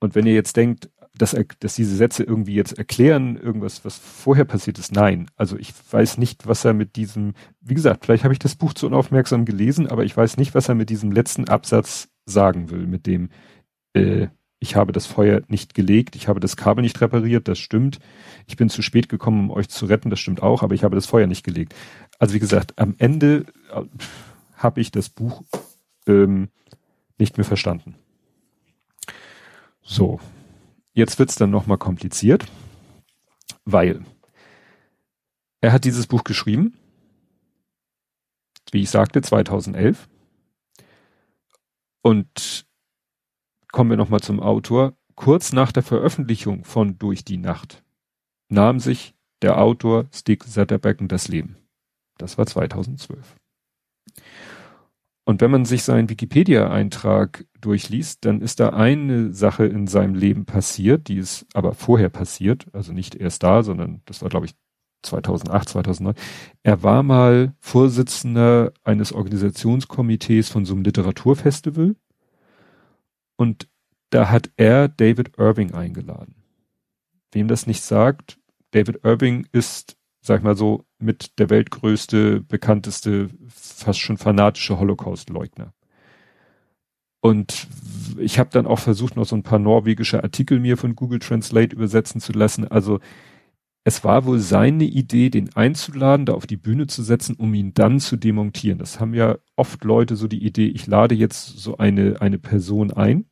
Und 0.00 0.14
wenn 0.14 0.26
ihr 0.26 0.34
jetzt 0.34 0.56
denkt, 0.56 0.90
dass, 1.16 1.36
dass 1.60 1.74
diese 1.74 1.94
Sätze 1.94 2.22
irgendwie 2.22 2.54
jetzt 2.54 2.78
erklären, 2.78 3.36
irgendwas, 3.36 3.84
was 3.84 3.98
vorher 3.98 4.44
passiert 4.44 4.78
ist, 4.78 4.92
nein. 4.92 5.30
Also 5.36 5.58
ich 5.58 5.72
weiß 5.90 6.18
nicht, 6.18 6.46
was 6.46 6.64
er 6.64 6.72
mit 6.72 6.96
diesem, 6.96 7.34
wie 7.60 7.74
gesagt, 7.74 8.04
vielleicht 8.04 8.24
habe 8.24 8.32
ich 8.32 8.38
das 8.38 8.54
Buch 8.54 8.72
zu 8.72 8.86
unaufmerksam 8.86 9.44
gelesen, 9.44 9.86
aber 9.86 10.04
ich 10.04 10.16
weiß 10.16 10.38
nicht, 10.38 10.54
was 10.54 10.68
er 10.68 10.74
mit 10.74 10.88
diesem 10.88 11.12
letzten 11.12 11.48
Absatz 11.48 12.08
sagen 12.24 12.70
will, 12.70 12.86
mit 12.86 13.06
dem, 13.06 13.28
äh, 13.92 14.28
ich 14.58 14.76
habe 14.76 14.92
das 14.92 15.06
Feuer 15.06 15.42
nicht 15.48 15.74
gelegt, 15.74 16.16
ich 16.16 16.28
habe 16.28 16.40
das 16.40 16.56
Kabel 16.56 16.82
nicht 16.82 17.00
repariert, 17.00 17.48
das 17.48 17.58
stimmt. 17.58 17.98
Ich 18.46 18.56
bin 18.56 18.70
zu 18.70 18.80
spät 18.80 19.08
gekommen, 19.08 19.50
um 19.50 19.56
euch 19.56 19.68
zu 19.68 19.86
retten, 19.86 20.08
das 20.08 20.20
stimmt 20.20 20.42
auch, 20.42 20.62
aber 20.62 20.74
ich 20.74 20.84
habe 20.84 20.94
das 20.94 21.06
Feuer 21.06 21.26
nicht 21.26 21.44
gelegt. 21.44 21.74
Also 22.18 22.34
wie 22.34 22.38
gesagt, 22.38 22.78
am 22.78 22.94
Ende 22.98 23.46
äh, 23.74 23.82
habe 24.54 24.80
ich 24.80 24.92
das 24.92 25.08
Buch 25.08 25.42
ähm, 26.06 26.48
nicht 27.18 27.36
mehr 27.36 27.44
verstanden. 27.44 27.96
So, 29.82 30.20
jetzt 30.92 31.18
wird's 31.18 31.36
dann 31.36 31.50
nochmal 31.50 31.78
kompliziert, 31.78 32.46
weil 33.64 34.04
er 35.60 35.72
hat 35.72 35.84
dieses 35.84 36.06
Buch 36.06 36.24
geschrieben, 36.24 36.76
wie 38.72 38.82
ich 38.82 38.90
sagte, 38.90 39.22
2011. 39.22 40.08
Und 42.02 42.66
kommen 43.70 43.90
wir 43.90 43.96
nochmal 43.96 44.20
zum 44.20 44.40
Autor. 44.40 44.96
Kurz 45.14 45.52
nach 45.52 45.72
der 45.72 45.82
Veröffentlichung 45.82 46.64
von 46.64 46.98
Durch 46.98 47.24
die 47.24 47.36
Nacht 47.36 47.84
nahm 48.48 48.80
sich 48.80 49.14
der 49.42 49.58
Autor 49.58 50.06
Stig 50.12 50.44
Zetterbecken 50.44 51.08
das 51.08 51.28
Leben. 51.28 51.56
Das 52.18 52.38
war 52.38 52.46
2012. 52.46 53.36
Und 55.24 55.40
wenn 55.40 55.50
man 55.50 55.64
sich 55.64 55.84
seinen 55.84 56.10
Wikipedia-Eintrag 56.10 57.46
durchliest, 57.60 58.24
dann 58.24 58.40
ist 58.40 58.58
da 58.58 58.70
eine 58.70 59.32
Sache 59.32 59.66
in 59.66 59.86
seinem 59.86 60.14
Leben 60.14 60.46
passiert, 60.46 61.08
die 61.08 61.16
ist 61.16 61.46
aber 61.54 61.74
vorher 61.74 62.08
passiert, 62.08 62.66
also 62.72 62.92
nicht 62.92 63.14
erst 63.14 63.42
da, 63.44 63.62
sondern 63.62 64.02
das 64.06 64.20
war, 64.22 64.28
glaube 64.28 64.46
ich, 64.46 64.54
2008, 65.02 65.68
2009. 65.68 66.14
Er 66.62 66.82
war 66.82 67.02
mal 67.02 67.54
Vorsitzender 67.60 68.72
eines 68.84 69.12
Organisationskomitees 69.12 70.48
von 70.48 70.64
so 70.64 70.74
einem 70.74 70.82
Literaturfestival 70.84 71.96
und 73.36 73.68
da 74.10 74.30
hat 74.30 74.50
er 74.56 74.88
David 74.88 75.38
Irving 75.38 75.72
eingeladen. 75.72 76.34
Wem 77.32 77.48
das 77.48 77.66
nicht 77.66 77.82
sagt, 77.82 78.38
David 78.72 79.04
Irving 79.04 79.46
ist, 79.52 79.96
sag 80.22 80.42
mal 80.42 80.56
so, 80.56 80.84
mit 80.98 81.38
der 81.38 81.50
weltgrößte, 81.50 82.40
bekannteste, 82.40 83.28
fast 83.48 83.98
schon 83.98 84.16
fanatische 84.16 84.78
Holocaust-Leugner. 84.78 85.74
Und 87.20 87.68
ich 88.18 88.38
habe 88.38 88.50
dann 88.50 88.66
auch 88.66 88.78
versucht, 88.78 89.16
noch 89.16 89.26
so 89.26 89.36
ein 89.36 89.42
paar 89.42 89.58
norwegische 89.58 90.22
Artikel 90.22 90.58
mir 90.58 90.76
von 90.76 90.96
Google 90.96 91.18
Translate 91.18 91.74
übersetzen 91.74 92.20
zu 92.20 92.32
lassen. 92.32 92.66
Also 92.66 93.00
es 93.84 94.04
war 94.04 94.24
wohl 94.24 94.38
seine 94.38 94.84
Idee, 94.84 95.28
den 95.28 95.54
einzuladen, 95.56 96.26
da 96.26 96.34
auf 96.34 96.46
die 96.46 96.56
Bühne 96.56 96.86
zu 96.86 97.02
setzen, 97.02 97.34
um 97.36 97.52
ihn 97.54 97.74
dann 97.74 97.98
zu 97.98 98.16
demontieren. 98.16 98.78
Das 98.78 99.00
haben 99.00 99.14
ja 99.14 99.38
oft 99.56 99.82
Leute 99.84 100.14
so 100.14 100.28
die 100.28 100.44
Idee, 100.44 100.68
ich 100.68 100.86
lade 100.86 101.16
jetzt 101.16 101.58
so 101.58 101.78
eine, 101.78 102.20
eine 102.20 102.38
Person 102.38 102.92
ein, 102.92 103.26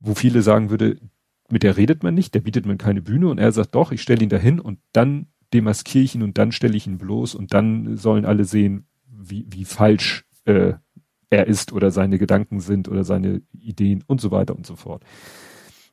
wo 0.00 0.14
viele 0.14 0.42
sagen 0.42 0.70
würde, 0.70 0.98
mit 1.48 1.62
der 1.62 1.76
redet 1.76 2.02
man 2.02 2.14
nicht, 2.14 2.34
der 2.34 2.40
bietet 2.40 2.66
man 2.66 2.78
keine 2.78 3.02
Bühne 3.02 3.28
und 3.28 3.38
er 3.38 3.52
sagt 3.52 3.74
doch, 3.74 3.92
ich 3.92 4.02
stelle 4.02 4.22
ihn 4.22 4.30
dahin 4.30 4.58
und 4.58 4.80
dann 4.92 5.26
demaskiere 5.52 6.04
ich 6.04 6.14
ihn 6.14 6.22
und 6.22 6.38
dann 6.38 6.52
stelle 6.52 6.76
ich 6.76 6.86
ihn 6.86 6.98
bloß 6.98 7.34
und 7.34 7.52
dann 7.54 7.96
sollen 7.96 8.24
alle 8.24 8.44
sehen, 8.44 8.86
wie, 9.06 9.46
wie 9.48 9.64
falsch 9.64 10.24
äh, 10.44 10.74
er 11.30 11.46
ist 11.46 11.72
oder 11.72 11.90
seine 11.90 12.18
Gedanken 12.18 12.60
sind 12.60 12.88
oder 12.88 13.04
seine 13.04 13.42
Ideen 13.58 14.04
und 14.06 14.20
so 14.20 14.30
weiter 14.30 14.54
und 14.54 14.66
so 14.66 14.76
fort. 14.76 15.02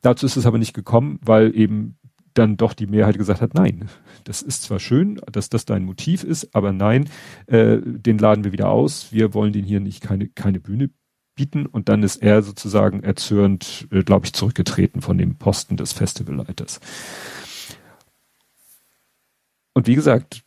Dazu 0.01 0.25
ist 0.25 0.37
es 0.37 0.45
aber 0.45 0.57
nicht 0.57 0.73
gekommen, 0.73 1.19
weil 1.23 1.55
eben 1.55 1.97
dann 2.33 2.57
doch 2.57 2.73
die 2.73 2.87
Mehrheit 2.87 3.17
gesagt 3.17 3.41
hat, 3.41 3.53
nein, 3.53 3.89
das 4.23 4.41
ist 4.41 4.63
zwar 4.63 4.79
schön, 4.79 5.19
dass 5.31 5.49
das 5.49 5.65
dein 5.65 5.83
Motiv 5.83 6.23
ist, 6.23 6.55
aber 6.55 6.71
nein, 6.71 7.09
äh, 7.47 7.77
den 7.81 8.17
laden 8.17 8.43
wir 8.43 8.51
wieder 8.51 8.69
aus, 8.69 9.11
wir 9.11 9.33
wollen 9.33 9.53
den 9.53 9.65
hier 9.65 9.79
nicht 9.79 10.01
keine, 10.01 10.27
keine 10.29 10.59
Bühne 10.59 10.89
bieten 11.35 11.65
und 11.65 11.89
dann 11.89 12.03
ist 12.03 12.17
er 12.17 12.41
sozusagen 12.41 13.01
erzürnt, 13.03 13.87
äh, 13.91 14.03
glaube 14.03 14.25
ich, 14.25 14.33
zurückgetreten 14.33 15.01
von 15.01 15.17
dem 15.17 15.37
Posten 15.37 15.77
des 15.77 15.93
Festivalleiters. 15.93 16.79
Und 19.79 19.87
wie 19.87 19.95
gesagt, 19.95 20.43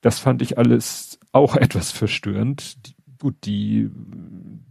das 0.00 0.18
fand 0.18 0.40
ich 0.40 0.56
alles 0.56 1.20
auch 1.32 1.54
etwas 1.66 1.92
verstörend. 1.92 2.78
Gut, 3.20 3.34
die, 3.44 3.90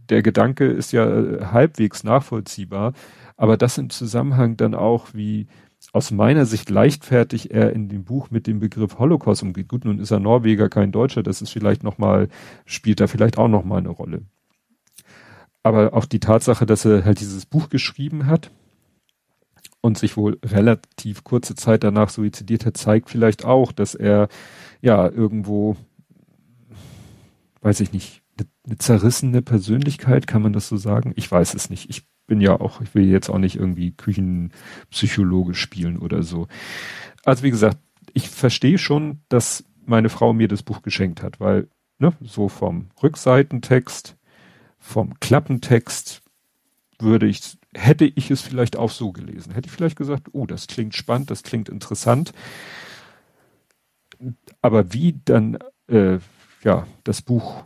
der 0.08 0.20
Gedanke 0.20 0.66
ist 0.66 0.90
ja 0.90 1.06
halbwegs 1.52 2.02
nachvollziehbar, 2.02 2.92
aber 3.36 3.56
das 3.56 3.78
im 3.78 3.88
Zusammenhang 3.88 4.56
dann 4.56 4.74
auch, 4.74 5.14
wie 5.14 5.46
aus 5.92 6.10
meiner 6.10 6.44
Sicht 6.44 6.70
leichtfertig 6.70 7.52
er 7.52 7.72
in 7.72 7.88
dem 7.88 8.02
Buch 8.02 8.32
mit 8.32 8.48
dem 8.48 8.58
Begriff 8.58 8.98
Holocaust 8.98 9.44
umgeht. 9.44 9.68
Gut, 9.68 9.84
nun 9.84 10.00
ist 10.00 10.10
er 10.10 10.18
Norweger, 10.18 10.68
kein 10.68 10.90
Deutscher, 10.90 11.22
das 11.22 11.40
ist 11.40 11.50
vielleicht 11.50 11.84
nochmal, 11.84 12.26
spielt 12.66 12.98
da 12.98 13.06
vielleicht 13.06 13.38
auch 13.38 13.46
nochmal 13.46 13.78
eine 13.78 13.90
Rolle. 13.90 14.22
Aber 15.62 15.94
auch 15.94 16.06
die 16.06 16.18
Tatsache, 16.18 16.66
dass 16.66 16.84
er 16.84 17.04
halt 17.04 17.20
dieses 17.20 17.46
Buch 17.46 17.68
geschrieben 17.68 18.26
hat, 18.26 18.50
und 19.82 19.98
sich 19.98 20.16
wohl 20.16 20.38
relativ 20.44 21.24
kurze 21.24 21.54
Zeit 21.54 21.84
danach 21.84 22.08
suizidiert 22.08 22.64
hat, 22.64 22.78
zeigt 22.78 23.10
vielleicht 23.10 23.44
auch, 23.44 23.72
dass 23.72 23.94
er 23.94 24.28
ja 24.80 25.08
irgendwo 25.08 25.76
weiß 27.62 27.80
ich 27.80 27.92
nicht, 27.92 28.22
eine, 28.66 28.78
zerrissene 28.78 29.40
Persönlichkeit, 29.40 30.26
kann 30.26 30.42
man 30.42 30.52
das 30.52 30.68
so 30.68 30.76
sagen? 30.76 31.12
Ich 31.16 31.30
weiß 31.30 31.54
es 31.54 31.70
nicht. 31.70 31.88
Ich 31.88 32.04
bin 32.26 32.40
ja 32.40 32.60
auch, 32.60 32.80
ich 32.80 32.94
will 32.94 33.08
jetzt 33.08 33.30
auch 33.30 33.38
nicht 33.38 33.56
irgendwie 33.56 33.92
Küchenpsychologe 33.92 35.54
spielen 35.54 35.98
oder 35.98 36.22
so. 36.22 36.48
Also 37.24 37.42
wie 37.42 37.50
gesagt, 37.50 37.78
ich 38.12 38.28
verstehe 38.28 38.78
schon, 38.78 39.20
dass 39.28 39.64
meine 39.86 40.08
Frau 40.08 40.32
mir 40.32 40.48
das 40.48 40.62
Buch 40.62 40.82
geschenkt 40.82 41.22
hat, 41.22 41.40
weil, 41.40 41.68
ne, 41.98 42.12
so 42.20 42.48
vom 42.48 42.90
Rückseitentext, 43.02 44.16
vom 44.78 45.18
Klappentext 45.20 46.21
würde 47.02 47.26
ich, 47.26 47.58
hätte 47.74 48.04
ich 48.04 48.30
es 48.30 48.40
vielleicht 48.40 48.76
auch 48.76 48.90
so 48.90 49.12
gelesen. 49.12 49.52
Hätte 49.52 49.66
ich 49.66 49.72
vielleicht 49.72 49.96
gesagt, 49.96 50.28
oh, 50.32 50.46
das 50.46 50.66
klingt 50.66 50.94
spannend, 50.94 51.30
das 51.30 51.42
klingt 51.42 51.68
interessant. 51.68 52.32
Aber 54.60 54.92
wie 54.92 55.20
dann, 55.24 55.58
äh, 55.88 56.18
ja, 56.62 56.86
das 57.04 57.22
Buch 57.22 57.64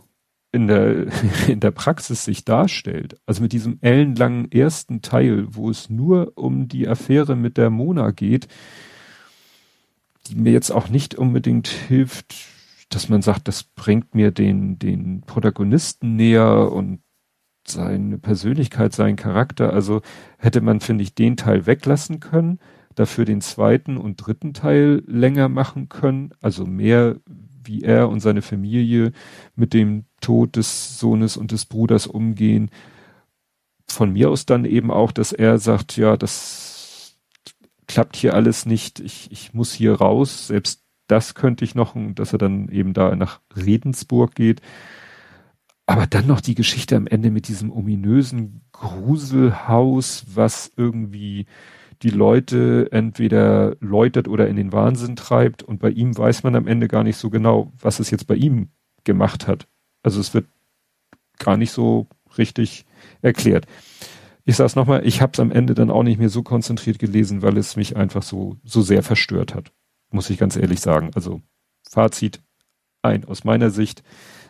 in 0.51 0.67
der, 0.67 1.07
in 1.47 1.59
der 1.59 1.71
Praxis 1.71 2.25
sich 2.25 2.45
darstellt, 2.45 3.19
also 3.25 3.41
mit 3.41 3.53
diesem 3.53 3.77
ellenlangen 3.81 4.51
ersten 4.51 5.01
Teil, 5.01 5.45
wo 5.49 5.69
es 5.69 5.89
nur 5.89 6.33
um 6.35 6.67
die 6.67 6.87
Affäre 6.87 7.35
mit 7.35 7.57
der 7.57 7.69
Mona 7.69 8.11
geht, 8.11 8.47
die 10.27 10.35
mir 10.35 10.51
jetzt 10.51 10.71
auch 10.71 10.89
nicht 10.89 11.15
unbedingt 11.15 11.67
hilft, 11.67 12.35
dass 12.89 13.09
man 13.09 13.21
sagt, 13.21 13.47
das 13.47 13.63
bringt 13.63 14.15
mir 14.15 14.31
den, 14.31 14.79
den 14.79 15.21
Protagonisten 15.21 16.15
näher 16.15 16.71
und 16.71 17.01
seine 17.69 18.17
Persönlichkeit, 18.17 18.93
seinen 18.93 19.15
Charakter. 19.15 19.73
Also 19.73 20.01
hätte 20.37 20.61
man, 20.61 20.79
finde 20.79 21.03
ich, 21.03 21.15
den 21.15 21.37
Teil 21.37 21.65
weglassen 21.65 22.19
können, 22.19 22.59
dafür 22.95 23.25
den 23.25 23.41
zweiten 23.41 23.97
und 23.97 24.15
dritten 24.17 24.53
Teil 24.53 25.03
länger 25.05 25.49
machen 25.49 25.89
können, 25.89 26.31
also 26.41 26.65
mehr 26.65 27.17
wie 27.63 27.81
er 27.81 28.09
und 28.09 28.21
seine 28.21 28.41
Familie 28.41 29.11
mit 29.55 29.73
dem 29.73 30.05
Tod 30.21 30.55
des 30.55 30.99
Sohnes 30.99 31.37
und 31.37 31.51
des 31.51 31.65
Bruders 31.65 32.07
umgehen. 32.07 32.71
Von 33.87 34.13
mir 34.13 34.29
aus 34.29 34.45
dann 34.45 34.65
eben 34.65 34.89
auch, 34.89 35.11
dass 35.11 35.31
er 35.33 35.59
sagt, 35.59 35.97
ja, 35.97 36.17
das 36.17 37.17
klappt 37.87 38.15
hier 38.15 38.33
alles 38.33 38.65
nicht, 38.65 38.99
ich, 38.99 39.31
ich 39.31 39.53
muss 39.53 39.73
hier 39.73 39.93
raus, 39.93 40.47
selbst 40.47 40.83
das 41.07 41.35
könnte 41.35 41.63
ich 41.63 41.73
noch, 41.73 41.95
dass 42.15 42.33
er 42.33 42.39
dann 42.39 42.67
eben 42.69 42.93
da 42.93 43.15
nach 43.15 43.39
Redensburg 43.55 44.35
geht. 44.35 44.61
Aber 45.87 46.05
dann 46.05 46.27
noch 46.27 46.41
die 46.41 46.53
Geschichte 46.53 46.95
am 46.95 47.07
Ende 47.07 47.31
mit 47.31 47.47
diesem 47.47 47.71
ominösen 47.71 48.61
Gruselhaus, 48.71 50.25
was 50.33 50.71
irgendwie 50.75 51.47
die 52.03 52.11
Leute 52.11 52.89
entweder 52.91 53.75
läutert 53.79 54.27
oder 54.27 54.47
in 54.47 54.55
den 54.55 54.71
Wahnsinn 54.71 55.15
treibt. 55.15 55.63
Und 55.63 55.79
bei 55.79 55.89
ihm 55.89 56.15
weiß 56.15 56.43
man 56.43 56.55
am 56.55 56.67
Ende 56.67 56.87
gar 56.87 57.03
nicht 57.03 57.17
so 57.17 57.31
genau, 57.31 57.71
was 57.81 57.99
es 57.99 58.11
jetzt 58.11 58.27
bei 58.27 58.35
ihm 58.35 58.69
gemacht 59.03 59.47
hat. 59.47 59.67
Also 60.03 60.19
es 60.19 60.35
wird 60.35 60.45
gar 61.39 61.57
nicht 61.57 61.71
so 61.71 62.05
richtig 62.37 62.85
erklärt 63.23 63.65
ich 64.47 64.55
sag's 64.55 64.77
nochmal, 64.77 65.05
ich 65.05 65.21
habe 65.21 65.33
es 65.33 65.41
am 65.41 65.51
Ende 65.51 65.73
dann 65.73 65.91
auch 65.91 66.03
nicht 66.03 66.19
mehr 66.19 66.29
so 66.29 66.41
konzentriert 66.41 66.99
gelesen, 66.99 67.41
weil 67.41 67.57
es 67.57 67.75
mich 67.75 67.97
einfach 67.97 68.23
so, 68.23 68.55
so 68.63 68.81
sehr 68.81 69.03
verstört 69.03 69.53
hat. 69.53 69.73
Muss 70.09 70.29
ich 70.29 70.37
ganz 70.37 70.55
ehrlich 70.55 70.79
sagen. 70.79 71.11
Also 71.15 71.41
Fazit, 71.89 72.41
ein 73.01 73.25
aus 73.25 73.43
meiner 73.43 73.71
Sicht 73.71 74.03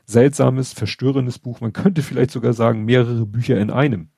seltsames, 0.07 0.73
verstörendes 0.73 1.37
Buch. 1.37 1.61
Man 1.61 1.73
könnte 1.73 2.01
vielleicht 2.01 2.31
sogar 2.31 2.53
sagen, 2.53 2.85
mehrere 2.85 3.25
Bücher 3.25 3.59
in 3.59 3.69
einem. 3.69 4.09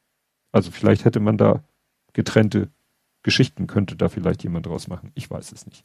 Also 0.52 0.72
vielleicht 0.72 1.04
hätte 1.04 1.20
man 1.20 1.38
da 1.38 1.64
getrennte 2.14 2.70
Geschichten, 3.24 3.68
könnte 3.68 3.96
da 3.96 4.08
vielleicht 4.08 4.44
jemand 4.44 4.66
draus 4.66 4.88
machen. 4.88 5.12
Ich 5.16 5.30
weiß 5.30 5.52
es 5.52 5.66
nicht. 5.66 5.84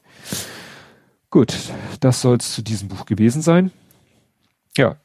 Gut, 1.30 1.56
das 2.00 2.20
soll 2.20 2.36
es 2.36 2.54
zu 2.54 2.62
diesem 2.62 2.88
Buch 2.88 3.06
gewesen 3.06 3.42
sein. 3.42 3.72
Ja, 4.76 4.96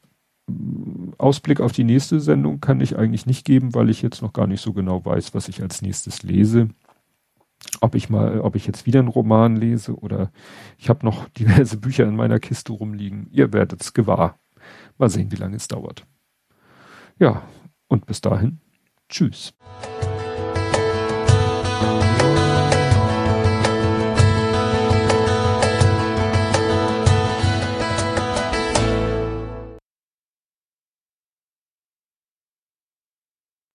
Ausblick 1.18 1.60
auf 1.60 1.72
die 1.72 1.84
nächste 1.84 2.20
Sendung 2.20 2.60
kann 2.60 2.80
ich 2.80 2.96
eigentlich 2.96 3.26
nicht 3.26 3.44
geben, 3.44 3.74
weil 3.74 3.90
ich 3.90 4.02
jetzt 4.02 4.22
noch 4.22 4.32
gar 4.32 4.46
nicht 4.46 4.60
so 4.60 4.72
genau 4.72 5.04
weiß, 5.04 5.34
was 5.34 5.48
ich 5.48 5.62
als 5.62 5.82
nächstes 5.82 6.22
lese. 6.22 6.68
Ob 7.80 7.94
ich 7.94 8.08
mal, 8.08 8.40
ob 8.40 8.56
ich 8.56 8.66
jetzt 8.66 8.86
wieder 8.86 9.00
einen 9.00 9.08
Roman 9.08 9.56
lese 9.56 9.94
oder 9.94 10.30
ich 10.78 10.88
habe 10.88 11.04
noch 11.04 11.28
diverse 11.38 11.76
Bücher 11.76 12.04
in 12.04 12.16
meiner 12.16 12.38
Kiste 12.38 12.72
rumliegen. 12.72 13.28
Ihr 13.32 13.52
werdet 13.52 13.80
es 13.80 13.92
gewahr. 13.92 14.38
Mal 15.00 15.08
sehen, 15.08 15.32
wie 15.32 15.36
lange 15.36 15.56
es 15.56 15.66
dauert. 15.66 16.06
Ja, 17.18 17.42
und 17.88 18.04
bis 18.04 18.20
dahin, 18.20 18.60
tschüss. 19.08 19.54